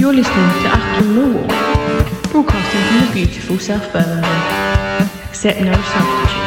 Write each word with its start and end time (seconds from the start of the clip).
You're 0.00 0.14
listening 0.14 0.48
to 0.62 0.68
Achtung 0.70 1.12
Millwall, 1.14 2.32
broadcasting 2.32 2.80
from 2.80 3.06
the 3.06 3.12
beautiful 3.12 3.58
South 3.58 3.92
Birmingham. 3.92 5.10
Accept 5.28 5.60
no 5.60 5.74
substitute. 5.74 6.39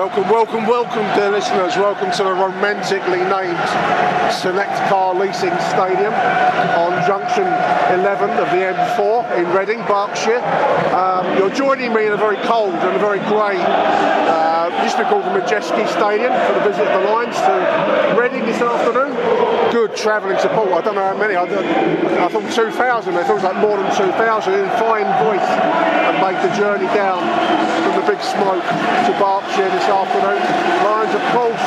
Welcome, 0.00 0.30
welcome, 0.30 0.66
welcome, 0.66 1.04
dear 1.14 1.30
listeners. 1.30 1.76
Welcome 1.76 2.10
to 2.12 2.24
the 2.24 2.32
romantically 2.32 3.20
named 3.20 3.60
Select 4.32 4.72
Car 4.88 5.12
Leasing 5.12 5.52
Stadium 5.68 6.14
on 6.80 7.04
junction 7.04 7.44
11 8.00 8.30
of 8.40 8.48
the 8.48 8.64
M4 8.96 9.36
in 9.36 9.44
Reading, 9.52 9.84
Berkshire. 9.84 10.40
Um, 10.96 11.36
you're 11.36 11.52
joining 11.52 11.92
me 11.92 12.06
in 12.06 12.14
a 12.14 12.16
very 12.16 12.38
cold 12.48 12.72
and 12.72 12.96
a 12.96 12.98
very 12.98 13.18
grey, 13.28 13.60
uh, 13.60 14.72
used 14.82 14.96
to 14.96 15.04
be 15.04 15.10
called 15.10 15.24
the 15.28 15.36
Madejski 15.36 15.84
Stadium 15.92 16.32
for 16.48 16.54
the 16.54 16.64
visit 16.64 16.88
of 16.88 17.02
the 17.02 17.10
Lions 17.10 17.36
to 17.36 18.16
Reading 18.18 18.46
this 18.46 18.62
afternoon. 18.62 19.12
Good 19.70 19.94
travelling 19.96 20.38
support. 20.38 20.72
I 20.72 20.80
don't 20.80 20.94
know 20.94 21.12
how 21.12 21.18
many. 21.18 21.36
I, 21.36 21.44
I 21.44 22.28
thought 22.28 22.50
2,000. 22.50 23.14
It 23.14 23.26
feels 23.26 23.42
like 23.42 23.56
more 23.56 23.76
than 23.76 23.94
2,000 23.94 24.54
in 24.54 24.64
fine 24.80 25.04
voice 25.20 25.50
and 26.08 26.16
make 26.24 26.40
the 26.40 26.56
journey 26.56 26.86
down 26.96 27.20
the 28.00 28.12
big 28.16 28.22
smoke 28.24 28.64
to 29.04 29.12
Berkshire 29.20 29.68
this 29.68 29.84
afternoon. 29.84 30.40
Lions, 30.84 31.12
of 31.12 31.24
course, 31.36 31.66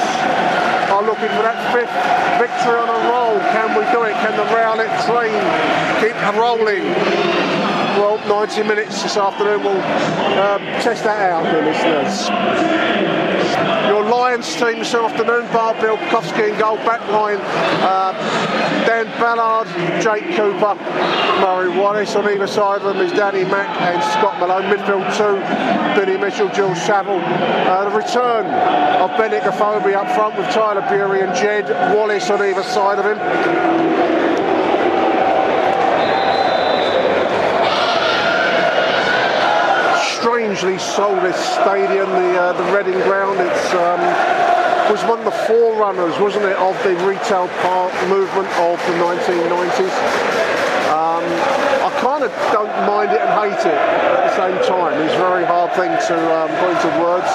are 0.89 1.05
looking 1.05 1.29
for 1.37 1.45
that 1.45 1.61
fifth 1.69 1.93
victory 2.41 2.77
on 2.81 2.89
a 2.89 2.99
roll. 3.05 3.37
Can 3.53 3.69
we 3.77 3.85
do 3.93 4.01
it? 4.09 4.17
Can 4.25 4.33
the 4.33 4.47
Rowett 4.49 4.89
train 5.05 5.37
keep 6.23 6.35
rolling? 6.35 6.83
Well, 7.99 8.17
90 8.27 8.63
minutes 8.63 9.03
this 9.03 9.17
afternoon 9.17 9.63
We'll 9.63 9.75
um, 9.77 10.61
test 10.81 11.03
that 11.03 11.31
out, 11.31 11.43
dear 11.43 11.63
listeners. 11.63 12.29
Your 13.87 14.03
Lions 14.03 14.55
team 14.55 14.79
this 14.79 14.93
afternoon, 14.93 15.45
Bart 15.51 15.77
Bialkowski 15.77 16.53
in 16.53 16.59
goal, 16.59 16.77
back 16.77 17.05
line, 17.09 17.37
uh, 17.83 18.13
Dan 18.87 19.05
Ballard, 19.19 19.67
Jake 20.01 20.35
Cooper, 20.35 20.75
Murray 21.41 21.77
Wallace 21.77 22.15
on 22.15 22.27
either 22.29 22.47
side 22.47 22.81
of 22.81 22.95
them 22.95 23.05
is 23.05 23.11
Danny 23.11 23.43
Mack 23.43 23.69
and 23.81 24.01
Scott 24.13 24.39
Malone. 24.39 24.63
Midfield 24.63 25.05
two, 25.15 25.37
Billy 25.99 26.17
Mitchell, 26.17 26.49
Jules 26.49 26.81
Saville. 26.81 27.19
Uh, 27.21 27.89
the 27.89 27.95
return 27.95 28.45
of 29.01 29.11
Afobe 29.11 29.93
up 29.93 30.15
front 30.15 30.37
with 30.37 30.49
Tyler 30.49 30.81
Burey 30.81 31.27
and 31.27 31.35
Jed 31.35 31.69
Wallace 31.93 32.29
on 32.29 32.41
either 32.41 32.63
side 32.63 32.99
of 32.99 33.05
him. 33.05 34.12
Strangely 40.55 40.77
soulless 40.77 41.37
stadium, 41.37 42.09
the 42.09 42.37
uh, 42.37 42.53
the 42.53 42.63
Reading 42.75 42.99
ground. 43.09 43.39
It's 43.39 43.73
um, 43.73 43.99
was 44.91 45.01
one 45.09 45.19
of 45.19 45.25
the 45.25 45.37
forerunners, 45.47 46.19
wasn't 46.19 46.45
it, 46.45 46.57
of 46.57 46.77
the 46.83 46.93
retail 47.07 47.47
park 47.65 47.93
movement 48.07 48.47
of 48.61 48.77
the 48.85 48.93
1990s. 49.01 49.95
Um, 50.93 51.25
I 51.81 51.89
kind 52.01 52.23
of 52.23 52.31
don't 52.51 52.69
mind 52.85 53.11
it 53.11 53.21
and 53.21 53.33
hate 53.33 53.65
it 53.65 53.73
at 53.73 54.29
the 54.29 54.35
same 54.37 54.57
time. 54.69 55.01
It's 55.01 55.15
a 55.15 55.17
very 55.17 55.45
hard 55.45 55.73
thing 55.73 55.89
to 55.89 56.15
um, 56.37 56.49
put 56.61 56.69
into 56.69 57.01
words. 57.01 57.29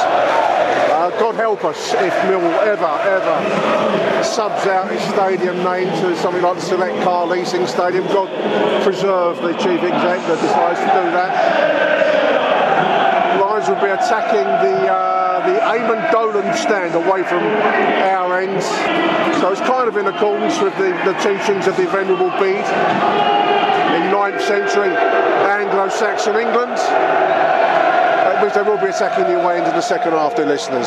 Uh, 0.95 1.11
God 1.19 1.35
help 1.35 1.65
us 1.65 1.95
if 1.95 2.15
Mill 2.31 2.45
ever, 2.63 2.87
ever 2.87 4.23
subs 4.23 4.67
out 4.67 4.93
his 4.93 5.03
stadium 5.11 5.65
name 5.65 5.89
to 6.03 6.17
something 6.19 6.43
like 6.43 6.57
the 6.57 6.63
Select 6.63 7.03
Car 7.03 7.27
Leasing 7.27 7.67
Stadium. 7.67 8.05
God 8.09 8.29
preserve 8.85 9.39
the 9.39 9.55
chief 9.55 9.83
exec 9.83 10.21
that 10.29 10.39
decides 10.41 10.79
to 10.79 10.87
do 10.87 11.11
that. 11.17 12.28
Lions 13.59 13.69
will 13.71 13.87
be 13.87 13.91
attacking 13.91 14.47
the 14.63 14.87
uh, 14.87 15.45
the 15.45 15.59
Eamonn 15.59 16.13
Dolan 16.13 16.57
stand 16.57 16.95
away 16.95 17.25
from 17.25 17.43
our 17.43 18.39
ends. 18.39 18.65
So 19.41 19.51
it's 19.51 19.61
kind 19.63 19.89
of 19.89 19.97
in 19.97 20.07
accordance 20.07 20.61
with 20.61 20.77
the, 20.77 20.91
the 21.05 21.15
teachings 21.19 21.67
of 21.67 21.77
the 21.77 21.87
Venerable 21.87 22.31
Bede 22.39 22.63
in 23.99 24.15
9th 24.15 24.41
century 24.43 24.95
Anglo-Saxon 24.95 26.37
England. 26.37 26.79
Means 28.43 28.55
they 28.55 28.63
will 28.63 28.79
be 28.79 28.87
attacking 28.87 29.25
the 29.25 29.43
away 29.43 29.59
end 29.59 29.67
in 29.67 29.75
the 29.75 29.83
second 29.83 30.13
half, 30.13 30.37
dear 30.37 30.47
listeners. 30.47 30.87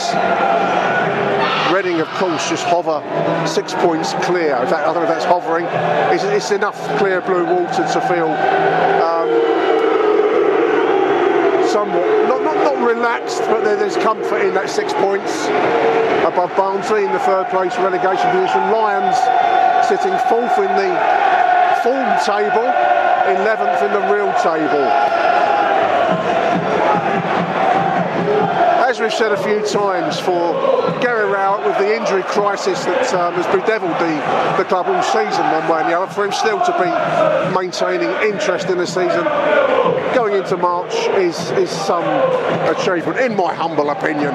Reading, 1.75 1.99
of 1.99 2.07
course, 2.15 2.47
just 2.47 2.63
hover 2.63 3.03
six 3.45 3.73
points 3.73 4.13
clear. 4.23 4.55
In 4.55 4.67
fact, 4.67 4.87
I 4.87 4.93
don't 4.93 5.03
know 5.03 5.03
if 5.03 5.09
that's 5.09 5.25
hovering. 5.25 5.65
It's, 6.15 6.23
it's 6.23 6.51
enough 6.51 6.79
clear 6.97 7.19
blue 7.19 7.43
water 7.43 7.83
to 7.83 8.01
feel 8.07 8.31
um, 9.03 9.20
somewhat 11.71 12.27
not, 12.27 12.43
not, 12.43 12.55
not 12.67 12.85
relaxed, 12.85 13.39
but 13.47 13.63
there's 13.63 13.95
comfort 13.95 14.43
in 14.43 14.53
that 14.53 14.69
six 14.69 14.91
points 14.99 15.47
above 16.27 16.51
Barnsley 16.57 17.05
in 17.05 17.11
the 17.11 17.23
third 17.23 17.47
place 17.47 17.71
relegation 17.79 18.27
position. 18.35 18.59
Lions 18.75 19.15
sitting 19.87 20.11
fourth 20.27 20.51
in 20.59 20.71
the 20.75 20.91
form 21.79 22.11
table, 22.27 22.67
11th 23.39 23.79
in 23.87 23.91
the 23.95 24.03
real 24.11 24.31
table. 24.43 24.83
As 28.83 28.99
we've 28.99 29.13
said 29.13 29.31
a 29.31 29.41
few 29.41 29.65
times, 29.65 30.19
for 30.19 30.51
Gary 30.99 31.31
Rowett 31.31 31.65
with 31.65 31.77
the 31.77 31.95
injury 31.95 32.23
crisis 32.23 32.83
that 32.83 33.13
um, 33.13 33.33
has 33.35 33.47
bedeviled 33.47 33.95
the, 33.95 34.13
the 34.57 34.67
club 34.67 34.87
all 34.87 35.01
season, 35.01 35.43
one 35.55 35.65
way 35.71 35.79
and 35.79 35.89
the 35.89 35.97
other, 35.97 36.11
for 36.11 36.25
him 36.25 36.33
still 36.33 36.59
to 36.59 36.73
be 36.75 36.91
maintaining 37.55 38.11
interest 38.27 38.67
in 38.67 38.77
the 38.77 38.85
season 38.85 39.23
going 40.13 40.33
into 40.33 40.57
March 40.57 40.93
is, 41.17 41.51
is 41.51 41.69
some 41.69 42.03
achievement, 42.75 43.19
in 43.19 43.35
my 43.35 43.53
humble 43.53 43.89
opinion, 43.89 44.33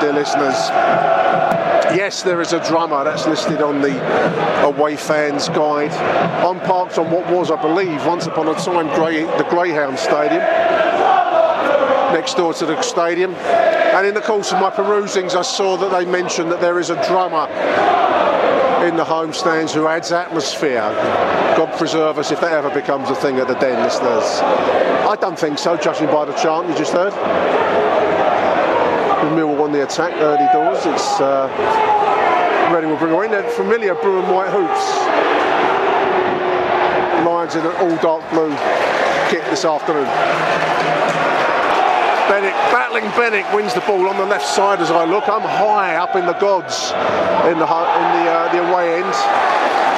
dear 0.00 0.12
listeners. 0.12 0.54
Yes, 1.96 2.22
there 2.22 2.40
is 2.40 2.52
a 2.52 2.64
drummer 2.66 3.04
that's 3.04 3.26
listed 3.26 3.62
on 3.62 3.80
the 3.80 4.64
away 4.64 4.96
fans 4.96 5.48
guide. 5.48 5.90
I'm 5.90 6.60
parked 6.60 6.98
on 6.98 7.10
what 7.10 7.30
was, 7.30 7.50
I 7.50 7.60
believe, 7.60 8.06
once 8.06 8.26
upon 8.26 8.48
a 8.48 8.54
time 8.54 8.86
Grey, 8.94 9.24
the 9.24 9.46
Greyhound 9.50 9.98
Stadium 9.98 10.42
next 12.12 12.34
door 12.34 12.52
to 12.52 12.66
the 12.66 12.80
stadium. 12.82 13.34
And 13.34 14.06
in 14.06 14.14
the 14.14 14.20
course 14.20 14.52
of 14.52 14.60
my 14.60 14.70
perusings, 14.70 15.34
I 15.34 15.42
saw 15.42 15.76
that 15.76 15.90
they 15.90 16.04
mentioned 16.04 16.50
that 16.52 16.60
there 16.60 16.78
is 16.78 16.90
a 16.90 17.06
drummer 17.06 17.46
in 18.88 18.96
the 18.96 19.04
home 19.04 19.32
stands 19.32 19.74
who 19.74 19.86
adds 19.86 20.12
atmosphere. 20.12 20.80
God 21.56 21.76
preserve 21.76 22.18
us 22.18 22.30
if 22.30 22.40
that 22.40 22.52
ever 22.52 22.70
becomes 22.70 23.10
a 23.10 23.14
thing 23.14 23.38
at 23.38 23.48
the 23.48 23.54
den, 23.54 23.82
listeners. 23.82 24.40
I 24.42 25.16
don't 25.20 25.38
think 25.38 25.58
so, 25.58 25.76
judging 25.76 26.06
by 26.06 26.24
the 26.24 26.32
chant 26.34 26.68
you 26.68 26.74
just 26.76 26.92
heard. 26.92 27.12
Millwall 29.34 29.58
won 29.58 29.72
the 29.72 29.84
attack 29.84 30.12
early 30.14 30.48
doors. 30.52 30.84
It's 30.86 31.20
uh, 31.20 31.48
Reading 32.72 32.90
will 32.90 32.98
bring 32.98 33.12
in. 33.24 33.32
That 33.32 33.50
familiar 33.50 33.96
blue 33.96 34.20
and 34.20 34.30
white 34.32 34.50
hoops. 34.50 34.86
Lions 37.26 37.56
in 37.56 37.66
an 37.66 37.74
all 37.82 37.96
dark 37.98 38.22
blue 38.30 38.54
kit 39.28 39.44
this 39.50 39.64
afternoon. 39.64 40.06
Benik, 42.30 42.54
battling 42.70 43.10
Benik 43.18 43.52
wins 43.52 43.74
the 43.74 43.80
ball 43.80 44.06
on 44.06 44.16
the 44.16 44.24
left 44.24 44.46
side 44.46 44.78
as 44.78 44.92
I 44.92 45.04
look. 45.04 45.28
I'm 45.28 45.42
high 45.42 45.96
up 45.96 46.14
in 46.14 46.26
the 46.26 46.38
gods 46.38 46.92
in 47.50 47.58
the 47.58 47.66
in 47.66 48.06
the 48.14 48.24
uh, 48.30 48.52
the 48.54 48.62
away 48.70 49.02
end. 49.02 49.14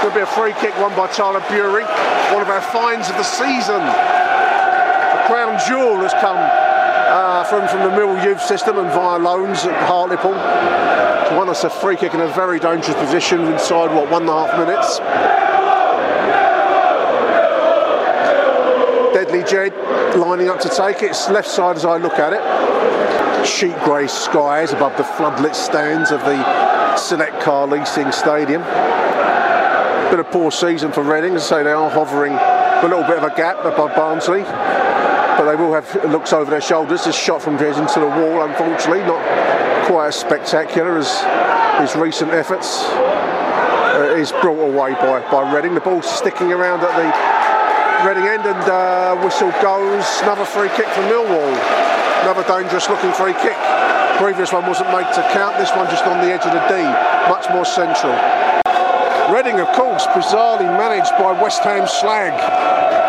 There'll 0.00 0.16
be 0.16 0.22
a 0.22 0.26
free 0.26 0.54
kick 0.54 0.72
won 0.80 0.96
by 0.96 1.08
Tyler 1.08 1.40
Burey, 1.52 1.84
one 2.32 2.40
of 2.40 2.48
our 2.48 2.62
finds 2.62 3.10
of 3.10 3.16
the 3.16 3.22
season. 3.22 3.84
The 3.84 5.22
crown 5.28 5.60
jewel 5.68 6.00
has 6.00 6.14
come 6.24 6.40
uh, 6.40 7.44
from, 7.44 7.68
from 7.68 7.84
the 7.84 7.94
Mill 7.94 8.16
youth 8.24 8.40
system 8.40 8.78
and 8.78 8.88
via 8.92 9.18
loans 9.18 9.66
at 9.66 9.76
Hartlepool. 9.86 10.32
To 10.32 11.36
won 11.36 11.50
us 11.50 11.64
a 11.64 11.70
free 11.70 11.96
kick 11.96 12.14
in 12.14 12.20
a 12.22 12.28
very 12.28 12.58
dangerous 12.58 12.96
position 12.96 13.42
inside, 13.42 13.94
what, 13.94 14.10
one 14.10 14.22
and 14.22 14.30
a 14.30 14.46
half 14.46 14.58
minutes. 14.58 15.51
Jed 19.40 19.72
lining 20.14 20.50
up 20.50 20.60
to 20.60 20.68
take 20.68 21.02
it. 21.02 21.10
It's 21.10 21.30
left 21.30 21.48
side 21.48 21.76
as 21.76 21.86
I 21.86 21.96
look 21.96 22.18
at 22.18 22.34
it. 22.34 23.46
Sheet 23.46 23.76
grey 23.84 24.06
skies 24.06 24.72
above 24.72 24.96
the 24.98 25.04
floodlit 25.04 25.54
stands 25.54 26.10
of 26.10 26.20
the 26.20 26.96
Select 26.96 27.40
Car 27.40 27.66
Leasing 27.66 28.12
Stadium. 28.12 28.60
Been 30.10 30.20
a 30.20 30.28
poor 30.30 30.50
season 30.50 30.92
for 30.92 31.02
Reading, 31.02 31.38
say 31.38 31.62
they 31.62 31.72
are 31.72 31.88
hovering 31.88 32.34
a 32.34 32.82
little 32.82 33.04
bit 33.04 33.16
of 33.16 33.24
a 33.24 33.34
gap 33.34 33.64
above 33.64 33.96
Barnsley. 33.96 34.42
But 34.42 35.44
they 35.44 35.56
will 35.56 35.72
have 35.72 36.10
looks 36.10 36.34
over 36.34 36.50
their 36.50 36.60
shoulders. 36.60 37.04
This 37.04 37.16
shot 37.16 37.40
from 37.40 37.56
Jez 37.56 37.78
into 37.78 38.00
the 38.00 38.06
wall, 38.06 38.42
unfortunately, 38.42 39.00
not 39.00 39.86
quite 39.86 40.08
as 40.08 40.16
spectacular 40.16 40.98
as 40.98 41.10
his 41.80 41.98
recent 41.98 42.32
efforts. 42.32 42.84
Uh, 43.92 44.14
is 44.16 44.32
brought 44.32 44.58
away 44.58 44.92
by, 44.94 45.20
by 45.30 45.54
Reading. 45.54 45.74
The 45.74 45.80
ball's 45.80 46.10
sticking 46.10 46.52
around 46.52 46.80
at 46.80 46.96
the 46.96 47.31
Reading 48.02 48.26
end 48.26 48.44
and 48.44 48.58
uh, 48.68 49.14
whistle 49.22 49.52
goes. 49.62 50.04
Another 50.22 50.44
free 50.44 50.68
kick 50.70 50.88
from 50.88 51.04
Millwall. 51.04 51.54
Another 52.22 52.42
dangerous 52.42 52.88
looking 52.88 53.12
free 53.12 53.32
kick. 53.34 53.56
Previous 54.18 54.52
one 54.52 54.66
wasn't 54.66 54.90
made 54.90 55.06
to 55.14 55.22
count. 55.30 55.56
This 55.56 55.70
one 55.70 55.86
just 55.86 56.04
on 56.04 56.18
the 56.18 56.32
edge 56.32 56.44
of 56.44 56.50
the 56.50 56.66
D. 56.66 56.82
Much 57.30 57.48
more 57.50 57.64
central. 57.64 58.12
Reading, 59.32 59.60
of 59.60 59.68
course, 59.76 60.04
bizarrely 60.08 60.66
managed 60.66 61.12
by 61.12 61.30
West 61.40 61.62
Ham 61.62 61.86
slag. 61.86 62.32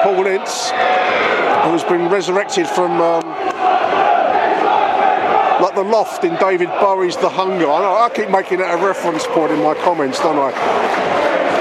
Paul 0.03 0.27
Ince, 0.27 0.69
who 0.69 1.73
has 1.73 1.83
been 1.85 2.07
resurrected 2.07 2.67
from 2.67 3.01
um, 3.01 3.23
like 5.59 5.73
the 5.73 5.83
loft 5.83 6.23
in 6.23 6.35
David 6.35 6.69
Bowie's 6.79 7.17
The 7.17 7.29
Hunger. 7.29 7.65
I, 7.67 8.05
I 8.05 8.09
keep 8.13 8.29
making 8.29 8.59
that 8.59 8.79
a 8.79 8.85
reference 8.85 9.25
point 9.25 9.53
in 9.53 9.63
my 9.63 9.73
comments, 9.73 10.19
don't 10.19 10.37
I? 10.37 10.51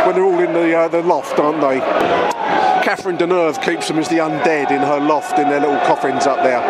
When 0.06 0.14
they're 0.14 0.24
all 0.24 0.38
in 0.38 0.52
the 0.52 0.76
uh, 0.76 0.88
the 0.88 1.00
loft, 1.00 1.38
aren't 1.38 1.62
they? 1.62 2.41
Catherine 2.82 3.16
Deneuve 3.16 3.62
keeps 3.62 3.86
them 3.86 3.98
as 3.98 4.08
the 4.08 4.16
undead 4.16 4.72
in 4.72 4.80
her 4.82 4.98
loft 4.98 5.38
in 5.38 5.48
their 5.48 5.60
little 5.60 5.78
coffins 5.86 6.26
up 6.26 6.42
there. 6.42 6.60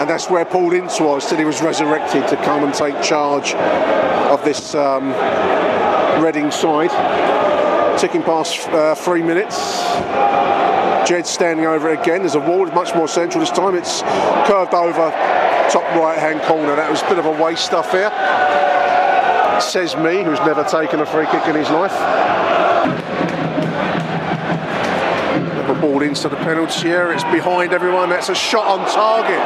And 0.00 0.08
that's 0.08 0.30
where 0.30 0.44
Paul 0.46 0.72
Ince 0.72 0.98
was 0.98 1.28
till 1.28 1.38
he 1.38 1.44
was 1.44 1.60
resurrected 1.60 2.26
to 2.28 2.36
come 2.36 2.64
and 2.64 2.72
take 2.72 3.00
charge 3.02 3.54
of 3.54 4.42
this 4.44 4.74
um, 4.74 5.12
Reading 6.22 6.50
side. 6.50 6.90
Ticking 7.98 8.22
past 8.22 8.66
uh, 8.70 8.94
three 8.94 9.22
minutes. 9.22 9.82
Jed 11.08 11.26
standing 11.26 11.66
over 11.66 11.90
again. 11.90 12.20
There's 12.20 12.34
a 12.34 12.40
wall, 12.40 12.66
much 12.66 12.94
more 12.94 13.06
central 13.06 13.40
this 13.40 13.50
time. 13.50 13.76
It's 13.76 14.02
curved 14.48 14.74
over 14.74 15.10
top 15.70 15.84
right 15.94 16.18
hand 16.18 16.42
corner. 16.42 16.74
That 16.74 16.90
was 16.90 17.02
a 17.02 17.08
bit 17.08 17.18
of 17.18 17.26
a 17.26 17.42
waste 17.42 17.66
stuff 17.66 17.92
here. 17.92 18.10
Says 19.60 19.96
me, 19.96 20.24
who's 20.24 20.40
never 20.40 20.64
taken 20.64 21.00
a 21.00 21.06
free 21.06 21.26
kick 21.26 21.46
in 21.46 21.54
his 21.54 21.70
life. 21.70 21.92
Ball 25.80 26.02
into 26.02 26.28
the 26.28 26.36
penalty 26.36 26.88
area. 26.88 27.14
It's 27.14 27.24
behind 27.24 27.72
everyone. 27.72 28.08
That's 28.08 28.28
a 28.28 28.34
shot 28.34 28.66
on 28.66 28.84
target. 28.90 29.38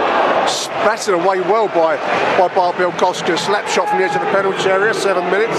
Spattered 0.48 1.14
away 1.14 1.40
well 1.40 1.68
by, 1.68 1.96
by 2.38 2.48
Bart 2.54 2.76
Bialkowski. 2.76 3.38
Slap 3.38 3.68
shot 3.68 3.88
from 3.88 3.98
the 3.98 4.04
edge 4.04 4.14
of 4.14 4.22
the 4.22 4.30
penalty 4.30 4.68
area. 4.68 4.94
Seven 4.94 5.24
minutes. 5.30 5.58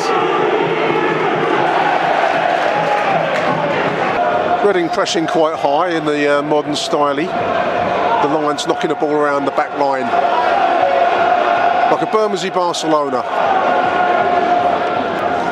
Reading 4.66 4.90
pressing 4.90 5.28
quite 5.28 5.60
high 5.60 5.90
in 5.90 6.06
the 6.06 6.40
uh, 6.40 6.42
modern 6.42 6.76
style. 6.76 7.16
The 7.16 8.28
Lions 8.30 8.66
knocking 8.66 8.90
the 8.90 8.96
ball 8.96 9.12
around 9.12 9.46
the 9.46 9.52
back 9.52 9.78
line. 9.78 10.10
Like 11.92 12.02
a 12.02 12.12
Bermondsey 12.12 12.50
Barcelona. 12.50 13.22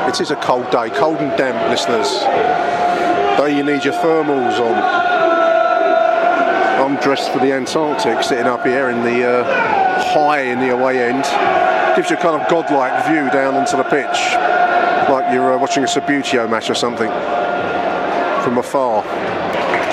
It 0.08 0.20
is 0.20 0.32
a 0.32 0.36
cold 0.38 0.72
day, 0.72 0.90
cold 0.90 1.18
and 1.18 1.38
damp, 1.38 1.70
listeners. 1.70 2.22
Day 3.38 3.56
you 3.56 3.64
need 3.64 3.86
your 3.86 3.94
thermals 3.94 4.60
on. 4.60 5.11
Dressed 7.02 7.32
for 7.32 7.40
the 7.40 7.52
Antarctic, 7.52 8.24
sitting 8.24 8.46
up 8.46 8.64
here 8.64 8.90
in 8.90 9.02
the 9.04 9.28
uh, 9.28 10.14
high 10.14 10.42
in 10.42 10.60
the 10.60 10.70
away 10.70 11.02
end. 11.02 11.24
Gives 11.96 12.12
you 12.12 12.16
a 12.16 12.22
kind 12.22 12.40
of 12.40 12.48
godlike 12.48 13.06
view 13.08 13.28
down 13.32 13.56
into 13.56 13.76
the 13.76 13.84
pitch, 13.84 14.36
like 15.10 15.34
you're 15.34 15.54
uh, 15.54 15.58
watching 15.58 15.84
a 15.84 15.88
Subbuteo 15.88 16.48
match 16.48 16.70
or 16.70 16.76
something 16.76 17.10
from 18.44 18.60
afar. 18.60 19.02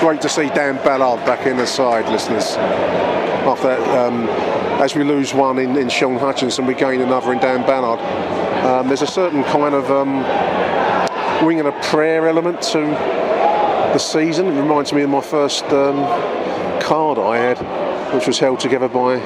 Great 0.01 0.21
to 0.21 0.29
see 0.29 0.49
Dan 0.49 0.77
Ballard 0.85 1.25
back 1.25 1.47
in 1.47 1.57
the 1.57 1.67
side, 1.67 2.07
listeners. 2.11 2.57
After 3.49 3.73
um, 3.97 4.29
as 4.79 4.95
we 4.95 5.03
lose 5.03 5.33
one 5.33 5.59
in, 5.59 5.77
in 5.79 5.89
Shaun 5.89 6.19
Hutchinson, 6.19 6.67
we 6.67 6.75
gain 6.75 7.01
another 7.01 7.33
in 7.33 7.39
Dan 7.39 7.63
Ballard. 7.63 8.01
Um, 8.67 8.87
there's 8.87 9.03
a 9.03 9.07
certain 9.07 9.45
kind 9.45 9.75
of 9.75 9.91
um, 9.91 11.47
wing 11.47 11.59
and 11.59 11.69
a 11.69 11.81
prayer 11.85 12.29
element 12.29 12.61
to 12.73 12.81
the 12.81 13.99
season. 13.99 14.47
It 14.49 14.61
reminds 14.61 14.93
me 14.93 15.01
of 15.03 15.09
my 15.11 15.23
first 15.23 15.65
um, 15.65 15.97
car 16.89 17.15
that 17.15 17.21
I 17.21 17.37
had, 17.37 18.15
which 18.15 18.27
was 18.27 18.39
held 18.39 18.61
together 18.61 18.89
by 18.89 19.17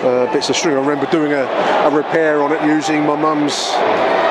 uh, 0.00 0.32
bits 0.32 0.48
of 0.48 0.56
string. 0.56 0.74
I 0.74 0.80
remember 0.80 1.04
doing 1.10 1.32
a, 1.32 1.44
a 1.44 1.94
repair 1.94 2.40
on 2.40 2.50
it 2.50 2.62
using 2.64 3.04
my 3.04 3.14
mum's 3.14 3.68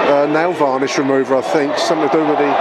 uh, 0.09 0.25
nail 0.25 0.53
varnish 0.53 0.97
remover, 0.97 1.35
I 1.35 1.41
think, 1.41 1.77
something 1.77 2.09
to 2.09 2.17
do 2.17 2.25
with 2.25 2.39
the 2.39 2.51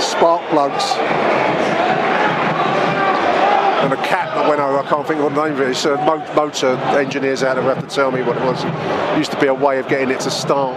spark 0.00 0.42
plugs. 0.50 0.82
And 3.84 3.92
a 3.92 3.96
cat 4.02 4.34
that 4.34 4.48
went 4.48 4.60
over, 4.60 4.80
I 4.80 4.88
can't 4.88 5.06
think 5.06 5.20
of 5.20 5.26
what 5.26 5.34
the 5.36 5.44
name 5.44 5.54
of 5.54 5.60
it 5.60 5.68
is. 5.68 5.86
Uh, 5.86 5.96
motor 6.34 6.74
engineers 6.98 7.44
out 7.44 7.54
there 7.54 7.62
have 7.72 7.88
to 7.88 7.94
tell 7.94 8.10
me 8.10 8.22
what 8.22 8.36
it 8.36 8.42
was. 8.42 8.64
It 8.64 9.16
used 9.16 9.30
to 9.30 9.38
be 9.38 9.46
a 9.46 9.54
way 9.54 9.78
of 9.78 9.86
getting 9.86 10.10
it 10.10 10.18
to 10.20 10.30
start 10.32 10.74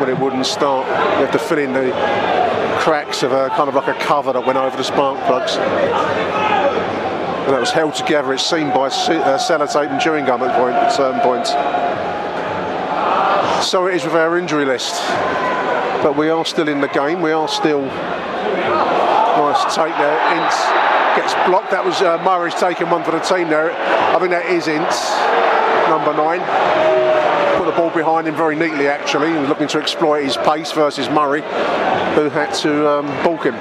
when 0.00 0.10
it 0.10 0.18
wouldn't 0.18 0.46
start. 0.46 0.84
You 0.88 1.26
have 1.26 1.30
to 1.30 1.38
fill 1.38 1.58
in 1.58 1.72
the 1.74 2.41
cracks 2.82 3.22
of 3.22 3.30
a 3.30 3.48
kind 3.50 3.68
of 3.68 3.76
like 3.76 3.86
a 3.86 3.94
cover 4.00 4.32
that 4.32 4.44
went 4.44 4.58
over 4.58 4.76
the 4.76 4.82
spark 4.82 5.16
plugs. 5.26 5.54
And 5.54 5.62
that 7.54 7.60
was 7.60 7.70
held 7.70 7.94
together, 7.94 8.34
it's 8.34 8.44
seen 8.44 8.70
by 8.70 8.86
uh, 8.86 9.38
sellotape 9.38 9.88
and 9.88 10.00
chewing 10.00 10.24
gum 10.24 10.42
at, 10.42 10.58
point, 10.58 10.74
at 10.74 10.90
certain 10.90 11.20
points. 11.20 11.50
So 13.64 13.86
it 13.86 13.94
is 13.94 14.04
with 14.04 14.14
our 14.14 14.36
injury 14.36 14.64
list. 14.64 15.00
But 16.02 16.16
we 16.16 16.28
are 16.28 16.44
still 16.44 16.68
in 16.68 16.80
the 16.80 16.88
game, 16.88 17.22
we 17.22 17.30
are 17.30 17.46
still 17.46 17.82
nice 17.82 19.74
take 19.74 19.94
there. 19.94 20.18
Ince 20.34 20.58
gets 21.14 21.34
blocked. 21.48 21.70
That 21.70 21.84
was 21.84 22.02
uh, 22.02 22.18
Murray's 22.24 22.54
taking 22.54 22.90
one 22.90 23.04
for 23.04 23.12
the 23.12 23.20
team 23.20 23.48
there. 23.48 23.70
I 23.70 24.18
think 24.18 24.32
that 24.32 24.46
is 24.46 24.66
Ince, 24.66 25.08
number 25.88 26.12
nine 26.14 26.91
put 27.62 27.70
the 27.70 27.80
ball 27.80 27.90
behind 27.90 28.26
him 28.26 28.34
very 28.34 28.56
neatly 28.56 28.88
actually. 28.88 29.28
He 29.28 29.38
was 29.38 29.48
looking 29.48 29.68
to 29.68 29.78
exploit 29.78 30.24
his 30.24 30.36
pace 30.36 30.72
versus 30.72 31.08
Murray, 31.08 31.42
who 32.16 32.28
had 32.28 32.52
to 32.54 32.88
um, 32.88 33.06
balk 33.22 33.44
him. 33.44 33.54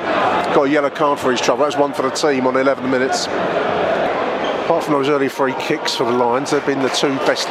Got 0.56 0.64
a 0.64 0.70
yellow 0.70 0.90
card 0.90 1.20
for 1.20 1.30
his 1.30 1.40
trouble. 1.40 1.66
That's 1.66 1.78
one 1.78 1.94
for 1.94 2.02
the 2.02 2.10
team 2.10 2.48
on 2.48 2.56
11 2.56 2.90
minutes. 2.90 3.28
Apart 3.28 4.86
from 4.86 4.94
those 4.94 5.08
early 5.08 5.30
free 5.30 5.54
kicks 5.60 5.96
for 5.96 6.06
the 6.06 6.12
Lions, 6.12 6.50
they've 6.50 6.66
been 6.66 6.82
the 6.82 6.90
two 6.90 7.16
best 7.28 7.48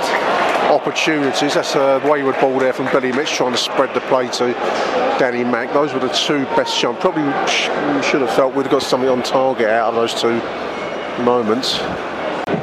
opportunities. 0.72 1.54
That's 1.54 1.76
a 1.76 2.02
wayward 2.04 2.40
ball 2.40 2.58
there 2.58 2.72
from 2.72 2.86
Billy 2.86 3.12
Mitch 3.12 3.30
trying 3.30 3.52
to 3.52 3.58
spread 3.58 3.94
the 3.94 4.00
play 4.00 4.28
to 4.32 4.52
Danny 5.20 5.44
Mack. 5.44 5.72
Those 5.72 5.92
were 5.92 6.00
the 6.00 6.08
two 6.08 6.46
best 6.56 6.76
shots. 6.76 6.98
Probably 7.00 7.22
should 8.02 8.22
have 8.22 8.34
felt 8.34 8.56
we'd 8.56 8.70
got 8.70 8.82
something 8.82 9.08
on 9.08 9.22
target 9.22 9.68
out 9.68 9.90
of 9.90 9.94
those 9.94 10.20
two 10.20 10.40
moments 11.22 11.78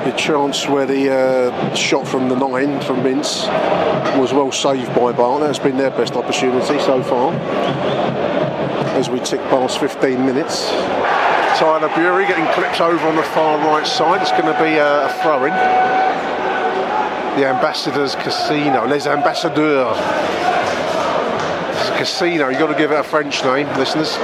the 0.06 0.12
chance 0.18 0.68
where 0.68 0.86
the 0.86 1.12
uh, 1.12 1.76
shot 1.76 2.08
from 2.08 2.30
the 2.30 2.36
nine 2.36 2.80
from 2.82 3.06
Ince 3.06 3.46
was 4.18 4.34
well 4.34 4.52
saved 4.52 4.94
by 4.96 5.12
Bart. 5.12 5.42
That's 5.42 5.60
been 5.60 5.78
their 5.78 5.92
best 5.92 6.14
opportunity 6.14 6.80
so 6.80 7.04
far. 7.04 7.34
As 8.94 9.10
we 9.10 9.20
tick 9.20 9.40
past 9.50 9.80
15 9.80 10.26
minutes. 10.26 10.70
Tyler 11.60 11.90
Burey 11.90 12.28
getting 12.28 12.46
clipped 12.54 12.82
over 12.82 13.08
on 13.08 13.16
the 13.16 13.24
far 13.24 13.58
right 13.60 13.86
side. 13.86 14.22
It's 14.22 14.32
going 14.32 14.46
to 14.46 14.60
be 14.62 14.78
a, 14.78 15.08
a 15.08 15.14
throw 15.22 15.46
in. 15.46 15.54
The 17.40 17.48
Ambassadors 17.48 18.16
Casino, 18.16 18.86
Les 18.86 19.08
Ambassadeurs. 19.08 19.98
It's 21.80 21.90
a 21.90 21.98
casino, 21.98 22.50
you've 22.50 22.60
got 22.60 22.68
to 22.68 22.78
give 22.78 22.92
it 22.92 23.00
a 23.00 23.04
French 23.04 23.44
name, 23.44 23.68
listeners 23.78 24.18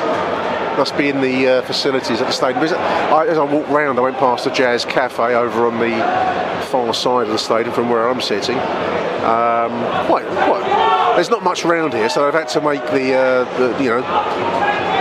must 0.77 0.97
be 0.97 1.09
in 1.09 1.21
the 1.21 1.47
uh, 1.47 1.61
facilities 1.63 2.21
at 2.21 2.27
the 2.27 2.33
stadium. 2.33 2.63
I, 2.63 3.25
as 3.27 3.37
I 3.37 3.43
walked 3.43 3.69
round, 3.69 3.99
I 3.99 4.01
went 4.01 4.17
past 4.17 4.43
the 4.45 4.51
Jazz 4.51 4.85
Cafe 4.85 5.35
over 5.35 5.67
on 5.67 5.79
the 5.79 6.63
far 6.65 6.93
side 6.93 7.27
of 7.27 7.33
the 7.33 7.37
stadium 7.37 7.73
from 7.73 7.89
where 7.89 8.09
I'm 8.09 8.21
sitting. 8.21 8.57
Um, 8.57 9.71
quite, 10.07 10.25
quite. 10.25 11.13
There's 11.15 11.29
not 11.29 11.43
much 11.43 11.63
around 11.63 11.93
here, 11.93 12.09
so 12.09 12.27
I've 12.27 12.33
had 12.33 12.47
to 12.49 12.61
make 12.61 12.81
the, 12.87 13.13
uh, 13.13 13.57
the, 13.57 13.83
you 13.83 13.89
know, 13.89 14.01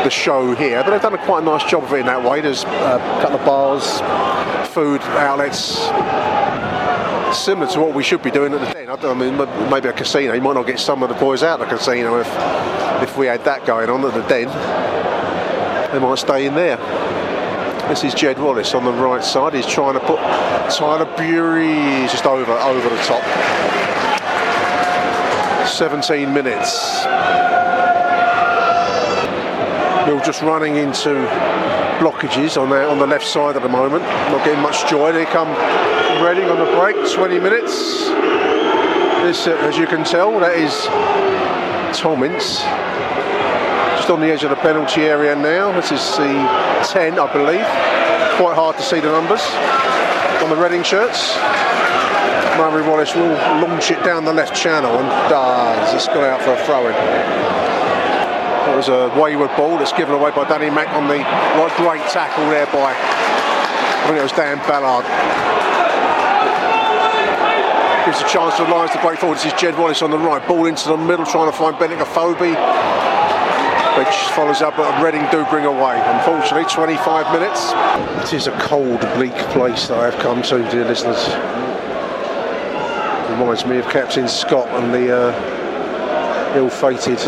the 0.04 0.10
show 0.10 0.54
here. 0.54 0.82
But 0.84 0.90
they've 0.90 1.02
done 1.02 1.14
a 1.14 1.24
quite 1.24 1.42
a 1.42 1.46
nice 1.46 1.64
job 1.64 1.84
of 1.84 1.92
it 1.92 2.00
in 2.00 2.06
that 2.06 2.22
way. 2.22 2.40
There's 2.40 2.64
uh, 2.64 3.18
a 3.18 3.22
couple 3.22 3.38
of 3.38 3.46
bars, 3.46 4.00
food 4.68 5.00
outlets, 5.02 5.78
similar 7.36 7.70
to 7.72 7.80
what 7.80 7.94
we 7.94 8.02
should 8.02 8.22
be 8.22 8.30
doing 8.30 8.52
at 8.52 8.60
the 8.60 8.66
den. 8.74 8.90
I 8.90 9.14
mean, 9.14 9.36
maybe 9.70 9.88
a 9.88 9.92
casino. 9.92 10.34
You 10.34 10.42
might 10.42 10.54
not 10.54 10.66
get 10.66 10.78
some 10.78 11.02
of 11.02 11.08
the 11.08 11.14
boys 11.14 11.42
out 11.42 11.60
of 11.60 11.68
the 11.68 11.76
casino 11.76 12.20
if 12.20 12.28
if 13.02 13.16
we 13.16 13.26
had 13.26 13.44
that 13.44 13.66
going 13.66 13.90
on 13.90 14.04
at 14.04 14.14
the 14.14 14.22
den. 14.28 14.48
They 15.92 15.98
might 15.98 16.18
stay 16.18 16.46
in 16.46 16.54
there. 16.54 16.78
This 17.88 18.04
is 18.04 18.14
Jed 18.14 18.38
Wallace 18.38 18.74
on 18.74 18.84
the 18.84 18.92
right 18.92 19.22
side. 19.22 19.54
He's 19.54 19.66
trying 19.66 19.94
to 19.94 20.00
put 20.00 20.18
Tyler 20.70 21.04
Burey 21.16 22.08
just 22.10 22.24
over 22.24 22.52
over 22.52 22.88
the 22.88 23.02
top. 23.02 23.22
17 25.68 26.32
minutes. 26.32 27.04
Mill 30.06 30.20
just 30.24 30.42
running 30.42 30.76
into 30.76 31.10
blockages 32.00 32.60
on 32.60 32.70
the, 32.70 32.88
on 32.88 32.98
the 32.98 33.06
left 33.06 33.26
side 33.26 33.56
at 33.56 33.62
the 33.62 33.68
moment. 33.68 34.02
Not 34.02 34.44
getting 34.44 34.62
much 34.62 34.88
joy. 34.88 35.12
Here 35.12 35.26
come 35.26 35.48
Reading 36.20 36.48
on 36.50 36.58
the 36.58 36.76
break, 36.76 36.94
20 37.12 37.40
minutes. 37.40 38.06
This, 39.24 39.48
uh, 39.48 39.56
as 39.62 39.76
you 39.76 39.88
can 39.88 40.04
tell, 40.04 40.38
that 40.38 40.54
is 40.56 40.86
Tom 41.98 42.22
Ince. 42.22 42.62
Just 44.02 44.10
on 44.10 44.18
the 44.18 44.34
edge 44.34 44.42
of 44.42 44.50
the 44.50 44.56
penalty 44.56 45.02
area 45.02 45.30
now. 45.36 45.70
This 45.70 45.92
is 45.92 46.02
the 46.18 46.34
10, 46.90 47.22
I 47.22 47.30
believe. 47.30 47.62
Quite 48.34 48.58
hard 48.58 48.74
to 48.74 48.82
see 48.82 48.98
the 48.98 49.14
numbers 49.14 49.38
on 50.42 50.50
the 50.50 50.58
Reading 50.58 50.82
shirts. 50.82 51.38
Murray 52.58 52.82
Wallace 52.82 53.14
will 53.14 53.30
launch 53.62 53.92
it 53.92 54.02
down 54.02 54.24
the 54.24 54.34
left 54.34 54.58
channel 54.58 54.90
and 54.90 55.06
ah, 55.06 55.30
does. 55.30 55.94
It's 55.94 56.10
gone 56.10 56.26
out 56.26 56.42
for 56.42 56.50
a 56.50 56.58
throw 56.66 56.90
in. 56.90 56.98
That 58.66 58.74
was 58.74 58.90
a 58.90 59.06
wayward 59.14 59.54
ball 59.54 59.78
that's 59.78 59.94
given 59.94 60.18
away 60.18 60.34
by 60.34 60.50
Danny 60.50 60.66
Mack 60.66 60.90
on 60.98 61.06
the. 61.06 61.22
Great 61.78 62.02
tackle 62.10 62.42
there 62.50 62.66
by, 62.74 62.98
I 62.98 64.02
think 64.10 64.18
it 64.18 64.26
was 64.26 64.34
Dan 64.34 64.58
Ballard. 64.66 65.06
Gives 68.10 68.18
a 68.18 68.26
chance 68.26 68.58
to 68.58 68.66
the 68.66 68.70
Lions 68.74 68.90
to 68.90 69.00
break 69.00 69.22
forward. 69.22 69.38
This 69.38 69.46
is 69.46 69.54
Jed 69.54 69.78
Wallace 69.78 70.02
on 70.02 70.10
the 70.10 70.18
right. 70.18 70.42
Ball 70.48 70.66
into 70.66 70.88
the 70.88 70.98
middle, 70.98 71.24
trying 71.24 71.46
to 71.46 71.56
find 71.56 71.76
Benik 71.76 72.02
Afobe. 72.02 73.11
Which 73.98 74.14
follows 74.32 74.62
up, 74.62 74.76
but 74.76 75.02
Reading 75.02 75.26
do 75.30 75.44
bring 75.50 75.66
away. 75.66 76.00
Unfortunately, 76.06 76.64
25 76.64 77.30
minutes. 77.30 77.72
It 78.26 78.34
is 78.34 78.46
a 78.46 78.52
cold, 78.52 79.00
bleak 79.16 79.34
place 79.52 79.88
that 79.88 79.98
I 79.98 80.10
have 80.10 80.18
come 80.18 80.42
to, 80.44 80.70
dear 80.70 80.86
listeners. 80.86 81.28
Reminds 83.30 83.66
me 83.66 83.76
of 83.76 83.86
Captain 83.90 84.26
Scott 84.28 84.66
and 84.68 84.94
the 84.94 85.14
uh, 85.14 86.56
ill-fated 86.56 87.18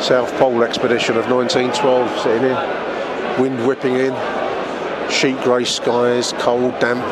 South 0.00 0.32
Pole 0.38 0.62
expedition 0.62 1.18
of 1.18 1.30
1912 1.30 2.20
sitting 2.20 2.42
here. 2.42 3.36
Wind 3.38 3.66
whipping 3.66 3.96
in, 3.96 5.10
sheet 5.10 5.38
grey 5.42 5.64
skies, 5.64 6.32
cold, 6.38 6.78
damp. 6.80 7.04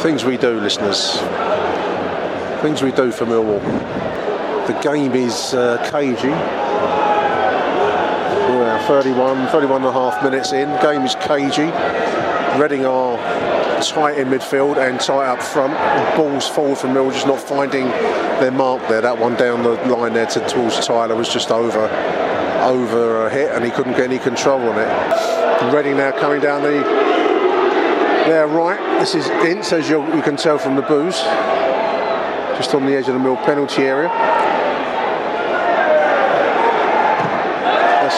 Things 0.00 0.24
we 0.24 0.36
do, 0.36 0.58
listeners. 0.60 1.18
Things 2.62 2.82
we 2.82 2.90
do 2.90 3.12
for 3.12 3.26
Millwall. 3.26 4.25
The 4.66 4.80
game 4.82 5.12
is 5.14 5.54
uh, 5.54 5.78
cagey. 5.92 6.30
We're 8.50 8.78
31, 8.88 9.46
31 9.48 9.82
and 9.82 9.84
a 9.84 9.92
half 9.92 10.24
minutes 10.24 10.52
in. 10.52 10.68
Game 10.82 11.02
is 11.02 11.14
cagey. 11.14 11.70
Reading 12.60 12.84
are 12.84 13.16
tight 13.80 14.18
in 14.18 14.26
midfield 14.26 14.76
and 14.76 14.98
tight 14.98 15.28
up 15.28 15.40
front. 15.40 15.72
Balls 16.16 16.48
forward 16.48 16.78
from 16.78 16.94
Mill, 16.94 17.12
just 17.12 17.28
not 17.28 17.38
finding 17.38 17.86
their 18.40 18.50
mark 18.50 18.82
there. 18.88 19.00
That 19.00 19.16
one 19.16 19.36
down 19.36 19.62
the 19.62 19.74
line 19.86 20.14
there 20.14 20.26
to, 20.26 20.40
towards 20.48 20.84
Tyler 20.84 21.14
was 21.14 21.28
just 21.28 21.52
over 21.52 21.86
over 22.62 23.26
a 23.26 23.30
hit 23.30 23.52
and 23.52 23.64
he 23.64 23.70
couldn't 23.70 23.92
get 23.92 24.10
any 24.10 24.18
control 24.18 24.60
on 24.60 24.78
it. 24.78 25.72
Reading 25.72 25.96
now 25.98 26.10
coming 26.10 26.40
down 26.40 26.62
the 26.62 26.82
there 28.26 28.48
right. 28.48 28.80
This 28.98 29.14
is 29.14 29.28
Ince, 29.28 29.72
as 29.72 29.88
you, 29.88 30.04
you 30.12 30.22
can 30.22 30.36
tell 30.36 30.58
from 30.58 30.74
the 30.74 30.82
booze. 30.82 31.22
Just 32.56 32.74
on 32.74 32.84
the 32.84 32.96
edge 32.96 33.06
of 33.06 33.14
the 33.14 33.20
Mill 33.20 33.36
penalty 33.36 33.82
area. 33.82 34.35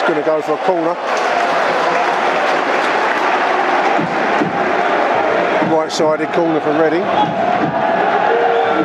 Going 0.09 0.23
to 0.23 0.25
go 0.25 0.41
for 0.41 0.53
a 0.53 0.57
corner. 0.65 0.93
Right-sided 5.71 6.29
corner 6.29 6.59
from 6.61 6.81
Reading. 6.81 7.03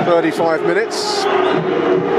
35 0.05 0.63
minutes. 0.65 2.14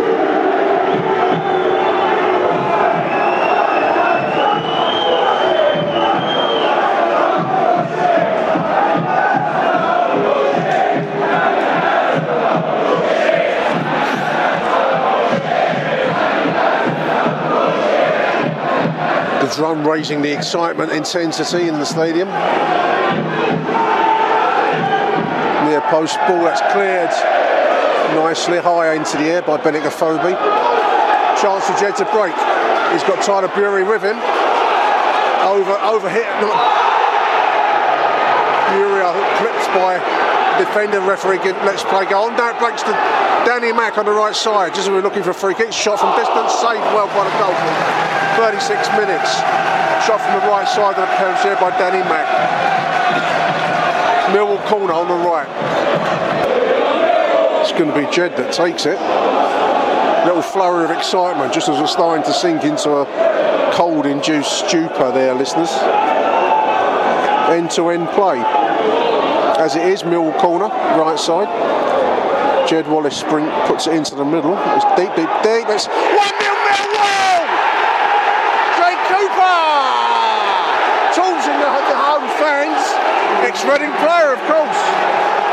Drum 19.56 19.88
raising 19.88 20.22
the 20.22 20.34
excitement, 20.36 20.92
intensity 20.92 21.70
in 21.70 21.76
the 21.76 21.86
stadium. 21.86 22.28
Near 25.64 25.80
post 25.88 26.18
ball 26.28 26.44
that's 26.44 26.60
cleared 26.74 27.10
nicely 28.20 28.60
high 28.60 28.96
into 28.96 29.16
the 29.18 29.24
air 29.26 29.42
by 29.42 29.58
Benik 29.58 29.84
Afobe. 29.84 30.36
Chance 31.42 31.66
for 31.68 31.80
Jed 31.80 31.96
to 31.96 32.06
break. 32.12 32.36
He's 32.92 33.04
got 33.08 33.24
Tyler 33.24 33.48
Burey 33.48 33.88
with 33.88 34.04
him. 34.04 34.18
Over 35.48 35.80
over 35.88 36.10
hit. 36.10 36.28
Burey 38.76 39.02
I 39.04 39.14
think, 39.16 39.30
clipped 39.40 39.68
by 39.72 40.25
defender. 40.58 41.00
Referee 41.02 41.40
let's 41.66 41.84
play 41.84 42.06
go 42.06 42.26
on. 42.26 42.34
It 42.34 42.60
breaks 42.60 42.84
to 42.84 42.94
Danny 43.46 43.72
Mack 43.72 43.98
on 43.98 44.06
the 44.06 44.14
right 44.14 44.36
side. 44.36 44.74
Just 44.74 44.88
as 44.88 44.90
we're 44.90 45.02
looking 45.02 45.24
for 45.24 45.32
a 45.32 45.34
free 45.34 45.54
kick. 45.54 45.72
Shot 45.72 46.00
from 46.00 46.16
distance. 46.16 46.54
Saved 46.60 46.86
well 46.94 47.08
by 47.12 47.24
the 47.24 47.36
goalkeeper. 47.38 48.06
36 48.42 48.88
minutes. 48.98 49.32
Shot 50.04 50.20
from 50.22 50.40
the 50.40 50.46
right 50.48 50.68
side 50.68 50.96
of 50.96 51.04
the 51.04 51.12
penalty 51.16 51.50
area 51.50 51.60
by 51.60 51.72
Danny 51.78 52.04
Mack. 52.08 52.28
Millwall 54.34 54.64
corner 54.66 54.94
on 54.94 55.08
the 55.08 55.16
right. 55.16 55.48
It's 57.62 57.72
going 57.72 57.92
to 57.92 57.96
be 57.96 58.06
Jed 58.14 58.36
that 58.38 58.54
takes 58.54 58.86
it. 58.86 59.00
Little 60.26 60.42
flurry 60.42 60.86
of 60.86 60.92
excitement 60.92 61.54
just 61.54 61.70
as 61.70 61.80
we're 61.80 61.88
starting 61.88 62.26
to 62.26 62.34
sink 62.34 62.64
into 62.64 62.92
a 62.92 63.72
cold 63.74 64.06
induced 64.06 64.68
stupor 64.68 65.12
there, 65.12 65.34
listeners. 65.36 65.72
End 67.50 67.70
to 67.72 67.90
end 67.90 68.08
play. 68.10 68.40
As 69.56 69.78
it 69.78 69.88
is, 69.88 70.04
Millwall 70.04 70.38
corner, 70.40 70.68
right 71.00 71.18
side. 71.18 71.48
Jed 72.68 72.92
Wallace 72.92 73.16
sprint 73.16 73.48
puts 73.72 73.88
it 73.88 73.96
into 73.96 74.14
the 74.14 74.26
middle. 74.26 74.52
It's 74.76 74.84
deep, 75.00 75.16
deep, 75.16 75.32
deep. 75.48 75.64
It's 75.72 75.88
1 75.88 75.96
0 76.12 76.52
Millwall! 76.68 77.40
Jake 78.76 79.00
Cooper! 79.08 79.56
In 81.46 81.60
the, 81.62 81.72
the 81.88 81.96
home 81.96 82.28
fans. 82.36 82.84
Ex-Reading 83.48 83.94
player, 84.04 84.34
of 84.34 84.42
course. 84.50 84.82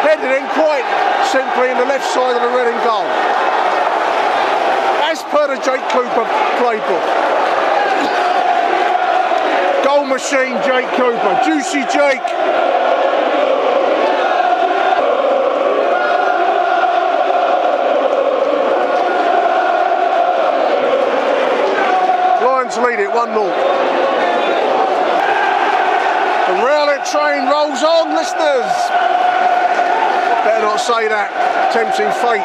Headed 0.03 0.35
in 0.35 0.49
quite 0.57 0.89
simply 1.31 1.71
in 1.71 1.79
the 1.79 1.87
left 1.87 2.11
side 2.11 2.35
of 2.35 2.43
the 2.43 2.51
Reading 2.51 2.81
goal. 2.83 3.07
As 5.07 5.23
per 5.31 5.47
the 5.47 5.63
Jake 5.63 5.87
Cooper 5.95 6.27
playbook. 6.59 7.07
Goal 9.85 10.07
machine, 10.07 10.59
Jake 10.67 10.91
Cooper. 10.99 11.39
Juicy 11.45 11.87
Jake. 11.93 12.72
Lead 22.83 22.99
it 22.99 23.11
1 23.11 23.15
0. 23.15 23.93
The 26.53 26.59
railway 26.61 26.99
train 27.07 27.49
rolls 27.49 27.83
on, 27.83 28.15
listeners. 28.15 28.71
Better 30.45 30.63
not 30.63 30.81
say 30.81 31.09
that. 31.09 31.31
Tempting 31.73 32.11
fate. 32.21 32.43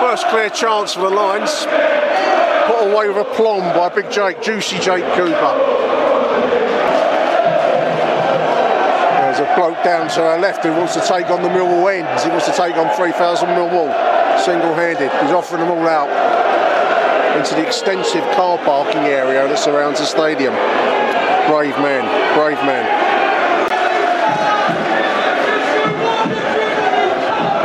First 0.00 0.28
clear 0.28 0.48
chance 0.50 0.94
for 0.94 1.02
the 1.02 1.10
Lions. 1.10 1.66
Put 2.66 2.92
away 2.92 3.08
with 3.08 3.18
a 3.18 3.28
plomb 3.34 3.74
by 3.74 3.88
Big 3.88 4.10
Jake, 4.10 4.40
Juicy 4.40 4.78
Jake 4.78 5.04
Cooper. 5.14 5.54
There's 9.20 9.40
a 9.40 9.54
bloke 9.56 9.82
down 9.82 10.08
to 10.10 10.22
our 10.22 10.38
left 10.38 10.64
who 10.64 10.72
wants 10.72 10.94
to 10.94 11.00
take 11.00 11.28
on 11.30 11.42
the 11.42 11.48
Millwall 11.48 11.92
ends. 11.92 12.22
He 12.22 12.30
wants 12.30 12.46
to 12.46 12.52
take 12.52 12.76
on 12.76 12.94
3,000 12.96 13.48
Millwall 13.48 14.07
single-handed. 14.44 15.10
He's 15.22 15.32
offering 15.32 15.62
them 15.62 15.70
all 15.70 15.88
out 15.88 16.08
into 17.36 17.54
the 17.54 17.66
extensive 17.66 18.24
car 18.34 18.58
parking 18.58 19.02
area 19.02 19.46
that 19.46 19.58
surrounds 19.58 20.00
the 20.00 20.06
stadium. 20.06 20.54
Brave 21.46 21.76
man, 21.78 22.04
brave 22.36 22.58
man. 22.66 22.84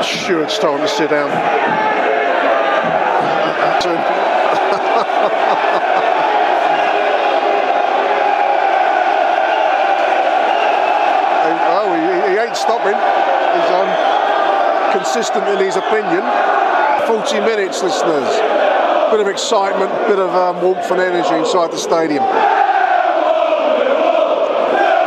Stewart's 0.04 0.54
it's 0.54 0.62
time 0.62 0.80
to 0.80 0.88
sit 0.88 1.10
down. 1.10 1.30
oh, 11.76 11.92
he, 11.96 12.32
he 12.32 12.38
ain't 12.40 12.56
stopping. 12.56 12.96
He's 12.96 13.72
um, 13.72 13.90
consistent 14.94 15.48
in 15.48 15.60
his 15.60 15.76
opinion. 15.76 16.24
40 17.08 17.40
minutes, 17.42 17.84
listeners. 17.84 18.30
Bit 19.12 19.20
of 19.20 19.28
excitement, 19.28 19.92
bit 20.08 20.20
of 20.20 20.30
um, 20.32 20.62
warmth 20.62 20.90
and 20.90 21.02
energy 21.02 21.36
inside 21.36 21.72
the 21.72 21.78
stadium. 21.78 22.24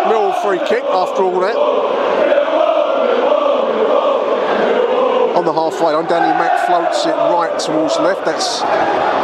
Mill 0.08 0.32
free 0.42 0.58
kick 0.68 0.84
after 0.84 1.22
all 1.24 1.40
that. 1.40 1.56
On 5.36 5.44
the 5.44 5.52
halfway 5.52 5.92
line, 5.92 6.06
Danny 6.06 6.32
Mack 6.38 6.66
floats 6.66 7.04
it 7.04 7.10
right 7.10 7.58
towards 7.58 7.98
left. 7.98 8.24
That's 8.24 8.60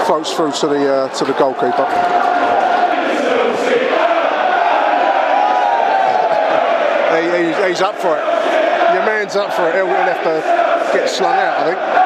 floats 0.07 0.33
through 0.35 0.53
to 0.53 0.67
the 0.67 0.93
uh, 0.93 1.09
to 1.15 1.25
the 1.25 1.33
goalkeeper. 1.35 1.87
He- 7.13 7.69
he's, 7.69 7.81
up 7.81 7.97
for 7.97 8.17
it. 8.17 8.25
Your 8.95 9.05
man's 9.07 9.37
up 9.37 9.53
for 9.53 9.69
it. 9.69 9.75
He'll 9.75 9.87
have 9.87 10.23
to 10.25 10.99
get 10.99 11.09
slung 11.09 11.35
out, 11.35 11.61
I 11.61 11.65
think. 11.71 12.02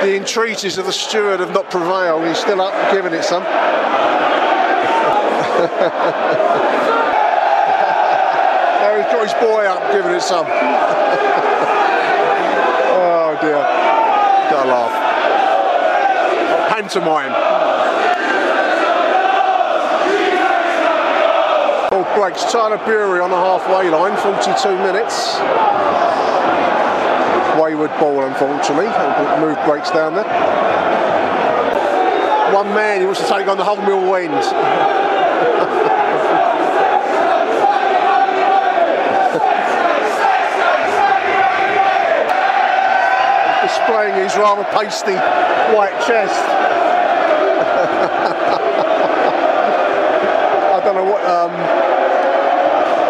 The 0.00 0.16
entreaties 0.16 0.78
of 0.78 0.86
the 0.86 0.92
steward 0.92 1.40
have 1.40 1.52
not 1.52 1.70
prevailed. 1.70 2.26
He's 2.26 2.38
still 2.38 2.62
up, 2.62 2.72
giving 2.90 3.12
it 3.12 3.22
some. 3.22 3.42
now 3.42 3.50
he's 8.96 9.04
got 9.12 9.22
his 9.22 9.34
boy 9.34 9.66
up, 9.66 9.92
giving 9.92 10.12
it 10.12 10.22
some. 10.22 10.46
oh 12.96 13.36
dear. 13.42 13.60
Gotta 14.48 14.70
laugh. 14.70 14.94
Oh, 16.48 16.66
pantomime. 16.72 17.32
Ball 21.90 22.04
breaks. 22.16 22.50
Tyler 22.50 22.78
Burey 22.78 23.22
on 23.22 23.28
the 23.28 23.36
halfway 23.36 23.90
line, 23.90 24.16
42 24.16 24.78
minutes. 24.78 25.36
Wayward 27.58 27.90
ball, 27.98 28.24
unfortunately. 28.24 28.86
Move 29.40 29.58
breaks 29.64 29.90
down 29.90 30.14
there. 30.14 30.24
One 32.54 32.68
man, 32.74 33.00
he 33.00 33.06
wants 33.06 33.20
to 33.20 33.28
take 33.28 33.48
on 33.48 33.56
the 33.56 33.64
whole 33.64 33.76
mill 33.76 34.14
end. 34.14 34.32
Displaying 43.62 44.14
his 44.14 44.36
rather 44.36 44.64
pasty 44.64 45.14
white 45.74 45.98
chest. 46.06 46.34
I 50.70 50.80
don't 50.84 50.94
know 50.94 51.04
what. 51.04 51.24
Um, 51.24 51.52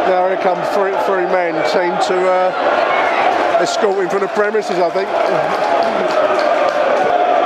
now 0.08 0.28
here 0.28 0.36
come 0.38 0.60
three, 0.74 0.92
three 1.06 1.26
men, 1.26 1.54
team 1.70 1.92
to 2.08 2.28
uh, 2.28 2.89
escort 3.60 4.02
him 4.02 4.08
from 4.08 4.20
the 4.20 4.28
premises. 4.28 4.78
I 4.78 4.90
think 4.90 5.08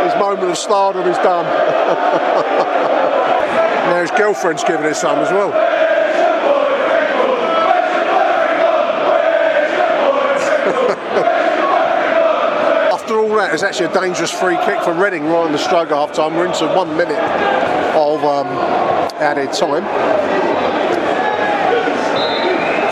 his 0.04 0.14
moment 0.20 0.50
of 0.50 0.56
stardom 0.56 1.08
is 1.08 1.16
done. 1.18 1.44
now 3.90 4.00
his 4.00 4.10
girlfriend's 4.12 4.64
giving 4.64 4.86
it 4.86 4.94
some 4.94 5.18
as 5.18 5.30
well. 5.30 5.52
After 12.92 13.18
all 13.18 13.36
that, 13.36 13.52
it's 13.52 13.62
actually 13.62 13.86
a 13.86 13.94
dangerous 13.94 14.30
free 14.30 14.56
kick 14.64 14.80
for 14.82 14.92
Reading 14.92 15.26
right 15.26 15.46
in 15.46 15.52
the 15.52 15.58
stroke 15.58 15.90
half 15.90 16.12
time. 16.12 16.36
We're 16.36 16.46
into 16.46 16.66
one 16.68 16.96
minute 16.96 17.18
of 17.94 18.24
um, 18.24 18.46
added 19.20 19.52
time. 19.52 19.84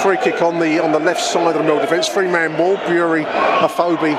Free 0.02 0.16
kick 0.16 0.42
on 0.42 0.58
the 0.58 0.82
on 0.82 0.90
the 0.90 0.98
left 0.98 1.22
side 1.22 1.54
of 1.54 1.54
the 1.54 1.62
mill 1.62 1.78
defence. 1.78 2.08
Three 2.08 2.26
man 2.26 2.56
ball. 2.56 2.76
Burey 2.90 3.24
Afobe 3.62 4.18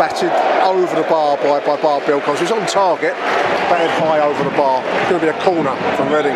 batted 0.00 0.32
over 0.64 0.96
the 0.96 1.06
bar 1.06 1.36
by, 1.36 1.60
by 1.60 1.76
Bart 1.76 2.04
Bialkowski. 2.04 2.40
He's 2.40 2.50
on 2.50 2.66
target, 2.66 3.12
batted 3.68 3.90
high 4.00 4.20
over 4.20 4.42
the 4.42 4.56
bar. 4.56 4.80
Going 5.10 5.20
to 5.20 5.26
be 5.26 5.28
a 5.28 5.36
corner 5.44 5.76
from 6.00 6.08
Reading. 6.08 6.32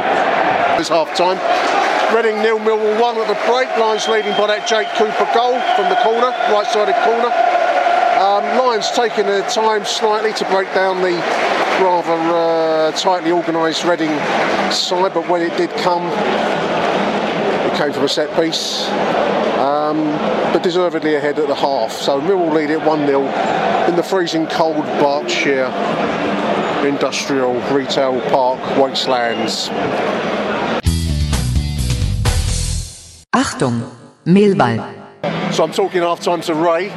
It's 0.76 0.90
half 0.90 1.16
time. 1.16 1.40
Reading 2.14 2.42
nil, 2.42 2.58
Millwall 2.58 3.00
one 3.00 3.16
at 3.16 3.26
the 3.26 3.40
break. 3.48 3.72
Lions 3.80 4.06
leading 4.06 4.36
by 4.36 4.46
that 4.48 4.68
Jake 4.68 4.92
Cooper 5.00 5.28
goal 5.32 5.56
from 5.72 5.88
the 5.88 5.96
corner, 6.04 6.28
right 6.52 6.68
sided 6.68 6.92
corner. 7.08 7.32
Um, 8.20 8.44
Lions 8.60 8.90
taking 8.92 9.24
their 9.24 9.48
time 9.48 9.86
slightly 9.86 10.34
to 10.34 10.44
break 10.52 10.68
down 10.74 11.00
the 11.00 11.16
rather 11.80 12.20
uh, 12.36 12.92
tightly 12.92 13.32
organised 13.32 13.84
Reading 13.84 14.12
side, 14.70 15.14
but 15.14 15.26
when 15.26 15.40
it 15.40 15.56
did 15.56 15.70
come, 15.80 16.04
came 17.78 17.92
from 17.92 18.04
a 18.04 18.08
set 18.08 18.28
piece. 18.34 18.88
Um, 19.58 19.98
but 20.52 20.64
deservedly 20.64 21.14
ahead 21.14 21.38
at 21.38 21.46
the 21.46 21.54
half. 21.54 21.92
So 21.92 22.20
Millwall 22.20 22.52
lead 22.52 22.70
it 22.70 22.82
1 22.82 23.06
0 23.06 23.22
in 23.88 23.94
the 23.94 24.02
freezing 24.02 24.48
cold 24.48 24.84
Berkshire 24.98 25.70
Industrial 26.84 27.54
Retail 27.70 28.20
Park 28.30 28.58
Wastelands. 28.76 29.68
Achtung, 33.32 33.88
Mehlball. 34.26 35.52
So 35.52 35.62
I'm 35.62 35.72
talking 35.72 36.02
half 36.02 36.20
time 36.20 36.40
to 36.42 36.54
Ray, 36.54 36.88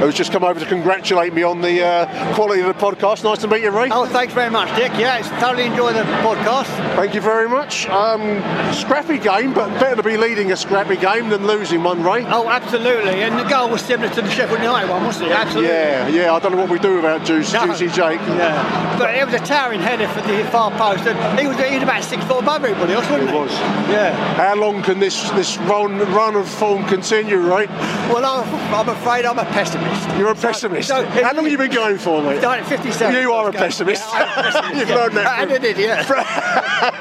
who's 0.00 0.14
just 0.14 0.32
come 0.32 0.42
over 0.44 0.58
to 0.58 0.66
congratulate 0.66 1.32
me 1.32 1.42
on 1.42 1.60
the 1.60 1.82
uh, 1.84 2.34
quality 2.34 2.60
of 2.62 2.66
the 2.66 2.74
podcast. 2.74 3.22
Nice 3.24 3.38
to 3.38 3.48
meet 3.48 3.62
you, 3.62 3.70
Ray. 3.70 3.88
Oh, 3.92 4.06
thanks 4.06 4.34
very 4.34 4.50
much, 4.50 4.74
Dick. 4.76 4.92
Yeah, 4.98 5.18
it's 5.18 5.28
thoroughly 5.28 5.64
enjoyed 5.64 5.94
the 5.94 6.02
podcast. 6.24 6.66
Thank 6.96 7.14
you 7.14 7.20
very 7.20 7.48
much. 7.48 7.86
Um, 7.88 8.40
scrappy 8.74 9.18
game, 9.18 9.52
but 9.54 9.68
better 9.80 9.96
to 9.96 10.02
be 10.02 10.16
leading 10.16 10.52
a 10.52 10.56
scrappy 10.56 10.96
game 10.96 11.28
than 11.28 11.46
losing 11.46 11.82
one, 11.82 12.02
Ray. 12.02 12.24
Oh, 12.26 12.48
absolutely. 12.48 13.22
And 13.22 13.38
the 13.38 13.44
goal 13.48 13.68
was 13.70 13.82
similar 13.82 14.12
to 14.14 14.22
the 14.22 14.30
Sheffield 14.30 14.60
United 14.60 14.90
one, 14.90 15.04
wasn't 15.04 15.28
it? 15.30 15.32
Absolutely. 15.32 15.70
Yeah, 15.70 16.08
yeah. 16.08 16.32
I 16.32 16.38
don't 16.38 16.52
know 16.52 16.58
what 16.58 16.70
we 16.70 16.78
do 16.78 16.96
without 16.96 17.24
Juice, 17.24 17.52
No. 17.52 17.66
Juicy 17.66 17.88
Jake. 17.88 18.20
Yeah. 18.20 18.98
But 18.98 19.14
it 19.14 19.24
was 19.24 19.34
a 19.34 19.38
towering 19.44 19.80
header 19.80 20.08
for 20.08 20.20
the 20.22 20.44
far 20.50 20.70
post, 20.72 21.06
and 21.06 21.38
he 21.38 21.46
was, 21.46 21.56
he 21.58 21.74
was 21.74 21.82
about 21.82 22.02
six 22.04 22.24
foot 22.24 22.40
above 22.42 22.64
everybody 22.64 22.92
else, 22.94 23.08
wasn't 23.10 23.28
It 23.30 23.32
he? 23.32 23.38
was. 23.38 23.50
Yeah. 23.90 24.14
How 24.34 24.54
long 24.56 24.82
can 24.82 24.98
this 24.98 25.30
this 25.30 25.56
run 25.58 25.98
run 26.12 26.36
of 26.36 26.48
form 26.48 26.84
continue, 26.86 27.38
Ray? 27.38 27.66
Well, 28.12 28.24
I'm, 28.24 28.74
I'm 28.74 28.88
afraid 28.88 29.24
I'm 29.24 29.38
a 29.38 29.44
pessimist. 29.46 29.89
You're 30.18 30.30
a 30.30 30.34
pessimist. 30.34 30.88
so- 30.88 31.04
How 31.06 31.32
long 31.34 31.44
have 31.44 31.50
you 31.52 31.58
been 31.58 31.70
going 31.70 31.98
for, 31.98 32.22
mate? 32.22 32.38
Started 32.40 32.62
at 32.62 32.68
57. 32.68 33.14
You 33.22 33.32
are 33.32 33.48
a 33.48 33.52
pessimist. 33.52 34.04
Yeah, 34.12 34.22
a 34.22 34.42
pessimist, 34.42 34.74
You've 34.78 34.88
yeah. 34.88 34.94
learned 34.94 35.16
that 35.16 35.40
from- 35.40 35.56
an 35.56 35.64
idiot. 35.64 36.06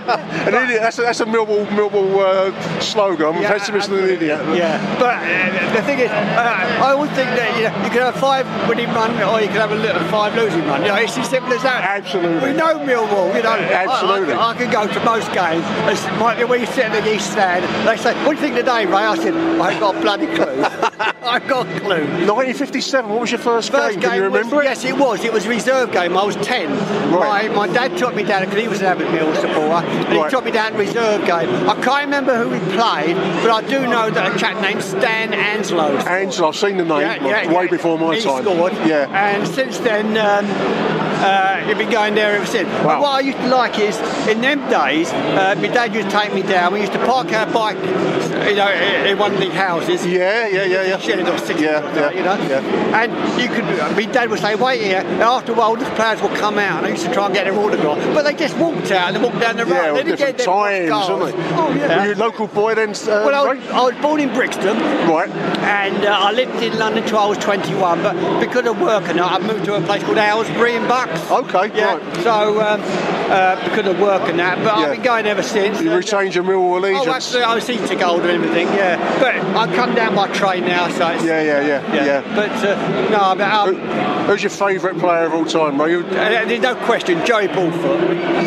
An 0.10 0.54
idiot. 0.65 0.82
That's 0.82 0.97
a, 0.97 1.02
that's 1.04 1.19
a 1.19 1.25
Millwall 1.25 1.65
Millwall 1.67 2.17
uh, 2.19 2.82
slogan. 2.82 3.28
I'm 3.28 3.38
a 3.38 3.41
Yeah, 3.41 3.52
pessimist 3.52 3.89
and 3.89 3.99
an 3.99 4.10
idiot. 4.10 4.39
Yeah, 4.58 4.82
but 4.99 5.15
uh, 5.21 5.75
the 5.75 5.84
thing 5.84 5.99
is, 5.99 6.10
uh, 6.10 6.82
I 6.84 6.91
always 6.91 7.12
think 7.12 7.30
that 7.38 7.56
you 7.58 7.63
know 7.69 7.84
you 7.86 7.89
can 7.91 8.02
have 8.02 8.15
five 8.15 8.45
winning 8.67 8.88
run 8.89 9.12
or 9.21 9.39
you 9.39 9.47
can 9.47 9.58
have 9.58 9.71
a 9.71 9.75
little 9.75 10.02
five 10.10 10.34
losing 10.36 10.65
run. 10.65 10.82
You 10.82 10.88
know, 10.89 10.95
it's 10.95 11.15
as 11.17 11.30
simple 11.30 11.54
as 11.54 11.62
that. 11.63 11.84
Absolutely. 11.84 12.52
We 12.52 12.58
know 12.58 12.80
Millwall. 12.80 13.36
You 13.36 13.43
know, 13.43 13.54
Absolutely. 13.54 14.34
I, 14.34 14.47
I, 14.47 14.49
I 14.52 14.56
can 14.56 14.71
go 14.71 14.88
to 14.91 14.99
most 15.06 15.32
games. 15.32 15.63
It's 15.91 16.04
like 16.19 16.47
when 16.49 16.60
you 16.62 16.65
sit 16.67 16.86
in 16.86 16.91
the 16.93 17.13
east 17.15 17.32
stand, 17.32 17.63
they 17.88 17.95
say, 17.97 18.13
"What 18.25 18.36
do 18.36 18.41
you 18.41 18.41
think 18.41 18.56
today, 18.56 18.86
Ray?" 18.86 18.93
I 19.06 19.15
said, 19.15 19.36
"I 19.36 19.71
ain't 19.71 19.80
got 19.80 19.95
a 19.95 20.02
bloody 20.02 20.28
clue. 20.28 20.65
I've 21.24 21.48
got 21.48 21.68
a 21.68 21.80
clue." 21.80 22.06
1957. 22.28 23.10
What 23.10 23.22
was 23.22 23.32
your 23.32 23.40
first, 23.40 23.72
First 23.72 24.00
game? 24.00 24.10
Can 24.10 24.24
you 24.24 24.30
was- 24.30 24.52
it? 24.54 24.64
Yes, 24.64 24.84
it 24.86 24.98
was. 24.98 25.24
It 25.24 25.32
was 25.34 25.46
a 25.46 25.50
reserve 25.50 25.92
game. 25.92 26.18
I 26.18 26.24
was 26.24 26.36
10. 26.38 26.70
Right. 27.12 27.50
My, 27.52 27.68
my 27.68 27.74
dad 27.74 27.98
took 27.98 28.16
me 28.16 28.24
down 28.24 28.46
because 28.46 28.60
he 28.62 28.68
was 28.68 28.80
an 28.82 28.88
avid 28.88 29.12
Mill 29.12 29.34
supporter. 29.36 29.86
And 29.88 30.18
Right. 30.18 30.26
he 30.26 30.30
took 30.30 30.46
me 30.46 30.52
down 30.52 30.72
to 30.74 30.78
reserve 30.78 31.26
game. 31.26 31.50
I 31.70 31.76
can't 31.82 32.06
remember 32.06 32.36
who 32.44 32.50
we 32.50 32.60
played, 32.76 33.16
but 33.44 33.52
I 33.52 33.62
do 33.68 33.88
know 33.88 34.10
that 34.10 34.36
a 34.36 34.40
chap 34.40 34.62
named 34.62 34.84
Stan 34.84 35.32
Anslow. 35.32 36.06
Angela, 36.06 36.50
I've 36.50 36.56
seen 36.56 36.78
the 36.78 36.86
name 36.86 37.02
Yeah, 37.02 37.16
yeah, 37.24 37.54
way 37.54 37.66
yeah. 37.66 37.70
before 37.72 37.98
my 37.98 38.16
he 38.16 38.22
time. 38.22 38.44
scored. 38.44 38.74
Yeah. 38.86 39.08
And 39.10 39.48
since 39.48 39.78
then, 39.80 40.18
um, 40.18 40.46
uh, 41.22 41.58
he's 41.68 41.78
been 41.78 41.90
going 41.90 42.16
there 42.16 42.36
ever 42.36 42.46
since. 42.46 42.70
Wow. 42.70 42.84
But 42.84 43.02
what 43.02 43.12
I 43.16 43.20
used 43.22 43.38
to 43.40 43.48
like 43.48 43.78
is, 43.80 43.98
in 44.28 44.42
them 44.42 44.60
days, 44.70 45.12
uh, 45.12 45.56
my 45.60 45.68
dad 45.68 45.94
used 45.94 46.10
to 46.10 46.16
take 46.18 46.34
me 46.34 46.42
down. 46.44 46.74
We 46.74 46.80
used 46.82 46.94
to 46.94 47.06
park 47.06 47.32
our 47.34 47.46
bike, 47.48 47.78
you 48.48 48.56
know, 48.56 48.70
in 48.72 49.08
in 49.08 49.18
one 49.18 49.34
of 49.34 49.40
the 49.40 49.50
houses. 49.50 50.06
Yeah, 50.06 50.48
yeah, 50.48 50.64
yeah, 50.64 50.84
yeah. 50.89 50.97
Shillings 50.99 51.30
or 51.30 51.38
six, 51.38 51.60
Yeah, 51.62 51.82
yeah, 51.95 52.12
you 52.12 52.23
know. 52.23 52.36
yeah. 52.47 53.02
And 53.02 53.41
you 53.41 53.47
could, 53.49 53.65
my 53.95 54.06
dad 54.12 54.30
would 54.30 54.39
say, 54.39 54.56
"Wait 54.56 54.82
here." 54.82 54.99
And 55.06 55.21
after 55.21 55.52
a 55.52 55.56
while, 55.56 55.75
the 55.75 55.86
players 55.91 56.21
would 56.21 56.36
come 56.38 56.58
out, 56.58 56.78
and 56.80 56.88
I 56.88 56.89
used 56.89 57.06
to 57.06 57.13
try 57.13 57.25
and 57.25 57.34
get 57.34 57.45
their 57.45 57.58
autograph, 57.58 57.97
but 58.13 58.23
they 58.23 58.34
just 58.34 58.58
walked 58.58 58.91
out 58.91 59.08
and 59.08 59.15
they 59.17 59.21
walked 59.21 59.39
down 59.39 59.58
the 59.58 59.65
road. 59.65 59.73
Yeah, 59.73 59.91
they 59.93 60.04
didn't 60.04 60.17
different 60.17 60.38
get 60.38 60.45
their 60.45 60.56
times, 60.56 60.89
cars. 60.89 61.10
weren't 61.10 61.36
they? 61.38 61.43
Oh 61.56 61.73
yeah. 61.75 61.99
Were 62.02 62.08
you 62.08 62.13
a 62.13 62.15
local 62.28 62.47
boy 62.47 62.75
then? 62.75 62.89
Uh, 62.91 63.23
well, 63.25 63.36
I 63.49 63.54
was, 63.54 63.67
I 63.69 63.82
was 63.84 63.95
born 64.02 64.19
in 64.19 64.34
Brixton, 64.34 64.78
Right. 65.08 65.30
and 65.30 66.06
uh, 66.06 66.17
I 66.28 66.32
lived 66.32 66.62
in 66.63 66.78
London 66.78 67.04
till 67.06 67.17
I 67.19 67.25
was 67.28 67.38
21. 67.38 68.02
But 68.02 68.39
because 68.39 68.65
of 68.67 68.80
work 68.82 69.04
and 69.08 69.19
that, 69.19 69.32
I 69.32 69.39
moved 69.39 69.65
to 69.65 69.75
a 69.75 69.82
place 69.82 70.04
called 70.04 70.17
Aylesbury 70.17 70.75
in 70.75 70.88
Bucks. 70.88 71.19
Okay, 71.32 71.71
yeah. 71.78 71.95
right. 71.95 72.15
So 72.23 72.60
um, 72.62 72.82
uh, 73.32 73.63
because 73.69 73.88
of 73.88 73.99
work 73.99 74.23
and 74.30 74.39
that, 74.39 74.58
but 74.63 74.78
Yeah. 74.80 74.86
I've 74.86 74.91
been 74.93 75.02
going 75.04 75.25
ever 75.25 75.43
since. 75.43 75.80
You 75.82 75.93
retained 75.93 76.36
your 76.36 76.43
Millwall 76.43 76.69
Oh, 76.73 76.78
allegiance. 76.80 77.08
absolutely. 77.08 77.52
I 77.52 77.56
was 77.56 77.63
season 77.63 77.97
gold 77.97 78.21
and 78.21 78.30
everything, 78.32 78.67
yeah. 78.69 78.97
But 79.19 79.36
I've 79.56 79.73
come 79.75 79.93
down 79.95 80.15
by 80.15 80.28
train 80.30 80.65
now, 80.65 80.79
so 80.89 81.08
it's, 81.10 81.24
Yeah, 81.26 81.42
yeah, 81.42 81.62
yeah, 81.62 82.06
yeah. 82.06 82.36
But 82.36 82.52
uh, 82.65 83.10
no, 83.10 83.36
but 83.36 83.50
Who- 83.76 83.82
um, 83.82 84.10
Who's 84.30 84.44
your 84.44 84.52
favourite 84.52 85.00
player 85.00 85.26
of 85.26 85.34
all 85.34 85.44
time, 85.46 85.82
Ray? 85.82 85.92
You- 85.92 86.06
uh, 86.06 86.46
there's 86.46 86.62
no 86.62 86.76
question, 86.76 87.26
Joey 87.26 87.48
Broadfoot. 87.48 88.00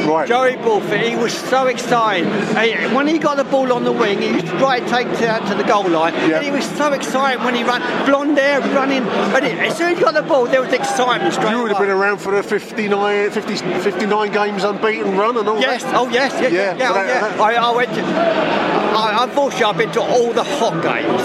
Right. 0.07 0.29
Joey 0.29 0.55
Broadfoot, 0.57 1.01
he 1.01 1.16
was 1.16 1.33
so 1.33 1.66
excited. 1.66 2.27
He- 2.57 2.95
when 2.95 3.07
he 3.09 3.18
got 3.18 3.37
the 3.37 3.45
ball 3.45 3.73
on 3.73 3.83
the 3.85 3.90
wing, 3.92 4.21
he 4.23 4.29
used 4.29 4.47
to 4.47 4.59
try 4.59 4.79
to 4.81 4.88
take 4.88 5.09
it 5.09 5.23
out 5.29 5.45
to 5.49 5.55
the 5.57 5.64
goal 5.64 5.88
line. 5.88 6.14
Yeah. 6.14 6.37
And 6.37 6.45
he 6.45 6.51
was 6.53 6.64
so 6.77 6.92
excited 6.92 7.42
when 7.45 7.55
he 7.57 7.64
ran, 7.64 7.81
blonde 8.07 8.38
hair, 8.38 8.61
running. 8.61 9.03
And 9.03 9.45
it, 9.45 9.59
as 9.59 9.77
soon 9.77 9.92
as 9.92 9.99
he 9.99 10.05
got 10.05 10.14
the 10.14 10.23
ball, 10.23 10.47
there 10.47 10.61
was 10.61 10.73
excitement 10.73 11.35
straight 11.35 11.51
You 11.51 11.62
would 11.62 11.73
have 11.73 11.81
been 11.81 11.90
around 11.90 12.18
for 12.18 12.31
the 12.33 12.42
59, 12.45 13.31
50, 13.31 13.57
59 13.57 14.31
games 14.33 14.62
unbeaten 14.64 15.16
run 15.16 15.37
and 15.37 15.49
all 15.49 15.61
Yes, 15.61 15.83
that. 15.83 15.95
oh 15.97 16.09
yes, 16.09 16.33
yes, 16.40 16.53
Yeah, 16.53 16.75
yeah, 16.77 16.77
yeah, 16.79 17.33
oh, 17.35 17.38
yeah. 17.40 17.42
I, 17.42 17.55
I 17.55 17.71
went 17.75 17.92
to, 17.95 18.03
I, 18.05 19.25
unfortunately 19.25 19.64
I've 19.64 19.79
been 19.79 19.92
to 19.92 20.01
all 20.01 20.33
the 20.33 20.45
hot 20.45 20.81
games. 20.83 21.23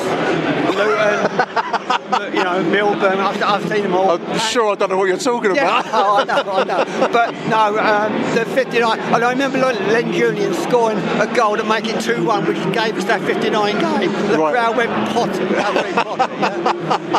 Luton, 0.77 2.33
you 2.33 2.43
know, 2.43 2.63
Milburn, 2.63 3.19
I've, 3.19 3.41
I've 3.43 3.67
seen 3.69 3.83
them 3.83 3.93
all. 3.93 4.11
I'm 4.11 4.39
sure 4.39 4.71
I 4.71 4.75
don't 4.75 4.89
know 4.89 4.97
what 4.97 5.07
you're 5.07 5.17
talking 5.17 5.53
Yeah, 5.55 5.79
about. 5.81 5.85
oh, 5.93 6.17
I 6.17 6.23
know, 6.23 6.51
I 6.51 6.63
know. 6.63 7.09
But 7.11 7.31
no, 7.47 7.77
um, 7.79 8.13
the 8.35 8.45
59, 8.61 8.99
and 8.99 9.23
I 9.23 9.29
remember 9.29 9.59
Len 9.59 10.11
Julian 10.11 10.51
scoring 10.55 10.97
a 11.21 11.27
goal 11.35 11.57
to 11.57 11.63
make 11.63 11.85
it 11.87 12.01
2 12.01 12.25
1, 12.25 12.45
which 12.47 12.57
gave 12.73 12.97
us 12.97 13.03
that 13.03 13.21
59 13.21 13.79
game. 13.79 14.11
The 14.31 14.37
Right. 14.39 14.51
crowd 14.53 14.75
went 14.75 14.89
potty. 15.13 15.43
yeah. 15.43 17.17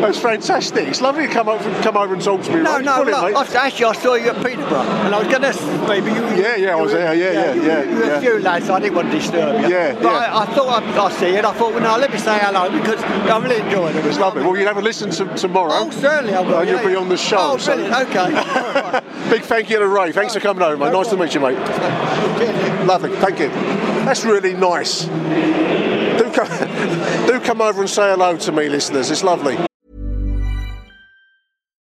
That's 0.00 0.18
fantastic. 0.20 0.86
It's 0.88 1.00
lovely 1.00 1.26
to 1.26 1.32
come 1.32 1.48
over, 1.48 1.82
come 1.82 1.96
over 1.96 2.12
and 2.12 2.22
talk 2.22 2.42
to 2.42 2.52
me. 2.54 2.60
No, 2.62 2.76
Ray. 2.76 2.84
no, 2.84 3.02
Brilliant, 3.02 3.22
no. 3.32 3.40
mate. 3.42 3.56
I, 3.56 3.66
actually, 3.66 3.84
I 3.86 3.92
saw 3.94 4.14
you 4.14 4.28
at 4.28 4.44
Peterborough, 4.44 4.80
and 4.80 5.14
I 5.14 5.18
was 5.22 5.28
going 5.28 5.40
to, 5.40 5.88
maybe 5.88 6.10
you. 6.12 6.22
Yeah, 6.42 6.56
yeah, 6.56 6.76
I 6.76 6.80
was 6.82 6.92
there, 6.92 7.14
yeah, 7.14 7.32
yeah, 7.32 7.54
you, 7.54 7.62
yeah, 7.62 7.82
You 7.84 7.96
were 7.96 8.04
yeah. 8.04 8.16
a 8.16 8.20
few 8.20 8.38
lads, 8.40 8.66
so 8.66 8.74
I 8.74 8.80
didn't 8.80 8.94
want 8.96 9.10
to 9.10 9.16
disturb 9.18 9.58
you. 9.62 9.68
Yeah, 9.68 9.94
But 9.94 10.02
yeah. 10.02 10.34
I, 10.36 10.42
I 10.42 10.46
thought 10.54 10.82
I'd, 10.82 10.98
I'd 10.98 11.12
see 11.14 11.26
it. 11.34 11.44
I 11.46 11.52
thought, 11.54 11.72
well, 11.72 11.82
no, 11.82 11.96
let 11.98 12.12
me 12.12 12.18
say 12.18 12.38
hello 12.40 12.70
because 12.70 13.02
I'm 13.30 13.42
really 13.42 13.56
enjoying 13.62 13.96
it. 13.96 14.04
It's 14.04 14.18
lovely. 14.18 14.42
Well, 14.42 14.54
you'll 14.54 14.66
have 14.66 14.76
a 14.76 14.82
listen 14.82 15.08
to 15.12 15.24
tomorrow. 15.34 15.70
Oh, 15.72 15.90
certainly 15.90 16.34
I 16.34 16.40
will. 16.40 16.58
And 16.58 16.68
you'll 16.68 16.80
yeah, 16.82 16.86
be 16.88 16.94
on 16.94 17.08
the 17.08 17.16
show. 17.16 17.38
Oh, 17.40 17.56
so- 17.56 17.74
brilliant. 17.74 18.08
Okay. 18.10 19.00
Big 19.30 19.42
thank 19.42 19.70
you 19.70 19.78
to 19.78 19.88
Ray. 19.88 20.12
Thanks 20.26 20.34
for 20.34 20.40
coming 20.40 20.64
over, 20.64 20.76
mate. 20.76 20.92
Nice 20.92 21.10
to 21.10 21.16
meet 21.16 21.34
you, 21.34 21.40
mate. 21.40 21.56
Lovely. 22.84 23.10
Thank 23.18 23.38
you. 23.38 23.48
That's 23.48 24.24
really 24.24 24.54
nice. 24.54 25.04
Do 25.04 26.32
come, 26.34 27.26
do 27.28 27.38
come 27.38 27.60
over 27.60 27.80
and 27.82 27.88
say 27.88 28.10
hello 28.10 28.36
to 28.36 28.50
me, 28.50 28.68
listeners. 28.68 29.08
It's 29.12 29.22
lovely. 29.22 29.56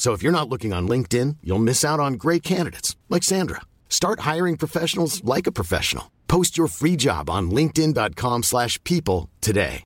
So 0.00 0.14
if 0.14 0.22
you're 0.22 0.32
not 0.32 0.48
looking 0.48 0.72
on 0.72 0.88
LinkedIn, 0.88 1.36
you'll 1.42 1.58
miss 1.58 1.84
out 1.84 2.00
on 2.00 2.14
great 2.14 2.42
candidates 2.42 2.96
like 3.10 3.22
Sandra. 3.22 3.60
Start 3.90 4.20
hiring 4.20 4.56
professionals 4.56 5.22
like 5.24 5.46
a 5.46 5.52
professional. 5.52 6.10
Post 6.26 6.56
your 6.56 6.68
free 6.68 6.96
job 6.96 7.28
on 7.28 7.50
linkedin.com/people 7.50 8.42
slash 8.44 8.82
people 8.84 9.28
today. 9.42 9.84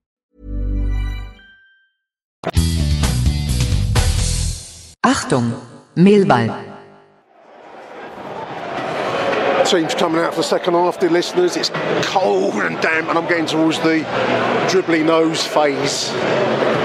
Achtung, 5.05 5.61
Mehlball. 5.97 6.63
Team's 9.67 9.97
coming 9.97 10.21
out 10.21 10.35
for 10.35 10.43
the 10.43 10.45
second 10.45 10.75
half, 10.75 11.01
dear 11.01 11.11
listeners. 11.11 11.57
It's 11.57 11.71
cold 12.07 12.55
and 12.55 12.81
damp, 12.81 13.09
and 13.09 13.19
I'm 13.19 13.27
getting 13.27 13.47
towards 13.47 13.81
the 13.81 14.05
dribbly 14.71 15.05
nose 15.05 15.45
phase. 15.45 16.84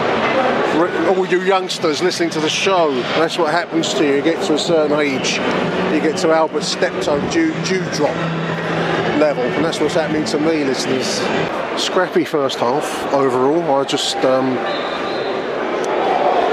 All 0.78 1.26
you 1.26 1.42
youngsters 1.42 2.02
listening 2.02 2.30
to 2.32 2.40
the 2.40 2.50
show, 2.50 2.94
that's 3.18 3.38
what 3.38 3.52
happens 3.52 3.94
to 3.96 4.06
you. 4.06 4.16
You 4.16 4.22
get 4.22 4.44
to 4.46 4.54
a 4.54 4.60
certain 4.60 5.00
age, 5.00 5.34
you 5.94 6.02
get 6.02 6.18
to 6.18 6.32
Albert 6.32 6.64
Steptoe 6.64 7.20
dew, 7.32 7.52
dewdrop 7.64 8.16
level, 9.20 9.44
and 9.44 9.66
that's 9.66 9.80
what's 9.80 9.96
happening 9.96 10.24
to 10.26 10.40
me, 10.40 10.64
listeners. 10.64 11.20
Scrappy 11.82 12.24
first 12.24 12.60
half 12.60 13.14
overall. 13.14 13.76
I 13.76 13.84
just 13.84 14.16
um, 14.18 14.56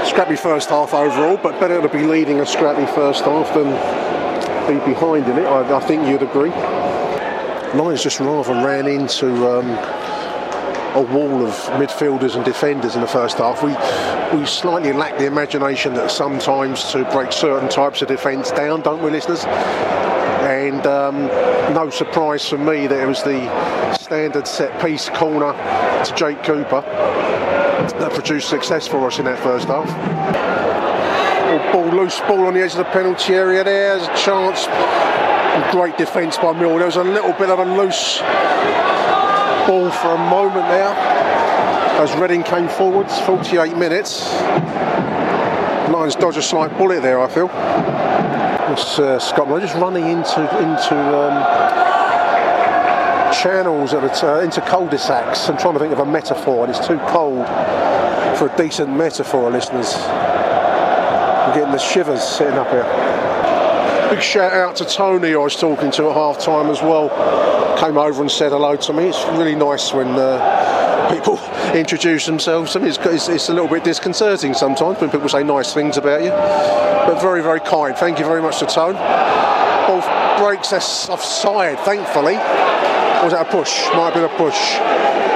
scrappy 0.05 0.35
first 0.35 0.69
half 0.69 0.93
overall, 0.93 1.37
but 1.37 1.59
better 1.59 1.81
to 1.81 1.89
be 1.89 2.05
leading 2.05 2.41
a 2.41 2.45
scrappy 2.45 2.85
first 2.93 3.23
half 3.23 3.53
than 3.53 3.67
be 4.67 4.85
behind 4.85 5.25
in 5.27 5.37
it. 5.37 5.45
I, 5.45 5.77
I 5.77 5.79
think 5.79 6.07
you'd 6.07 6.23
agree. 6.23 6.49
Lions 7.79 8.03
just 8.03 8.19
rather 8.19 8.53
ran 8.53 8.87
into 8.87 9.27
um, 9.47 10.06
a 10.97 11.01
wall 11.01 11.45
of 11.45 11.53
midfielders 11.79 12.35
and 12.35 12.43
defenders 12.43 12.95
in 12.95 13.01
the 13.01 13.07
first 13.07 13.37
half. 13.37 13.61
We 13.61 13.69
we 14.37 14.45
slightly 14.47 14.93
lack 14.93 15.19
the 15.19 15.27
imagination 15.27 15.93
that 15.93 16.09
sometimes 16.09 16.91
to 16.91 17.03
break 17.11 17.31
certain 17.31 17.69
types 17.69 18.01
of 18.01 18.07
defence 18.07 18.49
down, 18.49 18.81
don't 18.81 19.03
we, 19.03 19.11
listeners? 19.11 19.45
And 19.45 20.85
um, 20.87 21.27
no 21.75 21.91
surprise 21.91 22.49
for 22.49 22.57
me 22.57 22.87
that 22.87 22.99
it 22.99 23.05
was 23.05 23.21
the 23.21 23.93
standard 23.95 24.47
set 24.47 24.81
piece 24.81 25.09
corner 25.09 25.53
to 26.03 26.13
Jake 26.15 26.43
Cooper 26.43 26.81
that 26.81 28.11
produced 28.13 28.49
success 28.49 28.87
for 28.87 29.05
us 29.05 29.19
in 29.19 29.25
that 29.25 29.37
first 29.39 29.67
half. 29.67 29.87
Ball 31.71 31.89
loose 31.91 32.19
ball 32.21 32.47
on 32.47 32.55
the 32.55 32.61
edge 32.61 32.71
of 32.71 32.77
the 32.77 32.85
penalty 32.85 33.35
area. 33.35 33.63
There's 33.63 34.03
a 34.03 34.17
chance. 34.17 34.65
Great 35.71 35.97
defence 35.97 36.37
by 36.37 36.53
Mill. 36.53 36.77
There 36.77 36.85
was 36.85 36.95
a 36.95 37.03
little 37.03 37.33
bit 37.33 37.49
of 37.51 37.59
a 37.59 37.65
loose 37.65 38.19
ball 39.67 39.91
for 39.91 40.15
a 40.15 40.17
moment 40.17 40.65
there 40.69 40.93
as 42.01 42.15
Reading 42.15 42.41
came 42.41 42.69
forwards. 42.69 43.19
48 43.19 43.75
minutes. 43.75 44.31
Lions 45.91 46.15
dodge 46.15 46.37
a 46.37 46.41
slight 46.41 46.75
bullet 46.77 47.01
there. 47.01 47.19
I 47.19 47.27
feel. 47.27 47.49
It's 48.71 48.97
uh, 48.97 49.45
Murray 49.45 49.61
just 49.61 49.75
running 49.75 50.07
into 50.07 50.41
into 50.59 50.95
um, 50.95 51.43
channels 53.33 53.93
are 53.93 54.05
uh, 54.23 54.41
into 54.41 54.61
cul-de-sacs. 54.61 55.49
I'm 55.49 55.57
trying 55.57 55.73
to 55.73 55.79
think 55.79 55.91
of 55.91 55.99
a 55.99 56.05
metaphor, 56.05 56.65
and 56.65 56.73
it's 56.73 56.85
too 56.85 56.99
cold 57.07 57.45
for 58.37 58.47
a 58.47 58.57
decent 58.57 58.95
metaphor, 58.95 59.51
listeners. 59.51 59.95
I'm 59.95 61.53
getting 61.53 61.71
the 61.71 61.77
shivers 61.77 62.23
sitting 62.23 62.55
up 62.55 62.69
here. 62.69 63.06
Big 64.09 64.21
shout 64.21 64.53
out 64.53 64.77
to 64.77 64.85
Tony, 64.85 65.33
I 65.33 65.37
was 65.37 65.57
talking 65.57 65.91
to 65.91 66.09
at 66.09 66.13
half 66.13 66.39
time 66.39 66.69
as 66.69 66.81
well. 66.81 67.09
Came 67.77 67.97
over 67.97 68.21
and 68.21 68.31
said 68.31 68.53
hello 68.53 68.77
to 68.77 68.93
me. 68.93 69.09
It's 69.09 69.25
really 69.37 69.53
nice 69.53 69.91
when 69.91 70.07
uh, 70.07 71.11
people 71.11 71.37
introduce 71.77 72.25
themselves 72.25 72.71
to 72.71 72.79
me. 72.79 72.87
It's, 72.87 72.97
it's, 72.99 73.27
it's, 73.27 73.49
a 73.49 73.53
little 73.53 73.67
bit 73.67 73.83
disconcerting 73.83 74.53
sometimes 74.53 75.01
when 75.01 75.09
people 75.09 75.27
say 75.27 75.43
nice 75.43 75.73
things 75.73 75.97
about 75.97 76.23
you, 76.23 76.29
but 76.29 77.19
very, 77.19 77.43
very 77.43 77.59
kind. 77.59 77.97
Thank 77.97 78.17
you 78.17 78.23
very 78.23 78.41
much 78.41 78.59
to 78.59 78.65
Tone. 78.65 78.93
Ball 78.93 79.99
breaks 80.39 80.71
us 80.71 81.09
offside, 81.09 81.77
thankfully. 81.79 82.35
Was 83.23 83.33
that 83.33 83.45
a 83.45 83.51
push? 83.51 83.87
Might 83.91 84.13
have 84.13 84.15
been 84.15 84.23
a 84.23 84.37
push. 84.37 84.79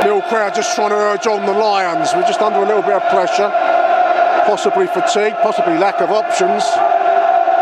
Mill 0.06 0.22
crowd 0.30 0.56
just 0.56 0.76
trying 0.76 0.92
to 0.92 0.96
urge 0.96 1.28
on 1.28 1.46
the 1.46 1.52
Lions. 1.52 2.10
We're 2.16 2.22
just 2.22 2.40
under 2.40 2.60
a 2.60 2.66
little 2.66 2.84
bit 2.84 2.94
of 2.94 3.04
pressure. 3.10 3.52
Possibly 4.48 4.88
fatigue, 4.88 5.34
possibly 5.44 5.78
lack 5.78 6.00
of 6.00 6.10
options. 6.12 6.64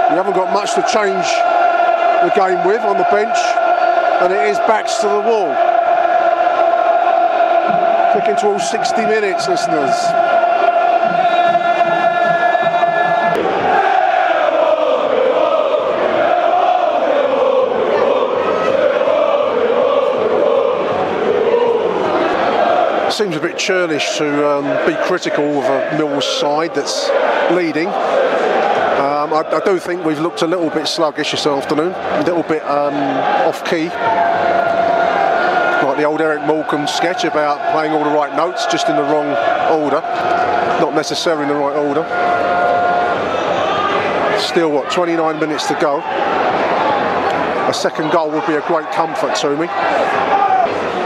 We 0.10 0.16
haven't 0.16 0.34
got 0.34 0.52
much 0.52 0.74
to 0.74 0.82
change 0.82 1.28
the 2.26 2.32
game 2.36 2.66
with 2.66 2.82
on 2.82 2.98
the 2.98 3.08
bench, 3.12 3.38
and 4.24 4.34
it 4.34 4.50
is 4.50 4.58
backs 4.60 4.98
to 5.02 5.08
the 5.08 5.22
wall. 5.22 5.54
Clicking 8.14 8.36
to 8.38 8.48
all 8.48 8.60
60 8.60 9.02
minutes, 9.06 9.48
listeners. 9.48 9.94
seems 23.12 23.36
a 23.36 23.40
bit 23.42 23.58
churlish 23.58 24.18
to 24.18 24.50
um, 24.50 24.88
be 24.88 24.96
critical 25.04 25.44
of 25.60 25.66
a 25.66 25.98
Mills 25.98 26.26
side 26.26 26.74
that's 26.74 27.10
leading. 27.52 27.90
Um, 29.30 29.36
I, 29.36 29.58
I, 29.58 29.60
do 29.64 29.78
think 29.78 30.04
we've 30.04 30.20
looked 30.20 30.42
a 30.42 30.48
little 30.48 30.72
bit 30.72 30.88
sluggish 30.88 31.32
this 31.32 31.46
afternoon, 31.46 31.94
a 31.94 32.24
little 32.24 32.42
bit 32.42 32.64
um, 32.64 32.96
off 33.48 33.64
key. 33.64 33.86
Like 35.86 35.98
the 35.98 36.04
old 36.04 36.20
Eric 36.20 36.48
Morecambe 36.48 36.88
sketch 36.88 37.26
about 37.26 37.72
playing 37.72 37.94
all 37.94 38.04
the 38.04 38.10
right 38.10 38.36
notes 38.36 38.66
just 38.72 38.90
in 38.90 38.96
the 38.96 39.04
wrong 39.04 39.28
order, 39.70 40.02
not 40.82 40.96
necessarily 40.96 41.44
in 41.44 41.50
the 41.50 41.54
right 41.54 41.76
order. 41.76 42.02
Still, 44.40 44.72
what, 44.72 44.90
29 44.90 45.40
minutes 45.40 45.68
to 45.68 45.76
go. 45.80 46.00
A 47.70 47.74
second 47.74 48.12
goal 48.12 48.32
would 48.32 48.48
be 48.48 48.56
a 48.56 48.62
great 48.62 48.90
comfort 48.92 49.36
to 49.36 49.52
me. 49.56 49.68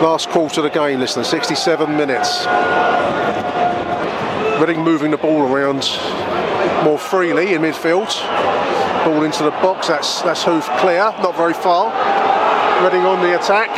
Last 0.02 0.30
quarter 0.30 0.62
of 0.62 0.64
the 0.64 0.70
game, 0.70 1.02
listener, 1.02 1.26
67 1.26 1.98
minutes. 1.98 2.46
Reading 4.62 4.82
moving 4.82 5.12
the 5.12 5.18
ball 5.18 5.42
around 5.42 5.84
more 6.84 6.97
freely 6.97 7.54
in 7.54 7.62
midfield. 7.62 8.08
Ball 9.06 9.23
into 9.23 9.43
the 9.43 9.52
box, 9.52 9.88
that's 9.88 10.21
that's 10.21 10.43
hoof 10.43 10.67
clear, 10.80 11.13
not 11.21 11.36
very 11.36 11.54
far. 11.54 11.91
Reading 12.84 13.06
on 13.06 13.21
the 13.21 13.39
attack. 13.39 13.69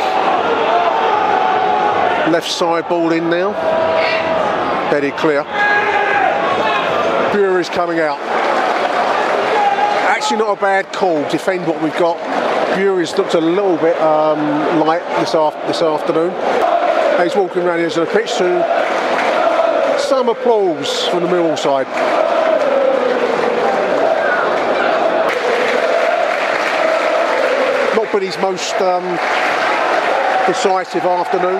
Left 2.30 2.50
side 2.50 2.88
ball 2.88 3.12
in 3.12 3.30
now. 3.30 3.52
Bedded 4.90 5.16
clear. 5.16 5.42
Burey's 7.32 7.68
coming 7.68 8.00
out. 8.00 8.18
Actually 10.08 10.38
not 10.38 10.58
a 10.58 10.60
bad 10.60 10.92
call, 10.92 11.28
defend 11.28 11.66
what 11.66 11.80
we've 11.82 11.96
got 11.98 12.16
Burey's 12.76 13.16
looked 13.16 13.32
a 13.32 13.40
little 13.40 13.78
bit 13.78 13.98
um, 14.02 14.80
light 14.80 15.00
this, 15.18 15.32
af- 15.32 15.56
this 15.66 15.80
afternoon. 15.80 16.30
He's 17.18 17.34
walking 17.34 17.62
around 17.62 17.78
the 17.78 17.86
edge 17.86 17.96
of 17.96 18.06
the 18.06 18.12
pitch 18.12 18.36
to 18.36 19.96
some 19.98 20.28
applause 20.28 21.08
from 21.08 21.22
the 21.22 21.28
Millwall 21.30 21.58
side. 21.58 21.86
His 28.22 28.38
most 28.38 28.74
um, 28.76 29.04
decisive 30.46 31.04
afternoon, 31.04 31.56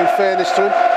in 0.00 0.16
fairness 0.16 0.50
to 0.52 0.70
him. 0.70 0.96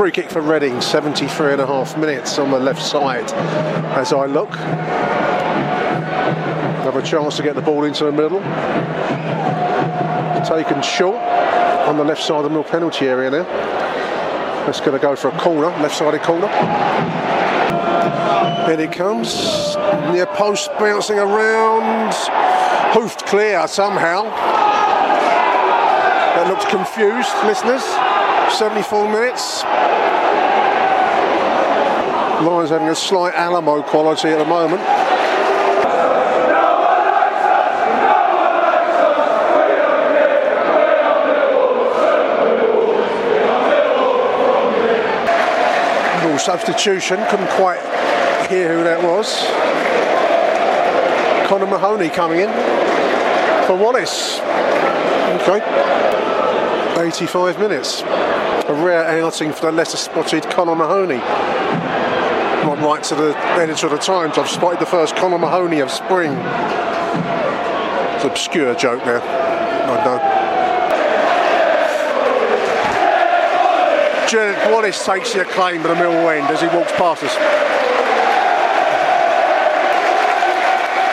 free 0.00 0.12
kick 0.12 0.30
for 0.30 0.40
Reading, 0.40 0.80
73 0.80 1.52
and 1.52 1.60
a 1.60 1.66
half 1.66 1.98
minutes 1.98 2.38
on 2.38 2.50
the 2.50 2.58
left 2.58 2.80
side 2.80 3.30
as 3.98 4.14
I 4.14 4.24
look. 4.24 4.54
Have 6.84 6.96
a 6.96 7.02
chance 7.02 7.36
to 7.36 7.42
get 7.42 7.54
the 7.54 7.60
ball 7.60 7.84
into 7.84 8.04
the 8.04 8.12
middle. 8.12 8.40
Taken 10.46 10.80
short 10.80 11.20
on 11.86 11.98
the 11.98 12.04
left 12.04 12.22
side 12.22 12.38
of 12.38 12.44
the 12.44 12.48
middle 12.48 12.64
penalty 12.64 13.08
area 13.08 13.30
now. 13.30 13.42
That's 14.64 14.80
going 14.80 14.92
to 14.92 14.98
go 14.98 15.14
for 15.16 15.28
a 15.28 15.38
corner, 15.38 15.66
left 15.82 15.96
sided 15.96 16.22
corner. 16.22 16.46
In 18.70 18.80
it 18.80 18.92
comes. 18.92 19.76
Near 20.12 20.26
post 20.26 20.70
bouncing 20.78 21.18
around. 21.18 22.14
Hoofed 22.94 23.26
clear 23.26 23.66
somehow. 23.66 24.24
That 26.34 26.46
looks 26.48 26.64
confused, 26.66 27.34
listeners. 27.44 27.82
74 28.56 29.10
minutes. 29.10 29.64
Lions 32.44 32.70
having 32.70 32.88
a 32.88 32.94
slight 32.94 33.34
Alamo 33.34 33.82
quality 33.82 34.28
at 34.28 34.38
the 34.38 34.44
moment. 34.44 34.80
Substitution, 46.40 47.20
couldn't 47.28 47.50
quite 47.50 47.78
hear 48.50 48.76
who 48.76 48.82
that 48.82 49.00
was. 49.00 49.46
Connor 51.48 51.66
Mahoney 51.66 52.08
coming 52.08 52.40
in 52.40 52.48
for 53.64 53.76
Wallace. 53.76 54.40
Okay. 55.40 55.60
85 57.00 57.60
minutes. 57.60 58.02
A 58.02 58.74
rare 58.74 59.04
outing 59.22 59.52
for 59.52 59.66
the 59.66 59.72
lesser 59.72 59.96
spotted 59.96 60.42
Connor 60.50 60.74
Mahoney. 60.74 61.18
Not 62.66 62.80
right 62.80 63.02
to 63.04 63.14
the 63.14 63.36
editor 63.56 63.86
of 63.86 63.92
the 63.92 63.98
Times, 63.98 64.36
I've 64.36 64.48
spotted 64.48 64.80
the 64.80 64.86
first 64.86 65.14
Connor 65.14 65.38
Mahoney 65.38 65.78
of 65.78 65.90
spring. 65.90 66.32
It's 68.16 68.24
an 68.24 68.30
obscure 68.30 68.74
joke 68.74 69.04
there, 69.04 69.22
I 69.22 70.04
know. 70.04 70.18
Jared 74.28 74.72
Wallace 74.72 75.04
takes 75.06 75.32
the 75.32 75.42
acclaim 75.42 75.82
at 75.82 75.88
the 75.88 75.94
middle 75.94 76.28
end 76.28 76.48
as 76.48 76.60
he 76.60 76.66
walks 76.66 76.92
past 76.92 77.22
us. 77.22 77.69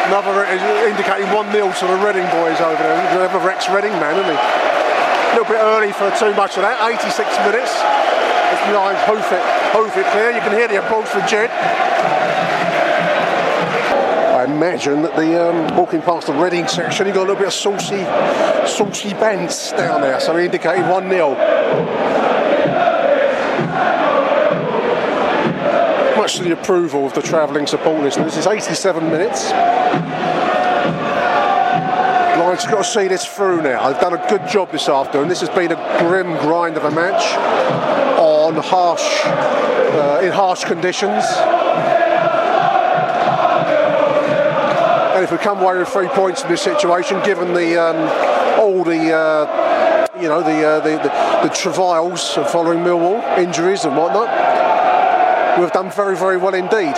Another 0.08 0.46
indicating 0.88 1.28
1 1.36 1.52
0 1.52 1.68
to 1.68 1.86
the 1.86 1.98
Reading 2.00 2.24
boys 2.32 2.62
over 2.62 2.82
there. 2.82 2.96
Another 3.12 3.40
Rex 3.46 3.68
Reading 3.68 3.92
man, 4.00 4.16
isn't 4.16 4.32
he? 4.32 4.40
A 4.40 5.32
little 5.36 5.52
bit 5.52 5.60
early 5.60 5.92
for 5.92 6.10
too 6.16 6.34
much 6.34 6.56
of 6.56 6.64
that. 6.64 6.80
86 6.80 7.28
minutes. 7.44 7.76
It's 8.56 8.64
behind 8.72 8.96
hoof 9.04 9.28
it, 9.36 9.44
hoof 9.76 9.98
it 9.98 10.08
clear. 10.14 10.32
You 10.32 10.40
can 10.40 10.54
hear 10.54 10.70
the 10.70 10.80
applause 10.80 11.10
for 11.10 11.20
Jed. 11.28 11.52
I 14.32 14.46
imagine 14.46 15.02
that 15.02 15.18
the 15.18 15.50
um, 15.50 15.76
walking 15.76 16.02
past 16.02 16.28
the 16.28 16.34
Reading 16.34 16.70
section, 16.70 17.06
he 17.06 17.12
got 17.12 17.28
a 17.28 17.28
little 17.28 17.36
bit 17.36 17.48
of 17.48 17.54
saucy, 17.54 18.06
saucy 18.66 19.10
bends 19.16 19.74
down 19.74 20.00
there. 20.00 20.22
So 20.22 20.38
he 20.38 20.46
indicated 20.46 20.90
1 20.90 21.10
0. 21.10 21.36
Much 26.16 26.38
to 26.38 26.44
the 26.44 26.54
approval 26.54 27.06
of 27.06 27.14
the 27.14 27.22
travelling 27.22 27.68
support 27.68 28.02
listeners. 28.02 28.36
This 28.36 28.46
is 28.46 28.48
87 28.48 29.04
minutes. 29.04 29.52
Have 32.58 32.72
got 32.72 32.84
to 32.84 32.84
see 32.84 33.08
this 33.08 33.24
through 33.24 33.62
now. 33.62 33.88
They've 33.88 34.02
done 34.02 34.14
a 34.14 34.30
good 34.30 34.48
job 34.48 34.72
this 34.72 34.90
afternoon. 34.90 35.30
This 35.30 35.42
has 35.42 35.50
been 35.50 35.72
a 35.72 36.00
grim 36.00 36.36
grind 36.38 36.76
of 36.76 36.86
a 36.86 36.92
match 36.92 37.36
on 38.18 38.56
harsh, 38.56 39.22
uh, 39.26 40.22
in 40.24 40.32
harsh 40.32 40.66
conditions. 40.66 41.24
And 45.14 45.24
if 45.24 45.32
we 45.32 45.38
come 45.38 45.60
away 45.60 45.78
with 45.78 45.88
three 45.90 46.08
points 46.08 46.42
in 46.42 46.50
this 46.50 46.64
situation, 46.64 47.24
given 47.24 47.54
the 47.54 47.80
um, 47.80 47.96
all 48.60 48.84
the 48.84 49.14
uh, 49.14 50.08
you 50.20 50.28
know 50.28 50.42
the, 50.42 50.68
uh, 50.68 50.80
the, 50.80 50.98
the 50.98 51.48
the 51.48 51.54
travails 51.54 52.38
of 52.38 52.50
following 52.50 52.80
Millwall 52.80 53.38
injuries 53.38 53.86
and 53.86 53.96
whatnot, 53.96 54.30
we've 55.60 55.72
done 55.72 55.92
very 55.92 56.18
very 56.18 56.38
well 56.38 56.56
indeed. 56.56 56.96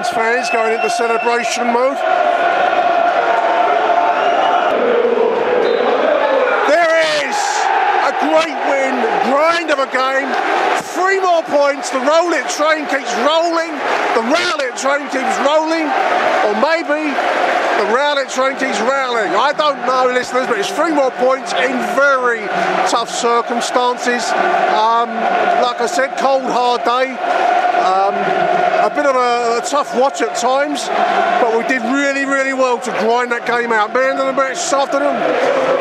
Lions 0.00 0.14
fans 0.16 0.48
going 0.50 0.72
into 0.72 0.88
celebration 0.88 1.66
mode. 1.66 1.96
There 6.72 6.94
is 7.28 7.36
a 8.08 8.12
great 8.24 8.56
win, 8.72 8.96
grind 9.28 9.68
of 9.68 9.78
a 9.78 9.90
game, 9.92 10.32
three 10.96 11.20
more 11.20 11.42
points. 11.42 11.90
The 11.90 12.00
roll 12.00 12.32
it 12.32 12.48
train 12.48 12.88
keeps 12.88 13.12
rolling. 13.28 13.76
The 14.16 14.24
rail 14.24 14.56
it 14.64 14.76
train 14.80 15.04
keeps 15.12 15.36
rolling. 15.44 15.84
Or 16.48 16.56
maybe 16.64 17.12
the 17.12 17.92
rail 17.92 18.16
it 18.16 18.30
train 18.30 18.56
keeps 18.56 18.80
railing. 18.80 19.36
I 19.36 19.52
don't 19.52 19.84
know, 19.84 20.08
listeners, 20.14 20.46
but 20.46 20.58
it's 20.58 20.70
three 20.70 20.94
more 20.94 21.10
points 21.10 21.52
in 21.52 21.76
very 21.92 22.46
tough 22.88 23.10
circumstances. 23.10 24.24
Um, 24.72 25.12
like 25.60 25.80
I 25.80 25.86
said, 25.86 26.16
cold, 26.16 26.48
hard 26.48 26.84
day. 26.84 27.60
Um, 27.80 28.14
a 29.16 29.40
a, 29.60 29.66
tough 29.68 29.96
watch 29.96 30.20
at 30.22 30.36
times, 30.36 30.88
but 31.40 31.56
we 31.56 31.66
did 31.68 31.82
really, 31.92 32.24
really 32.24 32.54
well 32.54 32.78
to 32.80 32.90
grind 33.00 33.30
that 33.32 33.46
game 33.46 33.72
out. 33.72 33.92
Man 33.92 34.18
of 34.18 34.26
the 34.26 34.32
match 34.32 34.56
this 34.56 34.72
afternoon, 34.72 35.16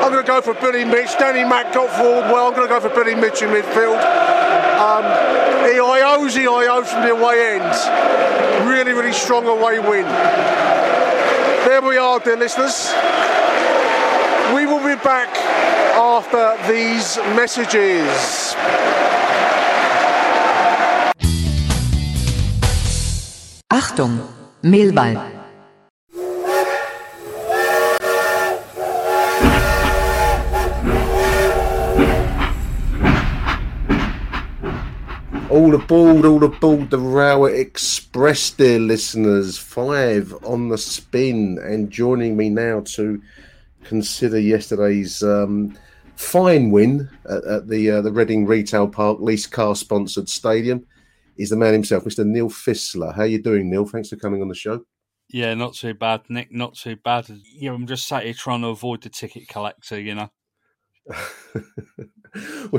I'm 0.03 0.11
going 0.11 0.23
to 0.23 0.27
go 0.27 0.41
for 0.41 0.53
Billy 0.55 0.83
Mitch. 0.85 1.17
Danny 1.17 1.43
Mack 1.43 1.73
got 1.73 1.89
forward 1.95 2.31
well. 2.31 2.47
I'm 2.47 2.55
going 2.55 2.67
to 2.67 2.73
go 2.73 2.79
for 2.79 2.89
Billy 2.89 3.15
Mitch 3.15 3.41
in 3.41 3.49
midfield. 3.49 3.99
Um, 4.79 5.03
EIO's 5.67 6.35
EIO 6.35 6.85
from 6.85 7.03
the 7.03 7.11
away 7.15 7.59
end. 7.59 8.69
Really, 8.69 8.93
really 8.93 9.13
strong 9.13 9.47
away 9.47 9.79
win. 9.79 10.05
There 11.65 11.81
we 11.81 11.97
are, 11.97 12.19
dear 12.19 12.37
listeners. 12.37 12.91
We 14.53 14.65
will 14.65 14.83
be 14.83 14.99
back 15.03 15.29
after 15.95 16.57
these 16.71 17.17
messages. 17.35 18.98
Achtung, 23.99 24.25
Millwall. 24.63 25.35
All 35.49 35.75
aboard, 35.75 36.25
all 36.25 36.43
aboard 36.45 36.89
the 36.89 36.97
Rowett 36.97 37.59
Express, 37.59 38.51
dear 38.51 38.79
listeners. 38.79 39.57
Five 39.57 40.33
on 40.45 40.69
the 40.69 40.77
spin, 40.77 41.59
and 41.61 41.91
joining 41.91 42.37
me 42.37 42.49
now 42.49 42.81
to 42.81 43.21
consider 43.83 44.39
yesterday's 44.39 45.21
um, 45.23 45.77
fine 46.15 46.71
win 46.71 47.09
at, 47.29 47.43
at 47.43 47.67
the 47.67 47.91
uh, 47.91 48.01
the 48.01 48.13
Reading 48.13 48.45
Retail 48.45 48.87
Park 48.87 49.19
lease 49.19 49.47
car 49.47 49.75
sponsored 49.75 50.29
stadium 50.29 50.85
is 51.39 51.49
the 51.49 51.55
man 51.55 51.73
himself, 51.73 52.03
Mr. 52.03 52.25
Neil 52.25 52.49
Fissler. 52.49 53.15
How 53.15 53.23
you 53.23 53.41
doing, 53.41 53.69
Neil? 53.69 53.85
Thanks 53.85 54.09
for 54.09 54.17
coming 54.17 54.41
on 54.41 54.49
the 54.49 54.55
show. 54.55 54.85
Yeah, 55.29 55.53
not 55.53 55.73
too 55.73 55.93
bad, 55.93 56.21
Nick. 56.27 56.51
Not 56.51 56.75
too 56.75 56.97
bad. 56.97 57.29
Yeah, 57.55 57.71
I'm 57.71 57.87
just 57.87 58.07
sat 58.07 58.23
here 58.23 58.33
trying 58.33 58.61
to 58.61 58.67
avoid 58.67 59.01
the 59.01 59.09
ticket 59.09 59.47
collector, 59.47 59.99
you 59.99 60.15
know. 60.15 60.29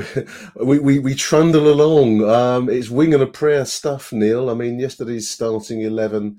we, 0.63 0.79
we 0.79 0.99
we 0.99 1.15
trundle 1.15 1.71
along. 1.71 2.23
Um, 2.29 2.69
it's 2.69 2.89
wing 2.89 3.13
and 3.13 3.23
a 3.23 3.27
prayer 3.27 3.65
stuff, 3.65 4.13
Neil. 4.13 4.49
I 4.49 4.53
mean, 4.53 4.79
yesterday's 4.79 5.29
starting 5.29 5.81
eleven 5.81 6.37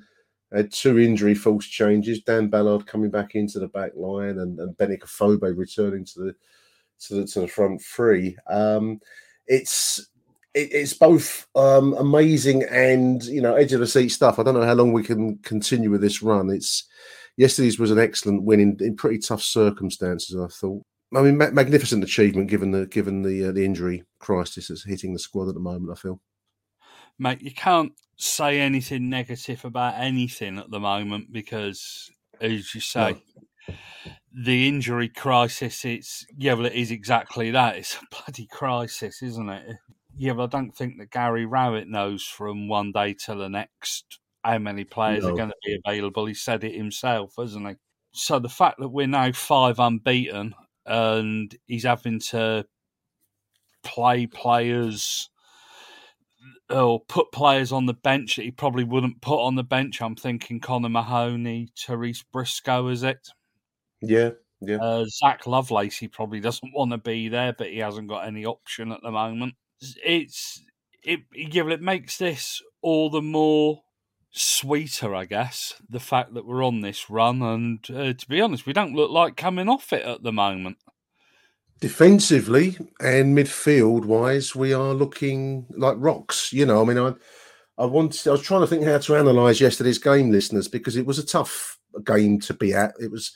had 0.55 0.71
two 0.71 0.99
injury 0.99 1.35
false 1.35 1.65
changes. 1.65 2.23
Dan 2.23 2.49
Ballard 2.49 2.87
coming 2.87 3.11
back 3.11 3.35
into 3.35 3.59
the 3.59 3.69
back 3.69 3.93
line, 3.97 4.39
and, 4.39 4.59
and 4.61 4.77
Benik 4.77 5.01
Afobe 5.03 5.57
returning 5.57 6.05
to 6.05 6.21
the 6.21 6.35
to 7.01 7.15
the 7.15 7.27
to 7.27 7.41
the 7.41 7.49
front 7.49 7.83
three. 7.83 8.37
Um, 8.49 9.01
it's 9.47 10.09
it, 10.55 10.73
it's 10.73 10.95
both 10.95 11.47
um, 11.55 11.95
amazing 11.95 12.65
and 12.65 13.23
you 13.25 13.41
know 13.41 13.55
edge 13.55 13.73
of 13.73 13.81
the 13.81 13.87
seat 13.87 14.11
stuff. 14.11 14.39
I 14.39 14.43
don't 14.43 14.55
know 14.55 14.67
how 14.67 14.75
long 14.75 14.93
we 14.93 15.03
can 15.03 15.39
continue 15.39 15.91
with 15.91 16.01
this 16.01 16.23
run. 16.23 16.51
It's 16.51 16.85
yesterday's 17.37 17.79
was 17.79 17.91
an 17.91 17.99
excellent 17.99 18.45
win 18.45 18.61
in, 18.61 18.77
in 18.81 18.97
pretty 18.97 19.19
tough 19.19 19.43
circumstances. 19.43 20.37
I 20.39 20.49
thought. 20.49 20.83
I 21.15 21.21
mean, 21.21 21.37
ma- 21.37 21.51
magnificent 21.51 22.03
achievement 22.03 22.49
given 22.49 22.71
the 22.71 22.87
given 22.87 23.23
the 23.23 23.49
uh, 23.49 23.53
the 23.53 23.65
injury 23.65 24.05
crisis 24.19 24.69
that's 24.69 24.85
hitting 24.85 25.13
the 25.13 25.19
squad 25.19 25.49
at 25.49 25.55
the 25.55 25.61
moment. 25.61 25.93
I 25.93 26.01
feel, 26.01 26.21
mate, 27.19 27.43
you 27.43 27.53
can't 27.53 27.93
say 28.17 28.61
anything 28.61 29.11
negative 29.11 29.65
about 29.65 29.95
anything 29.99 30.59
at 30.59 30.71
the 30.71 30.81
moment 30.81 31.33
because, 31.33 32.11
as 32.41 32.75
you 32.75 32.81
say, 32.81 33.23
no. 33.69 33.75
the 34.33 34.69
injury 34.69 35.11
crisis. 35.11 35.85
It's 35.85 36.25
yeah, 36.39 36.55
well, 36.55 36.67
it 36.67 36.73
is 36.73 36.91
exactly 36.91 37.51
that. 37.51 37.77
It's 37.77 37.97
a 37.97 38.07
bloody 38.11 38.47
crisis, 38.47 39.23
isn't 39.23 39.51
it? 39.51 39.77
Yeah, 40.23 40.35
but 40.35 40.45
I 40.45 40.57
don't 40.57 40.71
think 40.71 40.99
that 40.99 41.11
Gary 41.11 41.47
Rowett 41.47 41.89
knows 41.89 42.23
from 42.23 42.69
one 42.69 42.93
day 42.93 43.13
to 43.27 43.35
the 43.35 43.49
next 43.49 44.21
how 44.45 44.57
many 44.59 44.85
players 44.85 45.25
no. 45.25 45.31
are 45.31 45.37
going 45.37 45.49
to 45.49 45.57
be 45.67 45.77
available. 45.85 46.27
He 46.27 46.35
said 46.35 46.63
it 46.63 46.77
himself, 46.77 47.35
hasn't 47.37 47.69
he? 47.69 47.75
So 48.13 48.39
the 48.39 48.49
fact 48.49 48.79
that 48.79 48.91
we're 48.91 49.09
now 49.09 49.33
five 49.33 49.81
unbeaten 49.81 50.55
and 50.87 51.53
he's 51.67 51.83
having 51.83 52.21
to 52.31 52.65
play 53.83 54.29
players 54.29 55.29
or 56.71 57.01
put 57.01 57.33
players 57.33 57.73
on 57.73 57.87
the 57.87 57.93
bench 57.93 58.37
that 58.37 58.45
he 58.45 58.53
probably 58.53 58.85
wouldn't 58.85 59.23
put 59.23 59.45
on 59.45 59.57
the 59.57 59.65
bench. 59.65 60.01
I'm 60.01 60.15
thinking 60.15 60.61
Connor 60.61 60.89
Mahoney, 60.89 61.71
Therese 61.77 62.23
Briscoe, 62.33 62.87
is 62.87 63.03
it? 63.03 63.27
Yeah, 64.01 64.31
yeah. 64.61 64.77
Uh, 64.77 65.05
Zak 65.05 65.49
Lovelace, 65.49 65.99
he 65.99 66.07
probably 66.07 66.39
doesn't 66.39 66.73
want 66.73 66.93
to 66.93 66.99
be 66.99 67.29
there, 67.29 67.53
but 67.53 67.71
he 67.71 67.79
hasn't 67.79 68.07
got 68.07 68.25
any 68.25 68.47
option 68.47 68.93
at 68.93 69.01
the 69.03 69.11
moment. 69.11 69.55
It's 70.05 70.63
it, 71.03 71.21
yeah, 71.35 71.63
well, 71.63 71.73
it 71.73 71.83
makes 71.83 72.19
this 72.19 72.63
all 72.81 73.11
the 73.11 73.23
more 73.23 73.83
sweeter, 74.31 75.15
I 75.15 75.25
guess, 75.25 75.75
the 75.89 76.01
fact 76.01 76.35
that 76.35 76.47
we're 76.47 76.65
on 76.65 76.81
this 76.81 77.11
run. 77.11 77.43
And 77.43 77.79
uh, 77.91 78.13
to 78.13 78.29
be 78.29 78.41
honest, 78.41 78.67
we 78.67 78.73
don't 78.73 78.95
look 78.95 79.11
like 79.11 79.37
coming 79.37 79.69
off 79.69 79.93
it 79.93 80.05
at 80.05 80.23
the 80.23 80.33
moment. 80.33 80.79
Defensively 81.81 82.79
and 83.01 83.37
midfield 83.37 84.05
wise, 84.05 84.55
we 84.55 84.73
are 84.73 84.95
looking 84.95 85.67
like 85.71 85.97
rocks. 85.99 86.53
You 86.53 86.65
know, 86.65 86.81
I 86.81 86.85
mean, 86.85 86.99
I, 86.99 87.15
I 87.83 87.87
wanted, 87.87 88.29
I 88.29 88.33
was 88.33 88.43
trying 88.43 88.61
to 88.61 88.67
think 88.67 88.85
how 88.85 88.99
to 88.99 89.17
analyse 89.17 89.61
yesterday's 89.61 89.99
game, 89.99 90.31
listeners, 90.31 90.69
because 90.69 90.97
it 90.97 91.07
was 91.07 91.19
a 91.19 91.27
tough 91.27 91.79
game 92.05 92.39
to 92.41 92.55
be 92.55 92.73
at. 92.73 92.95
It 93.01 93.11
was 93.11 93.33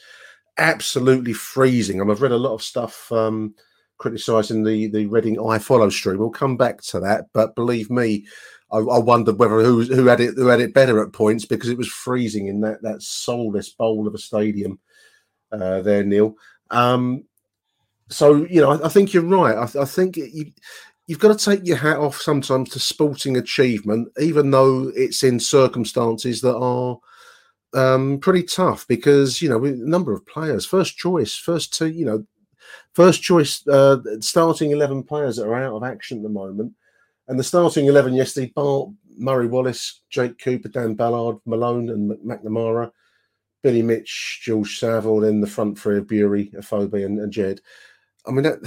absolutely 0.58 1.32
freezing. 1.32 2.00
I 2.00 2.04
mean, 2.04 2.12
I've 2.12 2.22
read 2.22 2.32
a 2.32 2.36
lot 2.36 2.54
of 2.54 2.62
stuff 2.62 3.10
um, 3.10 3.54
criticising 3.98 4.64
the 4.64 4.88
the 4.88 5.06
Reading 5.06 5.36
iFollow 5.36 5.90
stream. 5.90 6.18
We'll 6.18 6.30
come 6.30 6.56
back 6.56 6.82
to 6.82 7.00
that, 7.00 7.26
but 7.32 7.54
believe 7.54 7.90
me, 7.90 8.26
I, 8.70 8.78
I 8.78 8.98
wondered 8.98 9.38
whether 9.38 9.62
who 9.62 9.82
who 9.82 10.06
had 10.06 10.20
it 10.20 10.34
who 10.34 10.46
had 10.46 10.60
it 10.60 10.74
better 10.74 11.02
at 11.02 11.12
points 11.12 11.44
because 11.44 11.68
it 11.68 11.78
was 11.78 11.88
freezing 11.88 12.48
in 12.48 12.60
that 12.60 12.82
that 12.82 13.02
soulless 13.02 13.70
bowl 13.70 14.06
of 14.06 14.14
a 14.14 14.18
stadium 14.18 14.78
uh, 15.52 15.82
there, 15.82 16.04
Neil. 16.04 16.36
Um, 16.70 17.24
so 18.08 18.46
you 18.46 18.60
know, 18.60 18.72
I, 18.72 18.86
I 18.86 18.88
think 18.88 19.12
you're 19.12 19.22
right. 19.22 19.56
I, 19.56 19.82
I 19.82 19.84
think 19.84 20.16
you 20.16 20.52
you've 21.06 21.20
got 21.20 21.38
to 21.38 21.44
take 21.44 21.66
your 21.66 21.76
hat 21.76 21.98
off 21.98 22.20
sometimes 22.20 22.70
to 22.70 22.80
sporting 22.80 23.36
achievement, 23.36 24.08
even 24.18 24.50
though 24.50 24.90
it's 24.94 25.22
in 25.22 25.38
circumstances 25.38 26.40
that 26.40 26.56
are 26.56 26.98
um, 27.74 28.18
pretty 28.18 28.42
tough 28.42 28.86
because 28.88 29.40
you 29.40 29.48
know 29.48 29.64
a 29.64 29.70
number 29.72 30.12
of 30.12 30.26
players, 30.26 30.66
first 30.66 30.96
choice, 30.96 31.36
first 31.36 31.74
two, 31.74 31.88
you 31.88 32.04
know, 32.04 32.24
first 32.94 33.22
choice 33.22 33.66
uh, 33.68 33.98
starting 34.20 34.70
eleven 34.70 35.02
players 35.02 35.36
that 35.36 35.46
are 35.46 35.54
out 35.54 35.74
of 35.74 35.84
action 35.84 36.18
at 36.18 36.22
the 36.22 36.28
moment. 36.28 36.72
And 37.28 37.38
the 37.38 37.44
starting 37.44 37.86
11 37.86 38.14
yesterday, 38.14 38.52
Bart, 38.54 38.90
Murray 39.18 39.48
Wallace, 39.48 40.02
Jake 40.10 40.38
Cooper, 40.38 40.68
Dan 40.68 40.94
Ballard, 40.94 41.38
Malone 41.44 41.90
and 41.90 42.10
McNamara, 42.20 42.90
Billy 43.62 43.82
Mitch, 43.82 44.42
George 44.44 44.78
Saville, 44.78 45.20
then 45.20 45.40
the 45.40 45.46
front 45.46 45.78
three 45.78 45.98
of 45.98 46.06
Burey, 46.06 46.52
Afobe 46.54 47.04
and, 47.04 47.18
and 47.18 47.32
Jed. 47.32 47.60
I 48.26 48.30
mean, 48.30 48.44
that, 48.44 48.58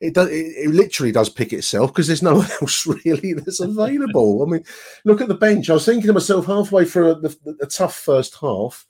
it 0.00 0.14
does. 0.14 0.28
It, 0.28 0.66
it, 0.66 0.70
literally 0.70 1.12
does 1.12 1.28
pick 1.28 1.52
itself 1.52 1.90
because 1.90 2.06
there's 2.06 2.22
no 2.22 2.36
one 2.36 2.50
else 2.60 2.86
really 2.86 3.34
that's 3.34 3.60
available. 3.60 4.42
I 4.42 4.50
mean, 4.50 4.64
look 5.04 5.20
at 5.20 5.28
the 5.28 5.34
bench. 5.34 5.70
I 5.70 5.74
was 5.74 5.84
thinking 5.84 6.06
to 6.06 6.12
myself 6.12 6.46
halfway 6.46 6.84
through 6.84 7.16
the 7.16 7.66
tough 7.66 7.96
first 7.96 8.36
half, 8.40 8.86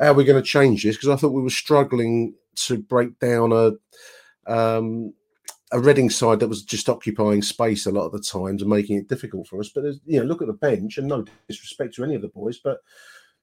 how 0.00 0.10
are 0.10 0.14
we 0.14 0.24
going 0.24 0.42
to 0.42 0.48
change 0.48 0.82
this? 0.82 0.96
Because 0.96 1.10
I 1.10 1.16
thought 1.16 1.32
we 1.32 1.42
were 1.42 1.50
struggling 1.50 2.34
to 2.56 2.78
break 2.78 3.18
down 3.18 3.52
a 3.52 3.72
um, 4.52 5.12
a 5.72 5.78
Reading 5.78 6.10
side 6.10 6.40
that 6.40 6.48
was 6.48 6.64
just 6.64 6.88
occupying 6.88 7.42
space 7.42 7.86
a 7.86 7.92
lot 7.92 8.06
of 8.06 8.12
the 8.12 8.20
times 8.20 8.60
and 8.60 8.70
making 8.70 8.96
it 8.96 9.08
difficult 9.08 9.46
for 9.46 9.60
us. 9.60 9.68
But 9.68 9.84
you 10.04 10.18
know, 10.18 10.24
look 10.24 10.42
at 10.42 10.48
the 10.48 10.54
bench, 10.54 10.98
and 10.98 11.06
no 11.06 11.24
disrespect 11.48 11.94
to 11.94 12.04
any 12.04 12.14
of 12.14 12.22
the 12.22 12.28
boys, 12.28 12.58
but 12.58 12.78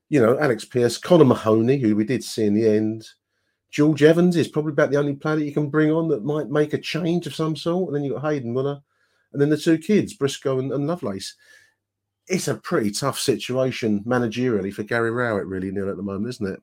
you 0.09 0.21
know, 0.21 0.37
Alex 0.39 0.65
Pearce, 0.65 0.97
Connor 0.97 1.25
Mahoney, 1.25 1.77
who 1.77 1.95
we 1.95 2.05
did 2.05 2.23
see 2.23 2.45
in 2.45 2.53
the 2.53 2.67
end, 2.67 3.07
George 3.69 4.03
Evans 4.03 4.37
is 4.37 4.47
probably 4.47 4.71
about 4.71 4.89
the 4.89 4.97
only 4.97 5.15
player 5.15 5.35
that 5.35 5.45
you 5.45 5.53
can 5.53 5.69
bring 5.69 5.91
on 5.91 6.07
that 6.07 6.23
might 6.23 6.49
make 6.49 6.73
a 6.73 6.77
change 6.77 7.27
of 7.27 7.35
some 7.35 7.55
sort. 7.55 7.87
And 7.87 7.95
then 7.95 8.03
you've 8.03 8.15
got 8.15 8.29
Hayden 8.31 8.53
Muller, 8.53 8.81
and 9.33 9.41
then 9.41 9.49
the 9.49 9.57
two 9.57 9.77
kids, 9.77 10.13
Briscoe 10.13 10.59
and, 10.59 10.71
and 10.71 10.87
Lovelace. 10.87 11.35
It's 12.27 12.47
a 12.47 12.55
pretty 12.55 12.91
tough 12.91 13.19
situation 13.19 14.03
managerially 14.03 14.73
for 14.73 14.83
Gary 14.83 15.11
Rowett, 15.11 15.47
really, 15.47 15.71
Neil, 15.71 15.89
at 15.89 15.97
the 15.97 16.03
moment, 16.03 16.27
isn't 16.29 16.47
it? 16.47 16.61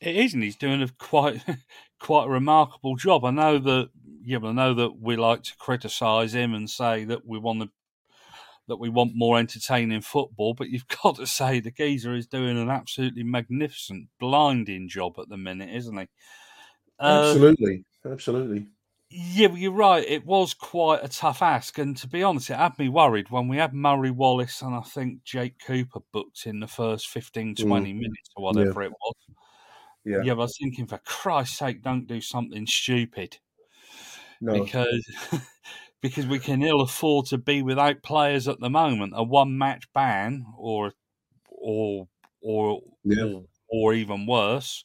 It 0.00 0.16
is, 0.16 0.34
and 0.34 0.42
he's 0.42 0.56
doing 0.56 0.82
a 0.82 0.88
quite 0.98 1.42
quite 2.00 2.26
a 2.26 2.30
remarkable 2.30 2.96
job. 2.96 3.24
I 3.24 3.30
know 3.30 3.58
that 3.58 3.90
yeah, 4.26 4.38
but 4.38 4.48
I 4.48 4.52
know 4.52 4.74
that 4.74 5.00
we 5.00 5.16
like 5.16 5.44
to 5.44 5.56
criticise 5.56 6.34
him 6.34 6.52
and 6.52 6.68
say 6.68 7.04
that 7.04 7.24
we 7.24 7.38
want 7.38 7.62
to, 7.62 7.70
that 8.66 8.76
we 8.76 8.88
want 8.88 9.12
more 9.14 9.38
entertaining 9.38 10.00
football, 10.00 10.52
but 10.52 10.68
you've 10.68 10.88
got 11.02 11.16
to 11.16 11.26
say 11.26 11.60
the 11.60 11.70
geezer 11.70 12.14
is 12.14 12.26
doing 12.26 12.58
an 12.58 12.68
absolutely 12.68 13.22
magnificent, 13.22 14.08
blinding 14.18 14.88
job 14.88 15.14
at 15.18 15.28
the 15.28 15.36
minute, 15.36 15.70
isn't 15.72 15.96
he? 15.96 16.08
Uh, 16.98 17.30
absolutely, 17.30 17.84
absolutely. 18.04 18.66
Yeah, 19.08 19.48
well, 19.48 19.58
you're 19.58 19.72
right. 19.72 20.04
It 20.06 20.26
was 20.26 20.52
quite 20.52 21.04
a 21.04 21.08
tough 21.08 21.40
ask, 21.40 21.78
and 21.78 21.96
to 21.98 22.08
be 22.08 22.22
honest, 22.22 22.50
it 22.50 22.56
had 22.56 22.78
me 22.78 22.88
worried 22.88 23.30
when 23.30 23.46
we 23.46 23.56
had 23.56 23.72
Murray 23.72 24.10
Wallace 24.10 24.62
and 24.62 24.74
I 24.74 24.80
think 24.80 25.22
Jake 25.22 25.60
Cooper 25.64 26.00
booked 26.12 26.44
in 26.44 26.58
the 26.58 26.66
first 26.66 27.08
15, 27.08 27.54
20 27.54 27.92
mm. 27.92 27.94
minutes 27.94 28.30
or 28.34 28.44
whatever 28.44 28.82
yeah. 28.82 28.88
it 28.88 28.92
was. 29.00 29.14
Yeah. 30.04 30.22
yeah, 30.22 30.32
I 30.32 30.36
was 30.36 30.56
thinking, 30.60 30.86
for 30.86 30.98
Christ's 30.98 31.58
sake, 31.58 31.82
don't 31.82 32.06
do 32.06 32.20
something 32.20 32.66
stupid. 32.66 33.38
No. 34.40 34.64
Because 34.64 35.06
because 36.00 36.26
we 36.26 36.38
can 36.38 36.62
ill 36.62 36.80
afford 36.80 37.26
to 37.26 37.38
be 37.38 37.62
without 37.62 38.02
players 38.02 38.48
at 38.48 38.60
the 38.60 38.70
moment. 38.70 39.14
A 39.16 39.22
one 39.22 39.56
match 39.58 39.84
ban 39.94 40.46
or 40.58 40.92
or 41.50 42.08
or 42.42 42.80
yeah. 43.04 43.24
or, 43.24 43.44
or, 43.68 43.94
even 43.94 44.26
worse 44.26 44.84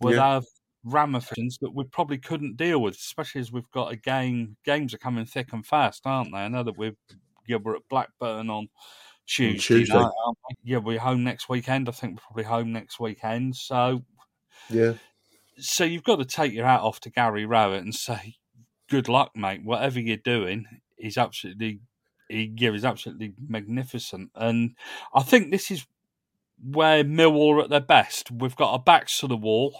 would 0.00 0.16
yeah. 0.16 0.34
have 0.34 0.44
ramifications 0.86 1.58
that 1.60 1.74
we 1.74 1.84
probably 1.84 2.18
couldn't 2.18 2.56
deal 2.56 2.80
with, 2.80 2.94
especially 2.94 3.40
as 3.40 3.52
we've 3.52 3.70
got 3.72 3.92
a 3.92 3.96
game. 3.96 4.56
Games 4.64 4.94
are 4.94 4.98
coming 4.98 5.26
thick 5.26 5.52
and 5.52 5.66
fast, 5.66 6.02
aren't 6.06 6.32
they? 6.32 6.38
I 6.38 6.48
know 6.48 6.62
that 6.62 6.78
we've 6.78 6.96
yeah, 7.46 7.58
we're 7.62 7.76
at 7.76 7.88
Blackburn 7.88 8.50
on 8.50 8.68
Tuesday. 9.26 9.58
Tuesday. 9.58 9.94
Night, 9.94 10.10
we? 10.26 10.72
Yeah, 10.72 10.78
we're 10.78 10.98
home 10.98 11.24
next 11.24 11.48
weekend. 11.48 11.88
I 11.88 11.92
think 11.92 12.14
we're 12.14 12.22
probably 12.26 12.44
home 12.44 12.72
next 12.72 13.00
weekend. 13.00 13.56
So 13.56 14.02
yeah. 14.70 14.94
So 15.58 15.84
you've 15.84 16.04
got 16.04 16.16
to 16.16 16.24
take 16.24 16.52
your 16.52 16.66
hat 16.66 16.80
off 16.80 17.00
to 17.00 17.10
Gary 17.10 17.46
Rowett 17.46 17.82
and 17.82 17.94
say, 17.94 18.36
"Good 18.88 19.08
luck, 19.08 19.32
mate. 19.34 19.64
Whatever 19.64 20.00
you're 20.00 20.16
doing 20.16 20.66
is 20.98 21.16
absolutely, 21.16 21.80
He, 22.28 22.52
yeah, 22.56 22.72
is 22.72 22.84
absolutely 22.84 23.34
magnificent." 23.48 24.30
And 24.34 24.76
I 25.14 25.22
think 25.22 25.50
this 25.50 25.70
is 25.70 25.86
where 26.62 27.04
Millwall 27.04 27.56
are 27.56 27.64
at 27.64 27.70
their 27.70 27.80
best. 27.80 28.30
We've 28.30 28.56
got 28.56 28.72
our 28.72 28.78
backs 28.78 29.18
to 29.20 29.26
the 29.26 29.36
wall. 29.36 29.78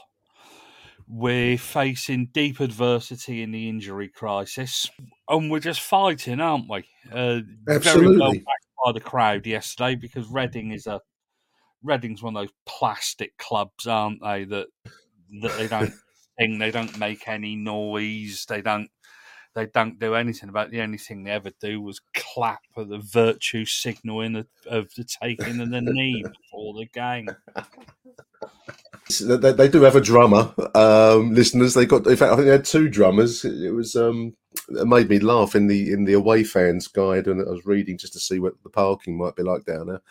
We're 1.08 1.58
facing 1.58 2.30
deep 2.32 2.58
adversity 2.60 3.42
in 3.42 3.52
the 3.52 3.68
injury 3.68 4.08
crisis, 4.08 4.90
and 5.28 5.50
we're 5.50 5.60
just 5.60 5.80
fighting, 5.80 6.40
aren't 6.40 6.68
we? 6.68 6.84
Uh, 7.12 7.40
Absolutely. 7.68 8.16
Very 8.16 8.18
well 8.18 8.32
by 8.84 8.92
the 8.92 9.00
crowd 9.00 9.46
yesterday 9.46 9.94
because 9.94 10.28
Reading 10.28 10.72
is 10.72 10.86
a 10.86 11.00
Reading's 11.82 12.22
one 12.22 12.36
of 12.36 12.42
those 12.42 12.54
plastic 12.66 13.36
clubs, 13.38 13.86
aren't 13.86 14.20
they? 14.22 14.44
That 14.44 14.66
that 15.42 15.56
they 15.56 15.68
don't 15.68 15.92
sing, 16.40 16.58
they 16.58 16.70
don't 16.70 16.98
make 16.98 17.28
any 17.28 17.54
noise, 17.54 18.44
they 18.48 18.62
don't 18.62 18.90
they 19.56 19.66
don't 19.66 19.98
do 19.98 20.14
anything 20.14 20.50
about 20.50 20.70
the 20.70 20.82
only 20.82 20.98
thing 20.98 21.24
they 21.24 21.30
ever 21.30 21.50
do 21.60 21.80
was 21.80 22.02
clap 22.14 22.60
at 22.76 22.90
the 22.90 22.98
virtue 22.98 23.64
signaling 23.64 24.36
of, 24.36 24.46
of 24.66 24.92
the 24.96 25.04
taking 25.04 25.60
of 25.60 25.70
the 25.70 25.80
knee 25.80 26.22
before 26.22 26.74
the 26.74 26.86
game. 26.92 27.28
They, 29.20 29.52
they, 29.52 29.68
do 29.68 29.82
have 29.82 29.96
a 29.96 30.00
drummer, 30.00 30.52
um, 30.74 31.32
listeners. 31.32 31.74
They 31.74 31.86
got, 31.86 32.06
in 32.06 32.16
fact, 32.16 32.32
I 32.32 32.36
think 32.36 32.46
they 32.46 32.52
had 32.52 32.64
two 32.64 32.88
drummers. 32.88 33.44
It 33.44 33.72
was 33.72 33.96
um, 33.96 34.34
it 34.68 34.86
made 34.86 35.08
me 35.08 35.20
laugh 35.20 35.54
in 35.54 35.68
the 35.68 35.92
in 35.92 36.04
the 36.04 36.14
away 36.14 36.44
fans 36.44 36.88
guide, 36.88 37.26
and 37.26 37.40
I 37.40 37.50
was 37.50 37.64
reading 37.64 37.98
just 37.98 38.12
to 38.14 38.20
see 38.20 38.40
what 38.40 38.54
the 38.62 38.68
parking 38.68 39.16
might 39.16 39.36
be 39.36 39.42
like 39.42 39.64
down 39.64 39.86
there 39.86 40.02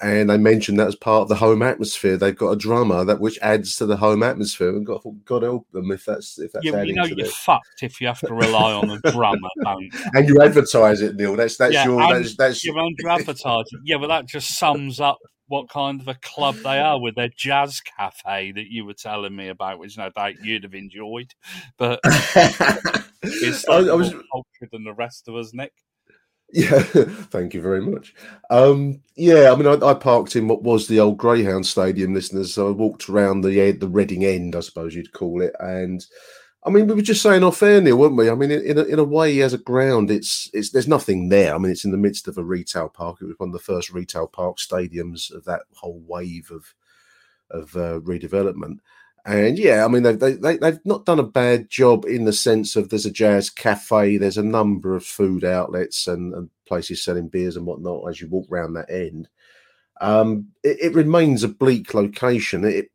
and 0.00 0.30
they 0.30 0.36
mentioned 0.36 0.78
that 0.78 0.88
as 0.88 0.96
part 0.96 1.22
of 1.22 1.28
the 1.28 1.34
home 1.34 1.62
atmosphere. 1.62 2.16
They've 2.16 2.36
got 2.36 2.50
a 2.50 2.56
drummer 2.56 3.04
that 3.04 3.20
which 3.20 3.38
adds 3.40 3.76
to 3.76 3.86
the 3.86 3.96
home 3.96 4.22
atmosphere, 4.22 4.70
and 4.70 4.86
God, 4.86 5.00
God 5.24 5.42
help 5.42 5.70
them 5.72 5.90
if 5.90 6.04
that's 6.04 6.38
if 6.38 6.52
that's 6.52 6.64
yeah, 6.64 6.82
you 6.82 6.94
know 6.94 7.04
you're 7.04 7.26
fucked 7.26 7.82
if 7.82 8.00
you 8.00 8.06
have 8.06 8.20
to 8.20 8.34
rely 8.34 8.72
on 8.72 8.90
a 8.90 8.98
drummer, 9.10 9.48
and 10.14 10.28
you 10.28 10.40
advertise 10.42 11.00
it, 11.00 11.16
Neil. 11.16 11.36
That's 11.36 11.56
that's 11.56 11.74
yeah, 11.74 11.84
your 11.84 12.00
that's, 12.00 12.36
that's 12.36 12.64
your 12.64 12.78
own 12.78 12.94
advertising. 13.08 13.80
Yeah, 13.84 13.98
but 13.98 14.08
that 14.08 14.26
just 14.26 14.58
sums 14.58 15.00
up 15.00 15.18
what 15.46 15.68
kind 15.68 16.00
of 16.00 16.08
a 16.08 16.14
club 16.14 16.56
they 16.56 16.78
are 16.78 17.00
with 17.00 17.14
their 17.14 17.28
jazz 17.36 17.80
cafe 17.80 18.52
that 18.52 18.66
you 18.70 18.84
were 18.84 18.94
telling 18.94 19.36
me 19.36 19.48
about, 19.48 19.78
which 19.78 19.98
no 19.98 20.10
doubt 20.10 20.42
you'd 20.42 20.64
have 20.64 20.74
enjoyed. 20.74 21.32
But 21.76 22.00
it's 23.22 23.68
I, 23.68 23.76
I 23.76 23.94
was 23.94 24.10
cultured 24.10 24.70
than 24.72 24.84
the 24.84 24.94
rest 24.94 25.28
of 25.28 25.36
us, 25.36 25.52
Nick. 25.52 25.72
Yeah, 26.54 26.78
thank 27.32 27.52
you 27.52 27.60
very 27.60 27.80
much. 27.80 28.14
Um, 28.48 29.02
yeah, 29.16 29.50
I 29.50 29.56
mean, 29.56 29.66
I, 29.66 29.84
I, 29.84 29.94
parked 29.94 30.36
in 30.36 30.46
what 30.46 30.62
was 30.62 30.86
the 30.86 31.00
old 31.00 31.18
Greyhound 31.18 31.66
Stadium, 31.66 32.14
listeners. 32.14 32.54
So 32.54 32.68
I 32.68 32.70
walked 32.70 33.08
around 33.08 33.40
the 33.40 33.72
the 33.72 33.88
Reading 33.88 34.24
end, 34.24 34.54
I 34.54 34.60
suppose 34.60 34.94
you'd 34.94 35.12
call 35.12 35.42
it, 35.42 35.52
and 35.58 36.06
I 36.64 36.70
mean, 36.70 36.86
we 36.86 36.94
were 36.94 37.02
just 37.02 37.22
saying 37.22 37.42
off 37.42 37.60
air, 37.60 37.80
Neil, 37.80 37.98
weren't 37.98 38.16
we? 38.16 38.30
I 38.30 38.36
mean, 38.36 38.52
in 38.52 38.78
a, 38.78 38.84
in 38.84 39.00
a 39.00 39.04
way, 39.04 39.40
as 39.40 39.52
a 39.52 39.58
ground, 39.58 40.12
it's 40.12 40.48
it's 40.52 40.70
there's 40.70 40.86
nothing 40.86 41.28
there. 41.28 41.52
I 41.52 41.58
mean, 41.58 41.72
it's 41.72 41.84
in 41.84 41.90
the 41.90 41.96
midst 41.96 42.28
of 42.28 42.38
a 42.38 42.44
retail 42.44 42.88
park. 42.88 43.18
It 43.20 43.26
was 43.26 43.38
one 43.38 43.48
of 43.48 43.52
the 43.52 43.58
first 43.58 43.90
retail 43.90 44.28
park 44.28 44.58
stadiums 44.58 45.34
of 45.34 45.44
that 45.46 45.62
whole 45.74 46.00
wave 46.06 46.52
of 46.52 46.72
of 47.50 47.74
uh, 47.74 47.98
redevelopment. 47.98 48.78
And 49.26 49.58
yeah, 49.58 49.84
I 49.84 49.88
mean, 49.88 50.02
they've, 50.02 50.18
they, 50.18 50.34
they, 50.34 50.58
have 50.62 50.80
not 50.84 51.06
done 51.06 51.18
a 51.18 51.24
bad 51.24 51.70
job 51.70 52.04
in 52.04 52.26
the 52.26 52.32
sense 52.32 52.76
of 52.76 52.90
there's 52.90 53.06
a 53.06 53.10
jazz 53.10 53.48
cafe, 53.48 54.18
there's 54.18 54.36
a 54.36 54.42
number 54.42 54.94
of 54.94 55.04
food 55.04 55.44
outlets 55.44 56.06
and, 56.06 56.34
and 56.34 56.50
places 56.66 57.02
selling 57.02 57.28
beers 57.28 57.56
and 57.56 57.64
whatnot 57.64 58.06
as 58.08 58.20
you 58.20 58.28
walk 58.28 58.46
around 58.50 58.74
that 58.74 58.90
end. 58.90 59.28
Um, 60.00 60.48
it, 60.62 60.76
it, 60.80 60.94
remains 60.94 61.42
a 61.42 61.48
bleak 61.48 61.94
location. 61.94 62.64
It, 62.64 62.90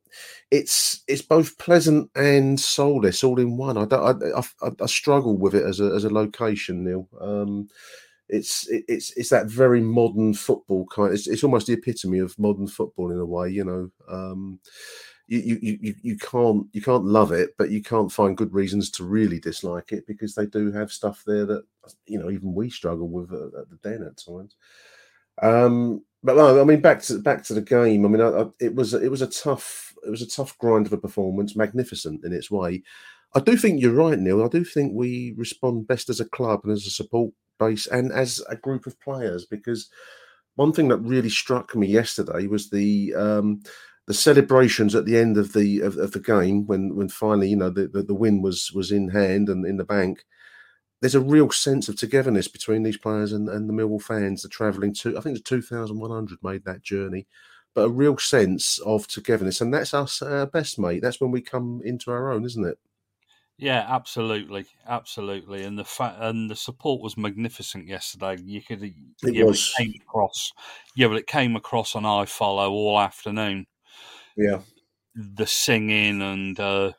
it's 0.51 1.03
it's 1.07 1.21
both 1.21 1.57
pleasant 1.57 2.09
and 2.15 2.59
soulless 2.59 3.23
all 3.23 3.39
in 3.39 3.57
one. 3.57 3.77
I 3.77 3.85
don't, 3.85 4.23
I, 4.23 4.43
I, 4.61 4.71
I 4.81 4.85
struggle 4.85 5.37
with 5.37 5.55
it 5.55 5.65
as 5.65 5.79
a 5.79 5.85
as 5.85 6.03
a 6.03 6.13
location, 6.13 6.83
Neil. 6.83 7.07
Um, 7.21 7.69
it's 8.27 8.67
it, 8.67 8.83
it's 8.87 9.15
it's 9.17 9.29
that 9.29 9.47
very 9.47 9.81
modern 9.81 10.33
football 10.33 10.85
kind. 10.87 11.13
It's, 11.13 11.27
it's 11.27 11.43
almost 11.43 11.67
the 11.67 11.73
epitome 11.73 12.19
of 12.19 12.37
modern 12.37 12.67
football 12.67 13.11
in 13.11 13.19
a 13.19 13.25
way, 13.25 13.49
you 13.49 13.63
know. 13.63 13.89
Um, 14.07 14.59
you, 15.29 15.59
you, 15.61 15.77
you, 15.81 15.95
you 16.01 16.17
can't 16.17 16.65
you 16.71 16.81
can't 16.81 17.05
love 17.05 17.31
it, 17.31 17.51
but 17.57 17.69
you 17.69 17.83
can't 17.83 18.11
find 18.11 18.35
good 18.35 18.51
reasons 18.51 18.89
to 18.91 19.03
really 19.03 19.39
dislike 19.39 19.91
it 19.91 20.07
because 20.07 20.33
they 20.33 20.47
do 20.47 20.71
have 20.71 20.91
stuff 20.91 21.23
there 21.25 21.45
that 21.45 21.63
you 22.07 22.19
know 22.19 22.31
even 22.31 22.53
we 22.53 22.69
struggle 22.69 23.07
with 23.07 23.31
at, 23.31 23.59
at 23.59 23.69
the 23.69 23.77
den 23.83 24.03
at 24.03 24.17
times. 24.17 24.55
Um, 25.41 26.03
but 26.23 26.35
no, 26.35 26.59
I 26.59 26.63
mean 26.63 26.81
back 26.81 27.03
to 27.03 27.19
back 27.19 27.43
to 27.43 27.53
the 27.53 27.61
game. 27.61 28.05
I 28.05 28.07
mean, 28.09 28.21
I, 28.21 28.41
I, 28.41 28.45
it 28.59 28.73
was 28.73 28.95
it 28.95 29.11
was 29.11 29.21
a 29.21 29.27
tough 29.27 29.93
it 30.03 30.09
was 30.09 30.23
a 30.23 30.27
tough 30.27 30.57
grind 30.57 30.87
of 30.87 30.93
a 30.93 30.97
performance, 30.97 31.55
magnificent 31.55 32.25
in 32.25 32.33
its 32.33 32.49
way. 32.49 32.81
I 33.35 33.39
do 33.39 33.55
think 33.55 33.79
you're 33.79 33.93
right, 33.93 34.17
Neil. 34.17 34.43
I 34.43 34.47
do 34.47 34.65
think 34.65 34.93
we 34.95 35.35
respond 35.37 35.87
best 35.87 36.09
as 36.09 36.19
a 36.19 36.25
club 36.25 36.61
and 36.63 36.73
as 36.73 36.87
a 36.87 36.91
support 36.91 37.31
base 37.59 37.85
and 37.85 38.11
as 38.11 38.43
a 38.49 38.55
group 38.55 38.87
of 38.87 38.99
players 38.99 39.45
because 39.45 39.89
one 40.55 40.73
thing 40.73 40.87
that 40.87 40.97
really 40.97 41.29
struck 41.29 41.75
me 41.75 41.87
yesterday 41.87 42.47
was 42.47 42.69
the 42.69 43.13
um, 43.15 43.61
the 44.09 44.13
celebrations 44.15 44.95
at 44.95 45.05
the 45.05 45.15
end 45.15 45.37
of 45.37 45.53
the 45.53 45.81
of, 45.81 45.95
of 45.95 46.11
the 46.13 46.19
game 46.19 46.65
when 46.65 46.95
when 46.95 47.07
finally 47.07 47.47
you 47.47 47.55
know 47.55 47.69
the, 47.69 47.87
the, 47.87 48.01
the 48.01 48.13
win 48.13 48.41
was 48.41 48.71
was 48.73 48.91
in 48.91 49.09
hand 49.09 49.47
and 49.47 49.67
in 49.67 49.77
the 49.77 49.83
bank 49.85 50.25
there's 50.99 51.15
a 51.15 51.21
real 51.21 51.51
sense 51.51 51.87
of 51.87 51.95
togetherness 51.95 52.47
between 52.47 52.83
these 52.83 52.97
players 52.97 53.31
and, 53.31 53.47
and 53.47 53.69
the 53.69 53.73
Millwall 53.73 54.01
fans. 54.01 54.41
The 54.41 54.49
travelling 54.49 54.93
to, 54.95 55.17
I 55.17 55.21
think 55.21 55.37
the 55.37 55.43
2,100 55.43 56.39
made 56.43 56.65
that 56.65 56.81
journey, 56.81 57.25
but 57.73 57.85
a 57.85 57.89
real 57.89 58.17
sense 58.17 58.79
of 58.79 59.07
togetherness. 59.07 59.61
And 59.61 59.73
that's 59.73 59.93
us 59.93 60.21
our 60.21 60.45
best, 60.45 60.77
mate. 60.77 61.01
That's 61.01 61.21
when 61.21 61.31
we 61.31 61.41
come 61.41 61.81
into 61.85 62.11
our 62.11 62.33
own, 62.33 62.43
isn't 62.43 62.65
it? 62.65 62.77
Yeah, 63.57 63.85
absolutely, 63.89 64.65
absolutely, 64.87 65.63
and 65.63 65.77
the 65.77 65.83
fa- 65.83 66.15
and 66.19 66.49
the 66.49 66.55
support 66.55 67.01
was 67.01 67.17
magnificent 67.17 67.87
yesterday. 67.87 68.37
You 68.41 68.61
could, 68.61 68.81
it 68.81 68.93
yeah, 69.21 69.43
was. 69.43 69.73
It 69.77 69.83
came 69.83 69.93
across, 70.01 70.53
yeah, 70.95 71.09
but 71.09 71.17
it 71.17 71.27
came 71.27 71.57
across 71.57 71.93
on 71.93 72.03
iFollow 72.03 72.69
all 72.69 72.97
afternoon. 72.97 73.67
Yeah. 74.35 74.59
The 75.15 75.47
singing 75.47 76.21
and 76.21 76.59
uh, 76.59 76.91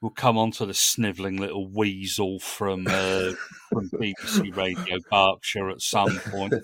we'll 0.00 0.10
come 0.10 0.38
on 0.38 0.50
to 0.52 0.66
the 0.66 0.74
snivelling 0.74 1.36
little 1.36 1.68
weasel 1.68 2.38
from 2.38 2.86
uh, 2.86 3.32
from 3.70 3.90
BBC 3.94 4.56
Radio 4.56 4.98
Berkshire 5.10 5.70
at 5.70 5.80
some 5.80 6.18
point 6.30 6.54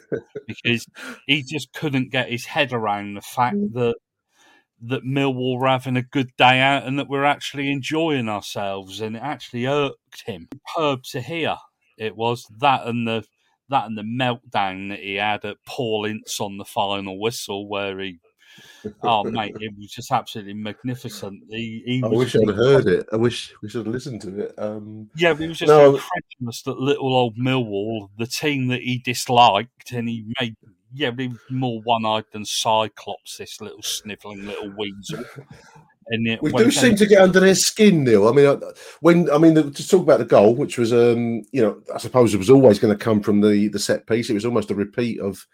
because 0.46 0.86
he 1.26 1.42
just 1.42 1.72
couldn't 1.72 2.12
get 2.12 2.30
his 2.30 2.46
head 2.46 2.72
around 2.72 3.14
the 3.14 3.20
fact 3.20 3.56
mm. 3.56 3.72
that 3.74 3.96
that 4.84 5.04
Millwall 5.04 5.60
were 5.60 5.68
having 5.68 5.96
a 5.96 6.02
good 6.02 6.30
day 6.36 6.60
out 6.60 6.84
and 6.84 6.98
that 6.98 7.08
we're 7.08 7.24
actually 7.24 7.70
enjoying 7.70 8.28
ourselves, 8.28 9.00
and 9.00 9.16
it 9.16 9.22
actually 9.22 9.66
irked 9.66 10.24
him. 10.26 10.48
Herb 10.76 11.04
to 11.10 11.20
hear 11.20 11.56
it 11.98 12.16
was 12.16 12.44
that 12.58 12.86
and 12.86 13.06
the 13.06 13.24
that 13.68 13.86
and 13.86 13.96
the 13.96 14.02
meltdown 14.02 14.90
that 14.90 14.98
he 14.98 15.14
had 15.14 15.44
at 15.44 15.56
Paul 15.66 16.04
Ince 16.04 16.40
on 16.40 16.58
the 16.58 16.64
final 16.64 17.18
whistle, 17.18 17.68
where 17.68 17.98
he 18.00 18.18
oh 19.02 19.24
mate, 19.24 19.54
it 19.60 19.72
was 19.78 19.90
just 19.90 20.10
absolutely 20.10 20.54
magnificent. 20.54 21.42
He, 21.48 21.82
he 21.84 22.02
I 22.04 22.08
wish 22.08 22.34
I'd 22.36 22.54
heard 22.54 22.86
it. 22.86 23.06
I 23.12 23.16
wish 23.16 23.54
we 23.62 23.68
should 23.68 23.86
have 23.86 23.94
listened 23.94 24.20
to 24.22 24.44
it. 24.44 24.54
Um, 24.58 25.10
yeah, 25.16 25.34
he 25.34 25.48
was 25.48 25.58
just 25.58 25.68
no, 25.68 25.96
incredulous 25.96 26.62
that 26.62 26.78
little 26.78 27.14
old 27.14 27.36
Millwall, 27.36 28.08
the 28.18 28.26
team 28.26 28.68
that 28.68 28.82
he 28.82 28.98
disliked, 28.98 29.92
and 29.92 30.08
he 30.08 30.24
made. 30.40 30.56
Yeah, 30.94 31.10
he 31.16 31.28
was 31.28 31.38
more 31.48 31.80
one-eyed 31.84 32.26
than 32.32 32.44
Cyclops. 32.44 33.38
This 33.38 33.60
little 33.60 33.82
snivelling 33.82 34.44
little 34.44 34.72
weasel. 34.76 35.24
And 36.08 36.26
it, 36.26 36.42
we 36.42 36.50
do 36.52 36.70
seem 36.70 36.96
to 36.96 37.06
get 37.06 37.22
under 37.22 37.40
their 37.40 37.54
skin, 37.54 38.04
Neil. 38.04 38.28
I 38.28 38.32
mean, 38.32 38.60
when 39.00 39.30
I 39.30 39.38
mean 39.38 39.54
to 39.54 39.88
talk 39.88 40.02
about 40.02 40.18
the 40.18 40.24
goal, 40.24 40.54
which 40.54 40.76
was, 40.76 40.92
um, 40.92 41.42
you 41.52 41.62
know, 41.62 41.80
I 41.94 41.98
suppose 41.98 42.34
it 42.34 42.38
was 42.38 42.50
always 42.50 42.78
going 42.78 42.96
to 42.96 43.02
come 43.02 43.22
from 43.22 43.40
the 43.40 43.68
the 43.68 43.78
set 43.78 44.06
piece. 44.06 44.28
It 44.28 44.34
was 44.34 44.44
almost 44.44 44.70
a 44.70 44.74
repeat 44.74 45.20
of 45.20 45.46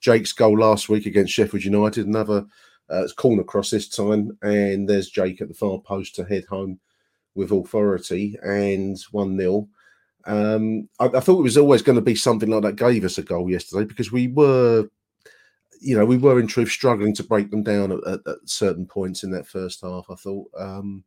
Jake's 0.00 0.32
goal 0.32 0.58
last 0.58 0.88
week 0.88 1.06
against 1.06 1.32
Sheffield 1.32 1.64
United. 1.64 2.06
Another 2.06 2.46
uh, 2.88 3.06
corner 3.16 3.42
cross 3.42 3.70
this 3.70 3.88
time, 3.88 4.36
and 4.42 4.88
there's 4.88 5.10
Jake 5.10 5.40
at 5.40 5.48
the 5.48 5.54
far 5.54 5.78
post 5.80 6.14
to 6.16 6.24
head 6.24 6.44
home 6.46 6.78
with 7.34 7.52
authority 7.52 8.38
and 8.42 8.98
1 9.10 9.38
0. 9.38 9.68
Um, 10.24 10.88
I, 10.98 11.06
I, 11.06 11.20
thought 11.20 11.38
it 11.38 11.44
was 11.44 11.58
always 11.58 11.82
going 11.82 11.96
to 11.96 12.02
be 12.02 12.16
something 12.16 12.48
like 12.48 12.62
that 12.62 12.76
gave 12.76 13.04
us 13.04 13.18
a 13.18 13.22
goal 13.22 13.48
yesterday 13.48 13.84
because 13.84 14.10
we 14.10 14.26
were, 14.26 14.88
you 15.80 15.96
know, 15.96 16.04
we 16.04 16.16
were 16.16 16.40
in 16.40 16.48
truth 16.48 16.70
struggling 16.70 17.14
to 17.14 17.22
break 17.22 17.50
them 17.50 17.62
down 17.62 17.92
at, 17.92 18.04
at, 18.06 18.26
at 18.26 18.36
certain 18.44 18.86
points 18.86 19.22
in 19.22 19.30
that 19.30 19.46
first 19.46 19.82
half. 19.82 20.06
I 20.10 20.16
thought, 20.16 20.48
um, 20.58 21.04